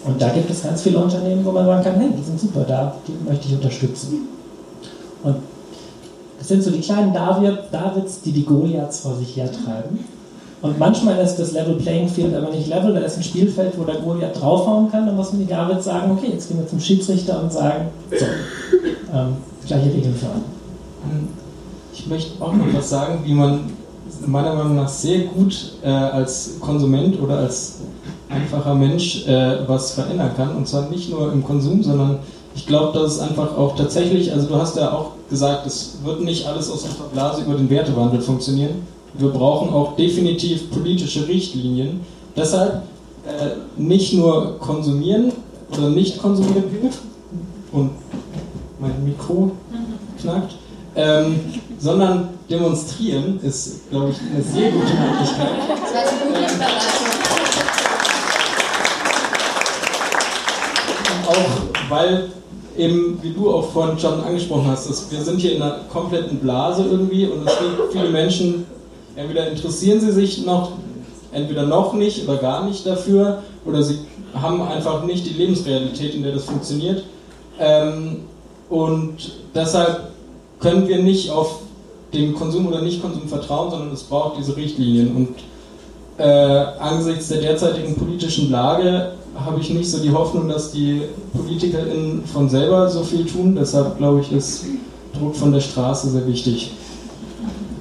Und 0.06 0.22
da 0.22 0.30
gibt 0.30 0.50
es 0.50 0.64
ganz 0.64 0.82
viele 0.82 1.00
Unternehmen, 1.00 1.44
wo 1.44 1.52
man 1.52 1.66
sagen 1.66 1.84
kann, 1.84 1.96
hey, 1.96 2.10
die 2.18 2.24
sind 2.24 2.40
super 2.40 2.62
da, 2.66 2.96
die 3.06 3.30
möchte 3.30 3.50
ich 3.50 3.54
unterstützen. 3.54 4.30
Und 5.24 5.36
das 6.40 6.48
sind 6.48 6.64
so 6.64 6.72
die 6.72 6.80
kleinen 6.80 7.14
Davids, 7.14 8.22
die 8.22 8.32
die 8.32 8.46
Goliaths 8.46 9.02
vor 9.02 9.16
sich 9.16 9.36
hertreiben. 9.36 10.00
Und 10.62 10.80
manchmal 10.80 11.20
ist 11.20 11.36
das 11.36 11.52
Level 11.52 11.76
Playing 11.76 12.08
Field 12.08 12.34
aber 12.34 12.50
nicht 12.50 12.68
level, 12.68 12.94
da 12.94 13.02
ist 13.02 13.18
ein 13.18 13.24
Spielfeld, 13.24 13.78
wo 13.78 13.84
der 13.84 13.98
Goliath 13.98 14.42
draufhauen 14.42 14.90
kann, 14.90 15.06
dann 15.06 15.16
muss 15.16 15.32
man 15.32 15.42
die 15.42 15.48
David 15.48 15.84
sagen, 15.84 16.12
okay, 16.12 16.32
jetzt 16.34 16.48
gehen 16.48 16.58
wir 16.58 16.68
zum 16.68 16.80
Schiedsrichter 16.80 17.44
und 17.44 17.54
sagen, 17.54 17.90
so, 18.10 18.26
ähm, 19.14 19.36
gleiche 19.68 19.94
Regeln 19.94 20.16
für 20.16 20.26
alle. 20.26 20.42
Ich 21.94 22.08
möchte 22.08 22.42
auch 22.44 22.54
noch 22.54 22.66
was 22.74 22.90
sagen, 22.90 23.20
wie 23.24 23.34
man 23.34 23.72
meiner 24.26 24.56
Meinung 24.56 24.78
nach 24.78 24.90
sehr 24.90 25.26
gut 25.26 25.74
äh, 25.84 25.90
als 25.90 26.60
Konsument 26.60 27.22
oder 27.22 27.38
als 27.38 27.76
einfacher 28.30 28.74
Mensch 28.74 29.28
äh, 29.28 29.60
was 29.68 29.92
verändern 29.92 30.32
kann. 30.36 30.56
Und 30.56 30.68
zwar 30.68 30.90
nicht 30.90 31.12
nur 31.12 31.32
im 31.32 31.44
Konsum, 31.44 31.84
sondern 31.84 32.20
ich 32.56 32.66
glaube, 32.66 32.98
dass 32.98 33.14
es 33.14 33.20
einfach 33.20 33.56
auch 33.56 33.76
tatsächlich, 33.76 34.34
also 34.34 34.48
du 34.48 34.56
hast 34.56 34.76
ja 34.76 34.92
auch 34.92 35.12
gesagt, 35.30 35.68
es 35.68 36.00
wird 36.04 36.22
nicht 36.24 36.48
alles 36.48 36.72
aus 36.72 36.84
unserer 36.84 37.10
Blase 37.14 37.44
über 37.44 37.54
den 37.54 37.70
Wertewandel 37.70 38.22
funktionieren 38.22 38.97
wir 39.14 39.30
brauchen 39.30 39.74
auch 39.74 39.96
definitiv 39.96 40.72
politische 40.72 41.28
Richtlinien. 41.28 42.02
Deshalb 42.36 42.84
äh, 43.26 43.82
nicht 43.82 44.14
nur 44.14 44.58
konsumieren 44.60 45.32
oder 45.72 45.90
nicht 45.90 46.20
konsumieren 46.20 46.70
hilft 46.70 47.00
und 47.72 47.92
mein 48.80 49.04
Mikro 49.04 49.52
knackt, 50.22 50.56
ähm, 50.96 51.40
sondern 51.80 52.30
demonstrieren 52.50 53.40
ist, 53.42 53.90
glaube 53.90 54.12
ich, 54.12 54.18
eine 54.34 54.42
sehr 54.44 54.72
gute 54.72 54.94
Möglichkeit. 54.94 55.50
Auch 61.28 61.90
weil 61.90 62.30
eben, 62.78 63.20
wie 63.22 63.34
du 63.34 63.52
auch 63.52 63.72
vorhin 63.72 64.00
schon 64.00 64.22
angesprochen 64.22 64.68
hast, 64.68 65.12
wir 65.12 65.22
sind 65.22 65.40
hier 65.40 65.56
in 65.56 65.62
einer 65.62 65.80
kompletten 65.92 66.38
Blase 66.38 66.86
irgendwie 66.90 67.26
und 67.26 67.48
es 67.48 67.54
gibt 67.60 67.92
viele 67.92 68.10
Menschen, 68.10 68.66
entweder 69.18 69.50
interessieren 69.50 70.00
sie 70.00 70.12
sich 70.12 70.46
noch, 70.46 70.72
entweder 71.32 71.64
noch 71.64 71.94
nicht 71.94 72.24
oder 72.28 72.38
gar 72.38 72.66
nicht 72.66 72.86
dafür, 72.86 73.44
oder 73.66 73.84
sie 73.84 74.00
haben 74.34 74.62
einfach 74.62 75.04
nicht 75.04 75.26
die 75.26 75.34
Lebensrealität, 75.34 76.16
in 76.16 76.24
der 76.24 76.34
das 76.34 76.46
funktioniert. 76.46 77.04
Ähm, 77.60 78.22
und 78.70 79.16
deshalb 79.54 80.12
können 80.60 80.88
wir 80.88 81.02
nicht 81.02 81.32
auf 81.32 81.60
den 82.14 82.34
Konsum 82.34 82.68
oder 82.68 82.82
Nicht-Konsum 82.82 83.28
vertrauen, 83.28 83.72
sondern 83.72 83.92
es 83.92 84.04
braucht 84.04 84.38
diese 84.38 84.56
Richtlinien. 84.56 85.16
Und 85.16 85.30
äh, 86.18 86.66
angesichts 86.80 87.28
der 87.28 87.42
derzeitigen 87.42 87.96
politischen 87.96 88.50
Lage 88.50 89.14
habe 89.36 89.60
ich 89.60 89.70
nicht 89.70 89.90
so 89.90 90.00
die 90.00 90.12
Hoffnung, 90.12 90.48
dass 90.48 90.72
die 90.72 91.02
PolitikerInnen 91.34 92.24
von 92.26 92.50
selber 92.50 92.90
so 92.90 93.04
viel 93.04 93.26
tun. 93.26 93.56
Deshalb 93.56 93.98
glaube 93.98 94.22
ich, 94.22 94.32
ist 94.32 94.66
Druck 95.18 95.36
von 95.36 95.52
der 95.52 95.62
Straße 95.62 96.10
sehr 96.10 96.28
wichtig. 96.28 96.72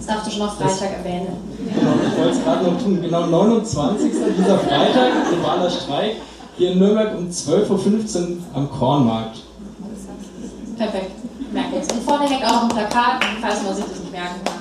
Das 0.07 0.15
darfst 0.15 0.31
du 0.31 0.37
schon 0.37 0.49
auf 0.49 0.57
Freitag 0.57 0.71
das, 0.71 0.83
erwähnen. 0.83 1.27
Genau, 1.75 1.95
ich 2.07 2.17
wollte 2.17 2.39
es 2.39 2.45
gerade 2.45 2.65
noch 2.65 2.81
tun. 2.81 3.03
Genau, 3.03 3.27
29. 3.27 4.13
dieser 4.39 4.59
Freitag, 4.61 5.29
globaler 5.29 5.69
Streik, 5.69 6.17
hier 6.57 6.73
in 6.73 6.79
Nürnberg 6.79 7.19
um 7.19 7.29
12.15 7.29 8.31
Uhr 8.31 8.37
am 8.55 8.71
Kornmarkt. 8.71 9.39
Perfekt, 10.79 11.11
merke 11.53 11.77
jetzt. 11.77 11.93
Und 11.93 12.05
vorne 12.05 12.29
hängt 12.29 12.45
auch 12.45 12.53
noch 12.53 12.63
ein 12.63 12.69
Plakat, 12.69 13.25
falls 13.41 13.63
man 13.65 13.75
sich 13.75 13.85
das 13.85 13.99
nicht 13.99 14.13
merken 14.13 14.45
kann. 14.45 14.55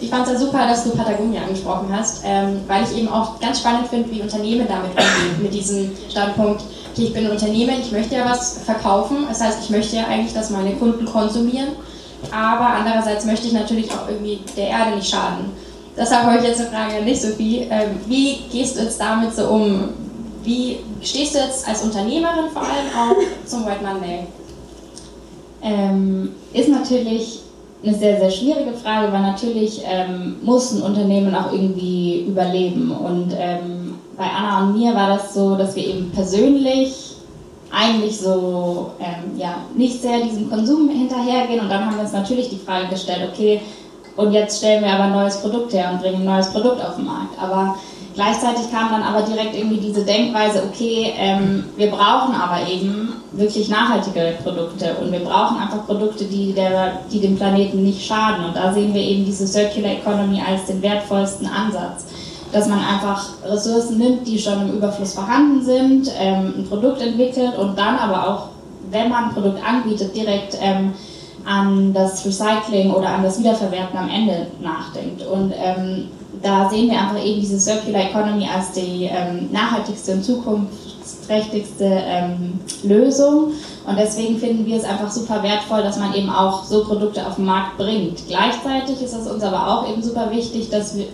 Ich 0.00 0.10
fand 0.10 0.26
es 0.26 0.32
ja 0.32 0.38
super, 0.38 0.66
dass 0.66 0.84
du 0.84 0.90
Patagonia 0.90 1.42
angesprochen 1.42 1.88
hast, 1.90 2.22
ähm, 2.26 2.60
weil 2.66 2.82
ich 2.82 2.98
eben 2.98 3.08
auch 3.08 3.38
ganz 3.40 3.60
spannend 3.60 3.86
finde, 3.88 4.10
wie 4.10 4.20
Unternehmen 4.20 4.66
damit 4.68 4.90
umgehen, 4.90 5.42
mit 5.42 5.54
diesem 5.54 5.92
Standpunkt, 6.10 6.62
okay, 6.92 7.04
ich 7.04 7.12
bin 7.12 7.26
ein 7.26 7.32
Unternehmen, 7.32 7.76
ich 7.80 7.92
möchte 7.92 8.16
ja 8.16 8.24
was 8.24 8.58
verkaufen, 8.64 9.26
das 9.28 9.40
heißt, 9.40 9.58
ich 9.64 9.70
möchte 9.70 9.96
ja 9.96 10.06
eigentlich, 10.06 10.32
dass 10.32 10.50
meine 10.50 10.72
Kunden 10.72 11.04
konsumieren, 11.04 11.68
aber 12.30 12.66
andererseits 12.66 13.24
möchte 13.24 13.46
ich 13.46 13.52
natürlich 13.52 13.90
auch 13.92 14.08
irgendwie 14.08 14.40
der 14.56 14.68
Erde 14.68 14.96
nicht 14.96 15.08
schaden. 15.08 15.46
Deshalb 15.96 16.24
habe 16.24 16.38
ich 16.38 16.44
jetzt 16.44 16.60
eine 16.60 16.70
Frage 16.70 16.96
an 16.98 17.06
dich, 17.06 17.20
Sophie. 17.20 17.66
Ähm, 17.70 18.00
wie 18.06 18.38
gehst 18.50 18.76
du 18.76 18.82
jetzt 18.82 19.00
damit 19.00 19.34
so 19.34 19.48
um? 19.48 19.90
Wie 20.42 20.78
stehst 21.02 21.34
du 21.34 21.38
jetzt 21.38 21.68
als 21.68 21.82
Unternehmerin 21.82 22.48
vor 22.52 22.62
allem 22.62 22.88
auch 22.96 23.16
zum 23.46 23.66
White 23.66 23.84
Monday? 23.84 24.26
Ähm, 25.62 26.30
ist 26.52 26.68
natürlich 26.68 27.40
eine 27.82 27.94
sehr, 27.94 28.18
sehr 28.18 28.30
schwierige 28.30 28.72
Frage, 28.72 29.12
weil 29.12 29.22
natürlich 29.22 29.82
ähm, 29.84 30.36
muss 30.42 30.72
ein 30.72 30.82
Unternehmen 30.82 31.34
auch 31.34 31.52
irgendwie 31.52 32.24
überleben. 32.26 32.92
Und 32.92 33.34
ähm, 33.38 33.79
bei 34.20 34.26
Anna 34.26 34.60
und 34.60 34.78
mir 34.78 34.94
war 34.94 35.08
das 35.08 35.32
so, 35.32 35.56
dass 35.56 35.74
wir 35.74 35.86
eben 35.86 36.10
persönlich 36.10 37.16
eigentlich 37.72 38.18
so 38.18 38.90
ähm, 39.00 39.38
ja, 39.38 39.62
nicht 39.74 40.02
sehr 40.02 40.20
diesem 40.20 40.50
Konsum 40.50 40.90
hinterhergehen. 40.90 41.60
Und 41.60 41.70
dann 41.70 41.86
haben 41.86 41.96
wir 41.96 42.02
uns 42.02 42.12
natürlich 42.12 42.50
die 42.50 42.58
Frage 42.58 42.88
gestellt, 42.88 43.30
okay, 43.32 43.62
und 44.16 44.32
jetzt 44.32 44.58
stellen 44.58 44.84
wir 44.84 44.92
aber 44.92 45.04
ein 45.04 45.12
neues 45.12 45.40
Produkt 45.40 45.72
her 45.72 45.90
und 45.90 46.02
bringen 46.02 46.16
ein 46.16 46.24
neues 46.24 46.50
Produkt 46.52 46.84
auf 46.84 46.96
den 46.96 47.06
Markt. 47.06 47.40
Aber 47.40 47.76
gleichzeitig 48.14 48.70
kam 48.70 48.90
dann 48.90 49.02
aber 49.02 49.22
direkt 49.22 49.56
irgendwie 49.56 49.78
diese 49.78 50.04
Denkweise, 50.04 50.64
okay, 50.64 51.14
ähm, 51.16 51.64
wir 51.76 51.90
brauchen 51.90 52.34
aber 52.34 52.68
eben 52.68 53.14
wirklich 53.32 53.70
nachhaltige 53.70 54.34
Produkte 54.42 54.96
und 55.00 55.12
wir 55.12 55.20
brauchen 55.20 55.56
einfach 55.56 55.86
Produkte, 55.86 56.24
die, 56.24 56.52
der, 56.52 56.98
die 57.10 57.20
dem 57.20 57.36
Planeten 57.36 57.84
nicht 57.84 58.04
schaden. 58.04 58.44
Und 58.44 58.54
da 58.54 58.74
sehen 58.74 58.92
wir 58.92 59.00
eben 59.00 59.24
diese 59.24 59.46
Circular 59.46 59.92
Economy 59.92 60.42
als 60.46 60.66
den 60.66 60.82
wertvollsten 60.82 61.46
Ansatz. 61.46 62.04
Dass 62.52 62.66
man 62.66 62.80
einfach 62.80 63.28
Ressourcen 63.44 63.98
nimmt, 63.98 64.26
die 64.26 64.38
schon 64.38 64.60
im 64.60 64.76
Überfluss 64.76 65.14
vorhanden 65.14 65.64
sind, 65.64 66.10
ähm, 66.18 66.54
ein 66.58 66.66
Produkt 66.68 67.00
entwickelt 67.00 67.56
und 67.56 67.78
dann 67.78 67.96
aber 67.96 68.28
auch, 68.28 68.48
wenn 68.90 69.08
man 69.08 69.24
ein 69.24 69.34
Produkt 69.34 69.60
anbietet, 69.64 70.16
direkt 70.16 70.58
ähm, 70.60 70.92
an 71.44 71.92
das 71.92 72.24
Recycling 72.24 72.92
oder 72.92 73.08
an 73.08 73.22
das 73.22 73.38
Wiederverwerten 73.38 73.98
am 73.98 74.08
Ende 74.08 74.48
nachdenkt. 74.60 75.24
Und 75.26 75.52
ähm, 75.56 76.08
da 76.42 76.68
sehen 76.68 76.90
wir 76.90 76.98
einfach 77.00 77.22
eben 77.24 77.40
diese 77.40 77.58
Circular 77.58 78.02
Economy 78.02 78.46
als 78.52 78.72
die 78.72 79.04
ähm, 79.04 79.50
nachhaltigste 79.52 80.12
und 80.12 80.24
zukunftsträchtigste 80.24 81.84
ähm, 81.84 82.60
Lösung. 82.82 83.52
Und 83.86 83.98
deswegen 83.98 84.38
finden 84.38 84.66
wir 84.66 84.76
es 84.76 84.84
einfach 84.84 85.10
super 85.10 85.42
wertvoll, 85.42 85.82
dass 85.82 85.98
man 85.98 86.14
eben 86.14 86.30
auch 86.30 86.64
so 86.64 86.84
Produkte 86.84 87.26
auf 87.26 87.36
den 87.36 87.46
Markt 87.46 87.76
bringt. 87.78 88.26
Gleichzeitig 88.28 89.02
ist 89.02 89.14
es 89.14 89.26
uns 89.26 89.42
aber 89.42 89.68
auch 89.68 89.88
eben 89.88 90.02
super 90.02 90.30
wichtig, 90.30 90.70
dass 90.70 90.96
wir 90.96 91.06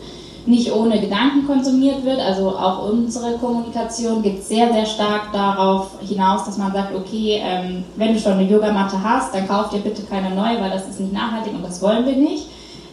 nicht 0.47 0.73
ohne 0.73 1.01
Gedanken 1.01 1.47
konsumiert 1.47 2.05
wird. 2.05 2.21
Also 2.21 2.51
auch 2.51 2.89
unsere 2.91 3.37
Kommunikation 3.39 4.23
geht 4.23 4.45
sehr, 4.45 4.73
sehr 4.73 4.87
stark 4.87 5.33
darauf 5.33 5.91
hinaus, 6.01 6.45
dass 6.45 6.59
man 6.59 6.73
sagt, 6.73 6.95
okay, 6.95 7.41
ähm, 7.43 7.85
wenn 7.97 8.15
du 8.15 8.21
schon 8.21 8.33
eine 8.33 8.45
Yogamatte 8.45 9.03
hast, 9.03 9.35
dann 9.35 9.49
kauf 9.49 9.71
dir 9.71 9.81
bitte 9.81 10.03
keine 10.03 10.35
neue, 10.35 10.61
weil 10.61 10.71
das 10.71 10.89
ist 10.89 11.01
nicht 11.01 11.13
nachhaltig 11.13 11.53
und 11.55 11.65
das 11.65 11.83
wollen 11.83 12.07
wir 12.07 12.17
nicht. 12.17 12.47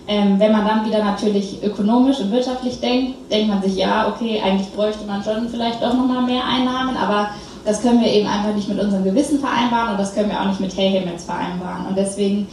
Ähm, 0.06 0.38
wenn 0.38 0.52
man 0.52 0.68
dann 0.68 0.86
wieder 0.86 1.02
natürlich 1.04 1.64
ökonomisch 1.64 2.20
und 2.20 2.32
wirtschaftlich 2.32 2.82
denkt, 2.82 3.32
denkt 3.32 3.48
man 3.48 3.62
sich, 3.62 3.78
ja, 3.78 4.10
okay, 4.10 4.42
eigentlich 4.44 4.74
bräuchte 4.74 5.06
man 5.06 5.24
schon 5.24 5.48
vielleicht 5.48 5.82
doch 5.82 5.94
nochmal 5.94 6.24
mehr 6.24 6.44
Einnahmen, 6.46 6.98
aber 6.98 7.30
das 7.64 7.82
können 7.82 8.02
wir 8.02 8.12
eben 8.12 8.28
einfach 8.28 8.54
nicht 8.54 8.68
mit 8.68 8.82
unserem 8.82 9.06
Gewissen 9.06 9.40
vereinbaren 9.40 9.92
und 9.92 10.00
das 10.00 10.14
können 10.14 10.30
wir 10.30 10.42
auch 10.42 10.48
nicht 10.48 10.60
mit 10.60 10.76
Hey 10.76 10.92
Himmels 10.92 11.24
vereinbaren. 11.24 11.86
Und 11.88 11.98
deswegen 11.98 12.48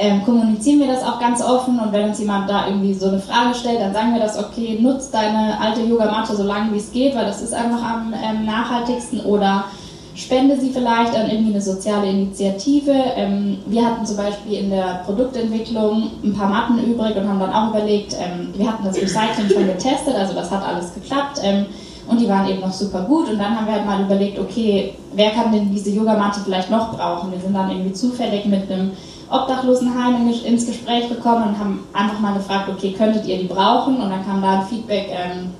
ähm, 0.00 0.24
kommunizieren 0.24 0.80
wir 0.80 0.86
das 0.86 1.04
auch 1.04 1.20
ganz 1.20 1.42
offen 1.42 1.78
und 1.78 1.92
wenn 1.92 2.08
uns 2.08 2.18
jemand 2.18 2.48
da 2.48 2.66
irgendwie 2.66 2.94
so 2.94 3.08
eine 3.08 3.18
Frage 3.18 3.54
stellt, 3.54 3.82
dann 3.82 3.92
sagen 3.92 4.14
wir 4.14 4.20
das, 4.20 4.38
okay, 4.38 4.78
nutzt 4.80 5.12
deine 5.12 5.60
alte 5.60 5.82
Yogamatte 5.82 6.34
so 6.34 6.42
lange 6.42 6.72
wie 6.72 6.78
es 6.78 6.90
geht, 6.90 7.14
weil 7.14 7.26
das 7.26 7.42
ist 7.42 7.52
einfach 7.52 7.82
am 7.82 8.14
ähm, 8.14 8.46
nachhaltigsten 8.46 9.20
oder 9.20 9.66
spende 10.14 10.58
sie 10.58 10.70
vielleicht 10.70 11.14
an 11.14 11.28
irgendwie 11.28 11.52
eine 11.52 11.60
soziale 11.60 12.08
Initiative. 12.08 12.94
Ähm, 13.14 13.58
wir 13.66 13.84
hatten 13.84 14.06
zum 14.06 14.16
Beispiel 14.16 14.54
in 14.54 14.70
der 14.70 15.02
Produktentwicklung 15.04 16.10
ein 16.24 16.32
paar 16.32 16.48
Matten 16.48 16.78
übrig 16.78 17.14
und 17.16 17.28
haben 17.28 17.38
dann 17.38 17.52
auch 17.52 17.68
überlegt, 17.68 18.14
ähm, 18.14 18.54
wir 18.56 18.72
hatten 18.72 18.84
das 18.84 18.96
Recycling 18.96 19.50
schon 19.50 19.66
getestet, 19.66 20.14
also 20.16 20.32
das 20.32 20.50
hat 20.50 20.66
alles 20.66 20.94
geklappt 20.94 21.40
ähm, 21.44 21.66
und 22.08 22.18
die 22.18 22.28
waren 22.28 22.48
eben 22.48 22.60
noch 22.60 22.72
super 22.72 23.02
gut 23.02 23.28
und 23.28 23.38
dann 23.38 23.54
haben 23.54 23.66
wir 23.66 23.74
halt 23.74 23.84
mal 23.84 24.00
überlegt, 24.00 24.38
okay, 24.38 24.94
wer 25.14 25.30
kann 25.32 25.52
denn 25.52 25.70
diese 25.70 25.90
Yogamatte 25.90 26.40
vielleicht 26.42 26.70
noch 26.70 26.96
brauchen? 26.96 27.32
Wir 27.32 27.38
sind 27.40 27.54
dann 27.54 27.70
irgendwie 27.70 27.92
zufällig 27.92 28.46
mit 28.46 28.72
einem 28.72 28.92
Obdachlosenheim 29.30 30.28
ins 30.28 30.66
Gespräch 30.66 31.08
gekommen 31.08 31.48
und 31.48 31.58
haben 31.58 31.80
einfach 31.92 32.18
mal 32.18 32.34
gefragt, 32.34 32.68
okay, 32.68 32.92
könntet 32.92 33.26
ihr 33.26 33.38
die 33.38 33.46
brauchen? 33.46 33.96
Und 34.00 34.10
dann 34.10 34.24
kam 34.24 34.42
da 34.42 34.60
ein 34.60 34.66
Feedback 34.66 35.08
ähm, 35.10 35.50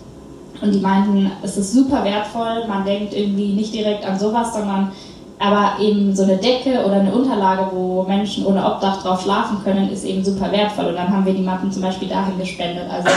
und 0.60 0.72
die 0.74 0.80
meinten, 0.80 1.30
es 1.42 1.56
ist 1.56 1.72
super 1.72 2.04
wertvoll, 2.04 2.66
man 2.68 2.84
denkt 2.84 3.14
irgendwie 3.14 3.54
nicht 3.54 3.72
direkt 3.72 4.04
an 4.04 4.18
sowas, 4.18 4.52
sondern 4.52 4.92
aber 5.38 5.82
eben 5.82 6.14
so 6.14 6.24
eine 6.24 6.36
Decke 6.36 6.84
oder 6.84 6.96
eine 6.96 7.12
Unterlage, 7.12 7.70
wo 7.72 8.02
Menschen 8.02 8.44
ohne 8.44 8.62
Obdach 8.62 9.02
drauf 9.02 9.22
schlafen 9.22 9.62
können, 9.64 9.90
ist 9.90 10.04
eben 10.04 10.22
super 10.22 10.52
wertvoll. 10.52 10.86
Und 10.86 10.96
dann 10.96 11.08
haben 11.08 11.24
wir 11.24 11.32
die 11.32 11.42
Matten 11.42 11.72
zum 11.72 11.80
Beispiel 11.80 12.08
dahin 12.08 12.38
gespendet. 12.38 12.84
Also 12.90 13.08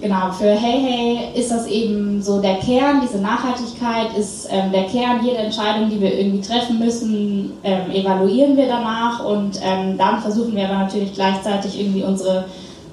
Genau, 0.00 0.30
für 0.32 0.52
Hey 0.52 0.80
Hey 0.80 1.38
ist 1.38 1.50
das 1.50 1.66
eben 1.66 2.22
so 2.22 2.40
der 2.40 2.54
Kern, 2.54 3.02
diese 3.02 3.18
Nachhaltigkeit 3.18 4.16
ist 4.16 4.48
ähm, 4.50 4.72
der 4.72 4.84
Kern. 4.84 5.22
Jede 5.22 5.36
Entscheidung, 5.36 5.90
die 5.90 6.00
wir 6.00 6.18
irgendwie 6.18 6.40
treffen 6.40 6.78
müssen, 6.78 7.52
ähm, 7.62 7.90
evaluieren 7.90 8.56
wir 8.56 8.66
danach 8.66 9.22
und 9.22 9.60
ähm, 9.62 9.98
dann 9.98 10.22
versuchen 10.22 10.56
wir 10.56 10.70
aber 10.70 10.78
natürlich 10.78 11.12
gleichzeitig 11.12 11.78
irgendwie 11.78 12.02
unsere 12.02 12.46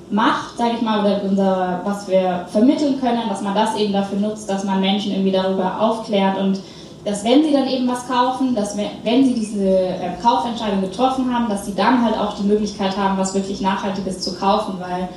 Macht, 0.09 0.57
sage 0.57 0.71
ich 0.75 0.81
mal, 0.81 0.99
oder 0.99 1.21
unser, 1.23 1.81
was 1.85 2.09
wir 2.09 2.45
vermitteln 2.51 2.99
können, 2.99 3.29
dass 3.29 3.41
man 3.41 3.55
das 3.55 3.77
eben 3.77 3.93
dafür 3.93 4.19
nutzt, 4.19 4.49
dass 4.49 4.65
man 4.65 4.81
Menschen 4.81 5.13
irgendwie 5.13 5.31
darüber 5.31 5.79
aufklärt 5.79 6.37
und 6.37 6.59
dass 7.05 7.23
wenn 7.23 7.41
sie 7.41 7.53
dann 7.53 7.69
eben 7.69 7.87
was 7.87 8.05
kaufen, 8.09 8.53
dass 8.53 8.75
wenn 8.75 9.23
sie 9.23 9.33
diese 9.33 9.65
äh, 9.65 10.09
Kaufentscheidung 10.21 10.81
getroffen 10.81 11.33
haben, 11.33 11.47
dass 11.47 11.65
sie 11.65 11.73
dann 11.73 12.03
halt 12.03 12.19
auch 12.19 12.35
die 12.35 12.47
Möglichkeit 12.47 12.97
haben, 12.97 13.17
was 13.17 13.33
wirklich 13.33 13.61
Nachhaltiges 13.61 14.19
zu 14.19 14.35
kaufen, 14.35 14.73
weil 14.79 15.07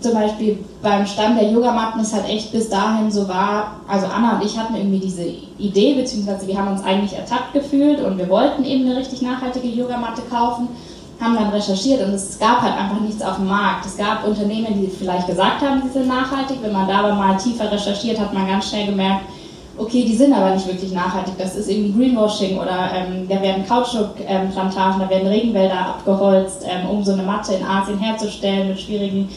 zum 0.00 0.14
Beispiel 0.14 0.64
beim 0.80 1.06
Stand 1.06 1.40
der 1.40 1.50
Yogamatten 1.50 2.00
ist 2.00 2.14
halt 2.14 2.28
echt 2.28 2.52
bis 2.52 2.68
dahin 2.68 3.10
so 3.10 3.28
war, 3.28 3.80
also 3.88 4.06
Anna 4.06 4.36
und 4.36 4.44
ich 4.44 4.56
hatten 4.56 4.76
irgendwie 4.76 5.00
diese 5.00 5.24
Idee, 5.58 5.94
beziehungsweise 5.94 6.46
wir 6.46 6.56
haben 6.56 6.68
uns 6.68 6.84
eigentlich 6.84 7.18
ertappt 7.18 7.52
gefühlt 7.52 8.00
und 8.00 8.16
wir 8.16 8.28
wollten 8.28 8.64
eben 8.64 8.88
eine 8.88 8.96
richtig 8.96 9.22
nachhaltige 9.22 9.66
Yogamatte 9.66 10.22
kaufen, 10.30 10.68
haben 11.20 11.34
dann 11.34 11.48
recherchiert 11.48 12.06
und 12.06 12.14
es 12.14 12.38
gab 12.38 12.62
halt 12.62 12.78
einfach 12.78 13.00
nichts 13.00 13.22
auf 13.22 13.36
dem 13.36 13.48
Markt. 13.48 13.86
Es 13.86 13.96
gab 13.96 14.24
Unternehmen, 14.24 14.80
die 14.80 14.86
vielleicht 14.86 15.26
gesagt 15.26 15.62
haben, 15.62 15.82
sie 15.82 15.88
sind 15.88 16.06
nachhaltig, 16.06 16.58
wenn 16.62 16.72
man 16.72 16.86
da 16.86 17.00
aber 17.00 17.14
mal 17.14 17.36
tiefer 17.36 17.70
recherchiert, 17.70 18.20
hat 18.20 18.32
man 18.32 18.46
ganz 18.46 18.68
schnell 18.68 18.86
gemerkt, 18.86 19.22
okay, 19.78 20.04
die 20.04 20.14
sind 20.14 20.32
aber 20.32 20.54
nicht 20.54 20.66
wirklich 20.66 20.92
nachhaltig. 20.92 21.34
Das 21.38 21.56
ist 21.56 21.68
irgendwie 21.68 21.92
Greenwashing 21.92 22.58
oder 22.58 22.90
ähm, 22.94 23.28
da 23.28 23.40
werden 23.42 23.66
Kautschukplantagen, 23.66 25.00
ähm, 25.00 25.00
da 25.00 25.10
werden 25.10 25.28
Regenwälder 25.28 25.78
abgeholzt, 25.78 26.64
ähm, 26.68 26.88
um 26.88 27.02
so 27.02 27.12
eine 27.12 27.22
Matte 27.22 27.54
in 27.54 27.64
Asien 27.64 27.98
herzustellen 27.98 28.68
mit 28.68 28.80
schwierigen 28.80 29.28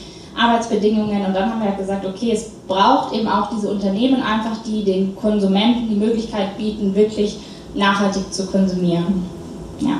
Arbeitsbedingungen. 0.41 1.25
Und 1.25 1.33
dann 1.33 1.49
haben 1.49 1.61
wir 1.61 1.69
halt 1.69 1.77
gesagt, 1.77 2.05
okay, 2.05 2.31
es 2.31 2.49
braucht 2.67 3.13
eben 3.13 3.27
auch 3.27 3.49
diese 3.49 3.69
Unternehmen 3.69 4.21
einfach, 4.21 4.57
die 4.65 4.83
den 4.83 5.15
Konsumenten 5.15 5.89
die 5.89 5.95
Möglichkeit 5.95 6.57
bieten, 6.57 6.95
wirklich 6.95 7.39
nachhaltig 7.73 8.33
zu 8.33 8.45
konsumieren. 8.47 9.25
Ja. 9.79 9.97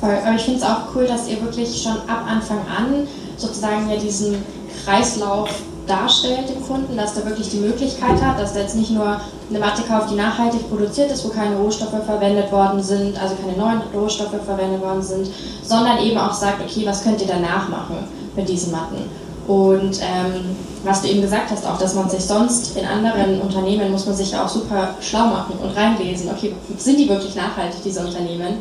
Voll. 0.00 0.18
Aber 0.24 0.36
ich 0.36 0.42
finde 0.42 0.60
es 0.60 0.64
auch 0.64 0.94
cool, 0.94 1.06
dass 1.06 1.28
ihr 1.28 1.40
wirklich 1.40 1.82
schon 1.82 1.92
ab 1.92 2.24
Anfang 2.28 2.58
an 2.58 3.06
sozusagen 3.36 3.88
ja 3.88 3.96
diesen 3.96 4.36
Kreislauf 4.84 5.48
darstellt 5.86 6.48
dem 6.48 6.62
Kunden, 6.62 6.96
dass 6.96 7.16
er 7.16 7.26
wirklich 7.26 7.50
die 7.50 7.58
Möglichkeit 7.58 8.22
hat, 8.22 8.38
dass 8.38 8.54
er 8.54 8.62
jetzt 8.62 8.76
nicht 8.76 8.90
nur 8.90 9.20
eine 9.50 9.58
Matte 9.58 9.82
kauft, 9.82 10.10
die 10.10 10.14
nachhaltig 10.14 10.68
produziert 10.70 11.10
ist, 11.10 11.24
wo 11.24 11.28
keine 11.28 11.56
Rohstoffe 11.56 12.04
verwendet 12.04 12.52
worden 12.52 12.80
sind, 12.80 13.20
also 13.20 13.34
keine 13.34 13.56
neuen 13.56 13.82
Rohstoffe 13.92 14.44
verwendet 14.44 14.80
worden 14.80 15.02
sind, 15.02 15.28
sondern 15.62 15.98
eben 15.98 16.18
auch 16.18 16.32
sagt, 16.32 16.62
okay, 16.62 16.82
was 16.86 17.02
könnt 17.02 17.20
ihr 17.20 17.26
danach 17.26 17.68
machen? 17.68 17.96
mit 18.36 18.48
diesen 18.48 18.72
Matten. 18.72 19.21
Und 19.46 20.00
ähm, 20.00 20.56
was 20.84 21.02
du 21.02 21.08
eben 21.08 21.20
gesagt 21.20 21.50
hast, 21.50 21.66
auch, 21.66 21.78
dass 21.78 21.94
man 21.94 22.08
sich 22.08 22.24
sonst 22.24 22.76
in 22.76 22.86
anderen 22.86 23.40
Unternehmen 23.40 23.90
muss 23.90 24.06
man 24.06 24.14
sich 24.14 24.32
ja 24.32 24.44
auch 24.44 24.48
super 24.48 24.94
schlau 25.00 25.26
machen 25.26 25.58
und 25.62 25.76
reinlesen, 25.76 26.30
okay, 26.30 26.54
sind 26.78 26.98
die 26.98 27.08
wirklich 27.08 27.34
nachhaltig, 27.34 27.82
diese 27.84 28.00
Unternehmen? 28.00 28.58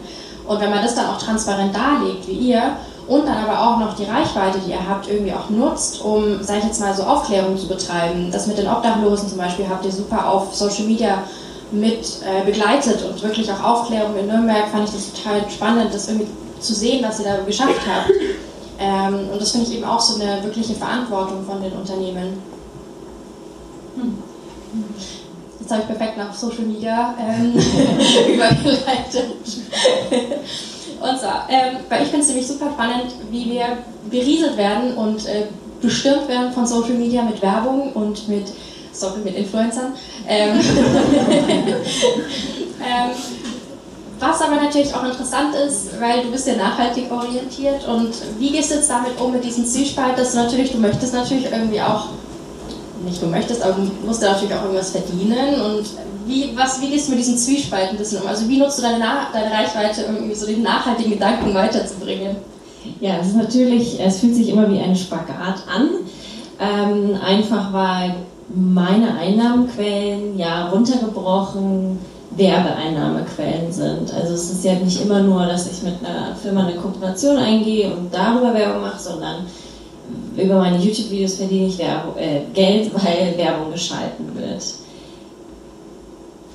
Und 0.48 0.60
wenn 0.60 0.72
man 0.72 0.82
das 0.84 0.96
dann 0.96 1.08
auch 1.08 1.20
transparent 1.20 1.76
darlegt, 1.76 2.28
wie 2.28 2.34
ihr, 2.34 2.76
und 3.08 3.28
dann 3.28 3.38
aber 3.38 3.60
auch 3.60 3.78
noch 3.80 3.96
die 3.96 4.06
Reichweite, 4.06 4.60
die 4.66 4.72
ihr 4.72 4.88
habt, 4.88 5.08
irgendwie 5.10 5.34
auch 5.34 5.50
nutzt, 5.50 6.02
um, 6.02 6.42
sage 6.42 6.60
ich 6.60 6.66
jetzt 6.66 6.80
mal, 6.80 6.94
so 6.94 7.04
Aufklärung 7.04 7.58
zu 7.58 7.68
betreiben. 7.68 8.30
Das 8.32 8.48
mit 8.48 8.58
den 8.58 8.68
Obdachlosen 8.68 9.28
zum 9.28 9.38
Beispiel 9.38 9.66
habt 9.70 9.86
ihr 9.86 9.92
super 9.92 10.30
auf 10.30 10.56
Social 10.56 10.86
Media 10.86 11.24
mit 11.72 12.20
äh, 12.26 12.46
begleitet 12.46 13.04
und 13.04 13.22
wirklich 13.24 13.52
auch 13.52 13.64
Aufklärung 13.64 14.16
in 14.18 14.28
Nürnberg 14.28 14.68
fand 14.72 14.88
ich 14.88 14.94
das 14.94 15.14
total 15.14 15.50
spannend, 15.50 15.94
das 15.94 16.08
irgendwie 16.08 16.28
zu 16.60 16.74
sehen, 16.74 17.04
was 17.06 17.20
ihr 17.20 17.26
da 17.26 17.38
geschafft 17.46 17.82
habt. 17.88 18.12
Ähm, 18.82 19.30
und 19.32 19.40
das 19.40 19.52
finde 19.52 19.68
ich 19.68 19.76
eben 19.76 19.86
auch 19.86 20.02
so 20.02 20.20
eine 20.20 20.44
wirkliche 20.44 20.74
Verantwortung 20.74 21.46
von 21.46 21.62
den 21.62 21.72
Unternehmen. 21.74 22.42
Hm. 23.96 24.18
Jetzt 25.60 25.72
habe 25.72 25.82
ich 25.82 25.88
perfekt 25.88 26.18
nach 26.18 26.34
Social 26.34 26.64
Media 26.64 27.14
ähm, 27.20 27.54
übergeleitet. 28.34 29.36
und 31.00 31.20
zwar, 31.20 31.48
ähm, 31.50 31.78
weil 31.90 32.02
ich 32.02 32.08
finde 32.08 32.22
es 32.22 32.30
nämlich 32.30 32.48
super 32.48 32.72
spannend, 32.74 33.14
wie 33.30 33.52
wir 33.52 33.78
berieselt 34.10 34.58
werden 34.58 34.96
und 34.96 35.28
äh, 35.28 35.46
bestürmt 35.80 36.28
werden 36.28 36.52
von 36.52 36.66
Social 36.66 36.96
Media 36.96 37.22
mit 37.22 37.40
Werbung 37.44 37.94
und 37.94 38.28
mit, 38.28 38.46
sorry, 38.94 39.20
mit 39.24 39.36
Influencern. 39.36 39.94
Ähm, 40.28 40.60
ähm, 42.82 43.12
was 44.22 44.42
aber 44.42 44.56
natürlich 44.56 44.94
auch 44.94 45.04
interessant 45.04 45.56
ist, 45.56 46.00
weil 46.00 46.22
du 46.22 46.32
bist 46.32 46.48
ja 46.48 46.56
nachhaltig 46.56 47.12
orientiert 47.12 47.88
und 47.88 48.14
wie 48.38 48.52
gehst 48.52 48.70
du 48.70 48.76
jetzt 48.76 48.90
damit 48.90 49.20
um 49.20 49.32
mit 49.32 49.44
diesem 49.44 49.66
Zwiespalt, 49.66 50.18
dass 50.18 50.34
du 50.34 50.38
natürlich, 50.38 50.72
du 50.72 50.78
möchtest 50.78 51.14
natürlich 51.14 51.52
irgendwie 51.52 51.82
auch, 51.82 52.10
nicht 53.04 53.22
du 53.22 53.26
möchtest, 53.26 53.64
aber 53.64 53.74
du 53.74 53.92
musst 54.06 54.22
ja 54.22 54.34
natürlich 54.34 54.54
auch 54.54 54.62
irgendwas 54.62 54.92
verdienen 54.92 55.60
und 55.62 55.86
wie, 56.28 56.56
was, 56.56 56.80
wie 56.80 56.90
gehst 56.92 57.08
du 57.08 57.12
mit 57.12 57.20
diesen 57.20 57.36
Zwiespalt 57.36 57.90
ein 57.90 57.98
bisschen 57.98 58.22
um? 58.22 58.28
Also 58.28 58.48
wie 58.48 58.60
nutzt 58.60 58.78
du 58.78 58.84
deine, 58.84 59.04
deine 59.34 59.52
Reichweite, 59.52 60.04
irgendwie 60.04 60.36
so 60.36 60.46
den 60.46 60.62
nachhaltigen 60.62 61.14
Gedanken 61.14 61.54
weiterzubringen? 61.56 62.36
Ja, 63.00 63.18
es 63.20 63.30
ist 63.30 63.36
natürlich, 63.36 64.00
es 64.00 64.20
fühlt 64.20 64.36
sich 64.36 64.50
immer 64.50 64.70
wie 64.70 64.80
ein 64.80 64.96
Spagat 64.96 65.64
an, 65.74 65.90
ähm, 66.60 67.20
einfach 67.26 67.74
weil 67.74 68.16
meine 68.54 69.16
Einnahmenquellen 69.18 70.38
ja 70.38 70.70
runtergebrochen 70.70 71.98
Werbeeinnahmequellen 72.36 73.72
sind. 73.72 74.14
Also 74.14 74.34
es 74.34 74.52
ist 74.52 74.64
ja 74.64 74.76
nicht 74.76 75.02
immer 75.02 75.22
nur, 75.22 75.46
dass 75.46 75.72
ich 75.72 75.84
mit 75.84 75.96
einer 76.04 76.36
Firma 76.36 76.66
eine 76.66 76.76
Kooperation 76.76 77.38
eingehe 77.38 77.94
und 77.94 78.14
darüber 78.14 78.54
Werbung 78.54 78.82
mache, 78.82 79.00
sondern 79.00 79.46
über 80.38 80.58
meine 80.60 80.78
YouTube-Videos 80.78 81.36
verdiene 81.36 81.68
ich 81.68 81.78
Werbung, 81.78 82.18
äh, 82.18 82.42
Geld, 82.54 82.92
weil 82.94 83.38
Werbung 83.38 83.72
geschalten 83.72 84.36
wird. 84.36 84.64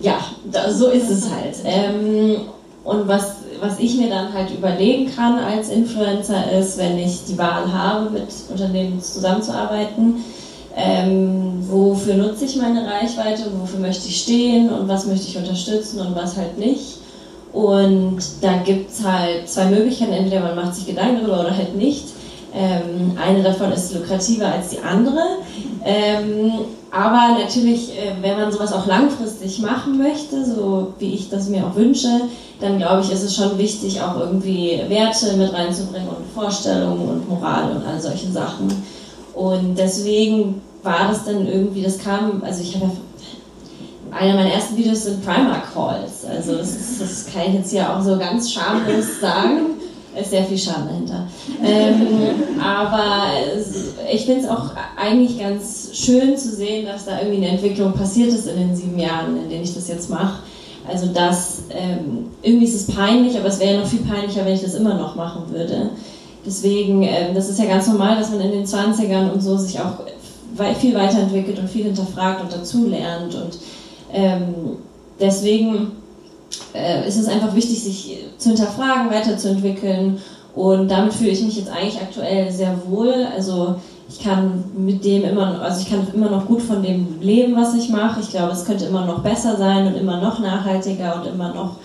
Ja, 0.00 0.18
da, 0.50 0.70
so 0.70 0.88
ist 0.88 1.10
es 1.10 1.30
halt. 1.30 1.56
Ähm, 1.64 2.36
und 2.84 3.08
was, 3.08 3.36
was 3.60 3.78
ich 3.78 3.96
mir 3.96 4.08
dann 4.08 4.32
halt 4.32 4.50
überlegen 4.50 5.10
kann 5.14 5.38
als 5.38 5.70
Influencer 5.70 6.52
ist, 6.52 6.78
wenn 6.78 6.98
ich 6.98 7.24
die 7.24 7.36
Wahl 7.36 7.72
habe, 7.72 8.10
mit 8.10 8.28
Unternehmen 8.50 9.00
zusammenzuarbeiten, 9.00 10.22
ähm, 10.76 11.64
wofür 11.68 12.14
nutze 12.14 12.44
ich 12.44 12.56
meine 12.56 12.86
Reichweite, 12.86 13.44
wofür 13.58 13.80
möchte 13.80 14.08
ich 14.08 14.20
stehen 14.20 14.70
und 14.70 14.86
was 14.88 15.06
möchte 15.06 15.26
ich 15.26 15.38
unterstützen 15.38 16.00
und 16.00 16.14
was 16.14 16.36
halt 16.36 16.58
nicht. 16.58 16.98
Und 17.54 18.18
da 18.42 18.58
gibt 18.58 18.90
es 18.90 19.02
halt 19.02 19.48
zwei 19.48 19.64
Möglichkeiten, 19.66 20.12
entweder 20.12 20.40
man 20.42 20.56
macht 20.56 20.74
sich 20.74 20.86
Gedanken 20.86 21.22
darüber 21.22 21.40
oder 21.40 21.56
halt 21.56 21.74
nicht. 21.74 22.04
Ähm, 22.54 23.16
eine 23.22 23.42
davon 23.42 23.72
ist 23.72 23.94
lukrativer 23.94 24.52
als 24.52 24.68
die 24.68 24.78
andere. 24.80 25.22
Ähm, 25.82 26.52
aber 26.90 27.38
natürlich, 27.38 27.92
äh, 27.92 28.12
wenn 28.20 28.38
man 28.38 28.52
sowas 28.52 28.74
auch 28.74 28.86
langfristig 28.86 29.60
machen 29.60 29.96
möchte, 29.96 30.44
so 30.44 30.92
wie 30.98 31.14
ich 31.14 31.30
das 31.30 31.48
mir 31.48 31.66
auch 31.66 31.74
wünsche, 31.74 32.20
dann 32.60 32.76
glaube 32.76 33.02
ich, 33.02 33.10
ist 33.10 33.22
es 33.22 33.34
schon 33.34 33.56
wichtig, 33.56 34.02
auch 34.02 34.20
irgendwie 34.20 34.80
Werte 34.88 35.36
mit 35.38 35.52
reinzubringen 35.54 36.08
und 36.08 36.30
Vorstellungen 36.34 37.08
und 37.08 37.28
Moral 37.28 37.70
und 37.72 37.86
all 37.86 38.00
solche 38.00 38.30
Sachen. 38.30 38.68
Und 39.34 39.76
deswegen 39.78 40.62
war 40.86 41.08
das 41.08 41.24
dann 41.24 41.46
irgendwie, 41.46 41.82
das 41.82 41.98
kam, 41.98 42.42
also 42.44 42.62
ich 42.62 42.74
habe 42.76 42.86
ja 42.86 42.90
einer 44.10 44.34
meiner 44.34 44.52
ersten 44.52 44.76
Videos 44.76 45.04
sind 45.04 45.24
Primark 45.24 45.72
Calls. 45.72 46.24
Also 46.24 46.56
das, 46.56 46.98
das 46.98 47.26
kann 47.26 47.42
ich 47.48 47.54
jetzt 47.54 47.70
hier 47.70 47.94
auch 47.94 48.02
so 48.02 48.16
ganz 48.16 48.50
schamlos 48.50 49.20
sagen. 49.20 49.76
Ist 50.18 50.30
sehr 50.30 50.44
viel 50.44 50.56
Scham 50.56 50.86
dahinter. 50.86 51.26
Ähm, 51.62 52.06
aber 52.58 53.24
ich 54.10 54.24
finde 54.24 54.40
es 54.40 54.48
auch 54.48 54.70
eigentlich 54.96 55.38
ganz 55.38 55.90
schön 55.92 56.38
zu 56.38 56.54
sehen, 56.54 56.86
dass 56.86 57.04
da 57.04 57.20
irgendwie 57.20 57.36
eine 57.36 57.48
Entwicklung 57.48 57.92
passiert 57.92 58.30
ist 58.30 58.46
in 58.46 58.56
den 58.56 58.74
sieben 58.74 58.98
Jahren, 58.98 59.36
in 59.36 59.50
denen 59.50 59.64
ich 59.64 59.74
das 59.74 59.88
jetzt 59.88 60.08
mache. 60.08 60.38
Also 60.88 61.08
das, 61.08 61.64
ähm, 61.68 62.30
irgendwie 62.42 62.64
ist 62.64 62.88
es 62.88 62.96
peinlich, 62.96 63.36
aber 63.36 63.48
es 63.48 63.60
wäre 63.60 63.80
noch 63.80 63.86
viel 63.86 64.04
peinlicher, 64.04 64.46
wenn 64.46 64.54
ich 64.54 64.62
das 64.62 64.74
immer 64.74 64.94
noch 64.94 65.16
machen 65.16 65.50
würde. 65.50 65.90
Deswegen, 66.46 67.02
ähm, 67.02 67.34
das 67.34 67.50
ist 67.50 67.58
ja 67.58 67.66
ganz 67.66 67.86
normal, 67.86 68.16
dass 68.16 68.30
man 68.30 68.40
in 68.40 68.52
den 68.52 68.64
20ern 68.64 69.32
und 69.32 69.42
so 69.42 69.58
sich 69.58 69.78
auch 69.80 69.98
viel 70.78 70.94
weiterentwickelt 70.94 71.58
und 71.58 71.68
viel 71.68 71.84
hinterfragt 71.84 72.42
und 72.42 72.52
dazulernt. 72.52 73.34
Und 73.34 73.58
ähm, 74.12 74.54
deswegen 75.20 75.92
äh, 76.74 77.06
ist 77.06 77.16
es 77.16 77.28
einfach 77.28 77.54
wichtig, 77.54 77.82
sich 77.82 78.18
zu 78.38 78.50
hinterfragen, 78.50 79.10
weiterzuentwickeln. 79.10 80.18
Und 80.54 80.90
damit 80.90 81.12
fühle 81.12 81.30
ich 81.30 81.42
mich 81.42 81.56
jetzt 81.56 81.70
eigentlich 81.70 82.00
aktuell 82.00 82.50
sehr 82.50 82.74
wohl. 82.86 83.26
Also 83.34 83.76
ich 84.08 84.20
kann 84.20 84.64
mit 84.76 85.04
dem 85.04 85.24
immer, 85.24 85.60
also 85.60 85.80
ich 85.80 85.90
kann 85.90 86.06
immer 86.14 86.30
noch 86.30 86.46
gut 86.46 86.62
von 86.62 86.82
dem 86.82 87.20
leben, 87.20 87.56
was 87.56 87.74
ich 87.74 87.88
mache. 87.90 88.20
Ich 88.20 88.30
glaube, 88.30 88.52
es 88.52 88.64
könnte 88.64 88.86
immer 88.86 89.04
noch 89.04 89.20
besser 89.20 89.56
sein 89.56 89.86
und 89.86 89.96
immer 89.96 90.20
noch 90.20 90.38
nachhaltiger 90.38 91.16
und 91.16 91.26
immer 91.26 91.52
noch 91.52 91.76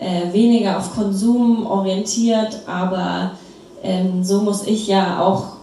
äh, 0.00 0.32
weniger 0.32 0.78
auf 0.78 0.94
Konsum 0.94 1.66
orientiert. 1.66 2.60
Aber 2.66 3.32
ähm, 3.82 4.24
so 4.24 4.40
muss 4.40 4.66
ich 4.66 4.86
ja 4.88 5.20
auch 5.20 5.58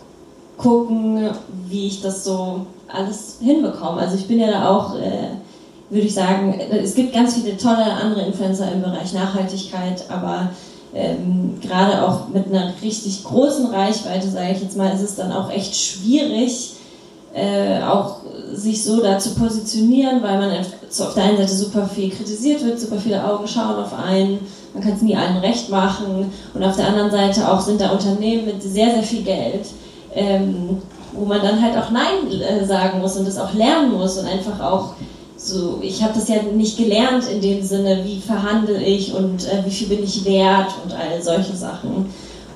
gucken, 0.58 1.30
wie 1.68 1.88
ich 1.88 2.02
das 2.02 2.24
so 2.24 2.66
alles 2.88 3.38
hinbekomme. 3.42 4.00
Also 4.00 4.16
ich 4.16 4.28
bin 4.28 4.40
ja 4.40 4.52
da 4.52 4.70
auch, 4.70 4.96
äh, 4.96 5.30
würde 5.90 6.08
ich 6.08 6.14
sagen, 6.14 6.60
es 6.60 6.96
gibt 6.96 7.14
ganz 7.14 7.36
viele 7.36 7.58
tolle 7.58 7.86
andere 7.86 8.26
Influencer 8.26 8.72
im 8.72 8.82
Bereich 8.82 9.14
Nachhaltigkeit, 9.14 10.06
aber 10.10 10.50
ähm, 10.94 11.60
gerade 11.62 12.04
auch 12.04 12.30
mit 12.30 12.48
einer 12.48 12.74
richtig 12.82 13.24
großen 13.24 13.68
Reichweite, 13.68 14.30
sage 14.30 14.54
ich 14.54 14.62
jetzt 14.62 14.78
mal, 14.78 14.94
ist 14.94 15.02
es 15.02 15.16
dann 15.16 15.32
auch 15.32 15.52
echt 15.52 15.76
schwierig, 15.76 16.74
äh, 17.34 17.84
auch 17.84 18.18
sich 18.54 18.84
so 18.84 19.02
da 19.02 19.20
zu 19.20 19.36
positionieren, 19.36 20.24
weil 20.24 20.40
man 20.40 20.52
auf 20.52 21.14
der 21.14 21.24
einen 21.24 21.38
Seite 21.38 21.54
super 21.54 21.88
viel 21.88 22.10
kritisiert 22.10 22.64
wird, 22.64 22.80
super 22.80 22.98
viele 22.98 23.24
Augen 23.24 23.48
schauen 23.48 23.76
auf 23.76 23.94
einen 23.94 24.40
man 24.76 24.84
kann 24.84 24.94
es 24.94 25.02
nie 25.02 25.16
allen 25.16 25.38
recht 25.38 25.70
machen. 25.70 26.32
Und 26.54 26.64
auf 26.64 26.76
der 26.76 26.88
anderen 26.88 27.10
Seite 27.10 27.50
auch 27.50 27.62
sind 27.62 27.82
da 27.82 27.92
Unternehmen 27.92 28.46
mit 28.46 28.62
sehr, 28.62 28.92
sehr 28.92 29.04
viel 29.04 29.24
Geld, 29.24 29.66
ähm, 30.14 30.82
wo 31.18 31.26
man 31.26 31.42
dann 31.42 31.62
halt 31.62 31.78
auch 31.78 31.92
Nein 31.92 32.30
äh, 32.42 32.66
sagen 32.66 33.00
muss 33.00 33.16
und 33.18 33.28
das 33.28 33.38
auch 33.38 33.54
lernen 33.54 33.94
muss 33.94 34.18
und 34.18 34.28
einfach 34.28 34.60
auch 34.60 34.94
so, 35.38 35.80
ich 35.82 36.02
habe 36.02 36.14
das 36.14 36.28
ja 36.28 36.42
nicht 36.42 36.78
gelernt 36.78 37.26
in 37.28 37.42
dem 37.42 37.62
Sinne, 37.62 38.04
wie 38.04 38.20
verhandle 38.20 38.82
ich 38.82 39.14
und 39.14 39.46
äh, 39.46 39.64
wie 39.66 39.72
viel 39.72 39.88
bin 39.88 40.04
ich 40.04 40.26
wert 40.26 40.74
und 40.84 40.94
all 40.94 41.22
solche 41.22 41.56
Sachen. 41.56 42.14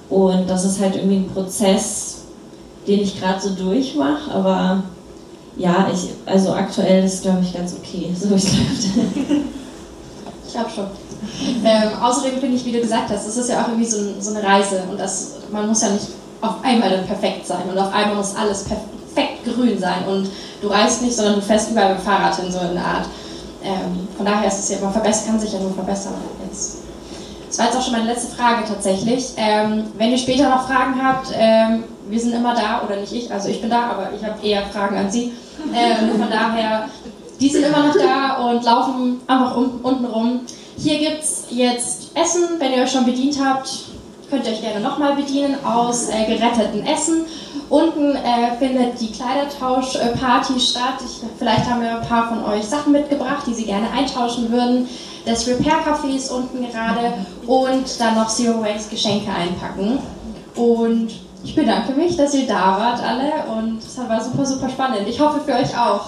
Und 0.09 0.49
das 0.49 0.65
ist 0.65 0.79
halt 0.79 0.95
irgendwie 0.95 1.17
ein 1.17 1.29
Prozess, 1.29 2.21
den 2.87 3.01
ich 3.01 3.19
gerade 3.19 3.39
so 3.39 3.51
durchmache, 3.51 4.31
aber 4.31 4.83
ja, 5.55 5.89
ich, 5.93 6.09
also 6.25 6.53
aktuell 6.53 7.03
ist 7.03 7.21
glaube 7.21 7.39
ich 7.43 7.53
ganz 7.53 7.75
okay, 7.77 8.09
so 8.19 8.29
wie 8.29 8.35
es 8.35 8.45
läuft. 8.45 9.43
Ich 10.47 10.57
habe 10.57 10.69
schon. 10.75 10.87
Ähm, 11.65 11.89
außerdem 12.01 12.39
finde 12.39 12.55
ich, 12.55 12.65
wie 12.65 12.71
du 12.71 12.79
gesagt 12.79 13.09
hast, 13.09 13.27
das 13.27 13.35
ist 13.35 13.49
ja 13.49 13.61
auch 13.61 13.67
irgendwie 13.67 13.85
so, 13.85 13.97
so, 14.19 14.33
eine 14.33 14.41
Reise 14.41 14.83
und 14.89 14.97
das, 14.97 15.33
man 15.51 15.67
muss 15.67 15.81
ja 15.81 15.89
nicht 15.89 16.07
auf 16.41 16.55
einmal 16.63 16.89
dann 16.89 17.05
perfekt 17.05 17.45
sein 17.45 17.63
und 17.69 17.77
auf 17.77 17.93
einmal 17.93 18.15
muss 18.15 18.35
alles 18.35 18.63
perfekt 18.63 19.43
grün 19.45 19.77
sein 19.77 20.05
und 20.07 20.29
du 20.61 20.67
reist 20.67 21.01
nicht, 21.01 21.15
sondern 21.15 21.35
du 21.35 21.41
fährst 21.41 21.71
überall 21.71 21.89
mit 21.89 21.99
dem 21.99 22.05
Fahrrad 22.05 22.35
hin, 22.35 22.51
so 22.51 22.59
in 22.59 22.73
der 22.73 22.85
Art. 22.85 23.05
Ähm, 23.63 24.07
von 24.15 24.25
daher 24.25 24.47
ist 24.47 24.59
es 24.59 24.69
ja 24.69 24.77
immer 24.77 24.91
kann 24.91 25.39
sich 25.39 25.51
ja 25.51 25.59
nur 25.59 25.73
verbessern. 25.73 26.13
Jetzt. 26.47 26.77
Das 27.47 27.57
war 27.57 27.65
jetzt 27.65 27.77
auch 27.77 27.81
schon 27.81 27.93
meine 27.93 28.05
letzte 28.05 28.35
Frage 28.35 28.63
tatsächlich. 28.67 29.33
Ähm, 29.35 29.87
wenn 29.97 30.11
ihr 30.11 30.17
später 30.17 30.49
noch 30.49 30.67
Fragen 30.67 31.01
habt, 31.03 31.29
ähm, 31.33 31.83
wir 32.07 32.19
sind 32.19 32.33
immer 32.33 32.55
da, 32.55 32.83
oder 32.85 32.95
nicht 32.95 33.11
ich, 33.11 33.31
also 33.31 33.49
ich 33.49 33.59
bin 33.59 33.69
da, 33.69 33.89
aber 33.91 34.09
ich 34.15 34.23
habe 34.23 34.45
eher 34.45 34.65
Fragen 34.67 34.97
an 34.97 35.11
Sie. 35.11 35.33
Ähm, 35.73 36.19
von 36.19 36.29
daher, 36.29 36.85
die 37.39 37.49
sind 37.49 37.65
immer 37.65 37.87
noch 37.87 37.95
da 37.95 38.49
und 38.49 38.63
laufen 38.63 39.21
einfach 39.27 39.57
um, 39.57 39.79
unten 39.81 40.05
rum. 40.05 40.41
Hier 40.77 40.99
gibt 40.99 41.23
es 41.23 41.45
jetzt 41.49 42.11
Essen, 42.15 42.43
wenn 42.59 42.71
ihr 42.71 42.83
euch 42.83 42.91
schon 42.91 43.05
bedient 43.05 43.37
habt, 43.43 43.69
könnt 44.29 44.45
ihr 44.45 44.53
euch 44.53 44.61
gerne 44.61 44.79
nochmal 44.79 45.15
bedienen 45.15 45.55
aus 45.65 46.09
äh, 46.09 46.25
geretteten 46.25 46.85
Essen. 46.85 47.25
Unten 47.69 48.15
äh, 48.15 48.57
findet 48.57 48.99
die 48.99 49.11
Kleidertauschparty 49.11 50.59
statt. 50.59 50.95
Ich, 51.05 51.21
vielleicht 51.37 51.69
haben 51.69 51.81
wir 51.81 51.99
ein 52.01 52.07
paar 52.07 52.29
von 52.29 52.43
euch 52.45 52.65
Sachen 52.65 52.93
mitgebracht, 52.93 53.43
die 53.47 53.53
sie 53.53 53.65
gerne 53.65 53.91
eintauschen 53.91 54.51
würden. 54.51 54.87
Das 55.25 55.47
Repair 55.47 55.77
Café 55.85 56.15
ist 56.15 56.31
unten 56.31 56.67
gerade 56.69 57.13
und 57.45 57.99
dann 57.99 58.15
noch 58.15 58.29
Zero 58.29 58.61
Waste 58.61 58.89
Geschenke 58.89 59.29
einpacken. 59.31 59.99
Und 60.55 61.09
ich 61.43 61.55
bedanke 61.55 61.93
mich, 61.93 62.17
dass 62.17 62.33
ihr 62.33 62.47
da 62.47 62.77
wart 62.77 63.01
alle 63.01 63.31
und 63.57 63.79
es 63.79 63.97
war 63.97 64.21
super, 64.21 64.45
super 64.45 64.69
spannend. 64.69 65.07
Ich 65.07 65.19
hoffe 65.19 65.39
für 65.39 65.53
euch 65.53 65.77
auch. 65.77 66.07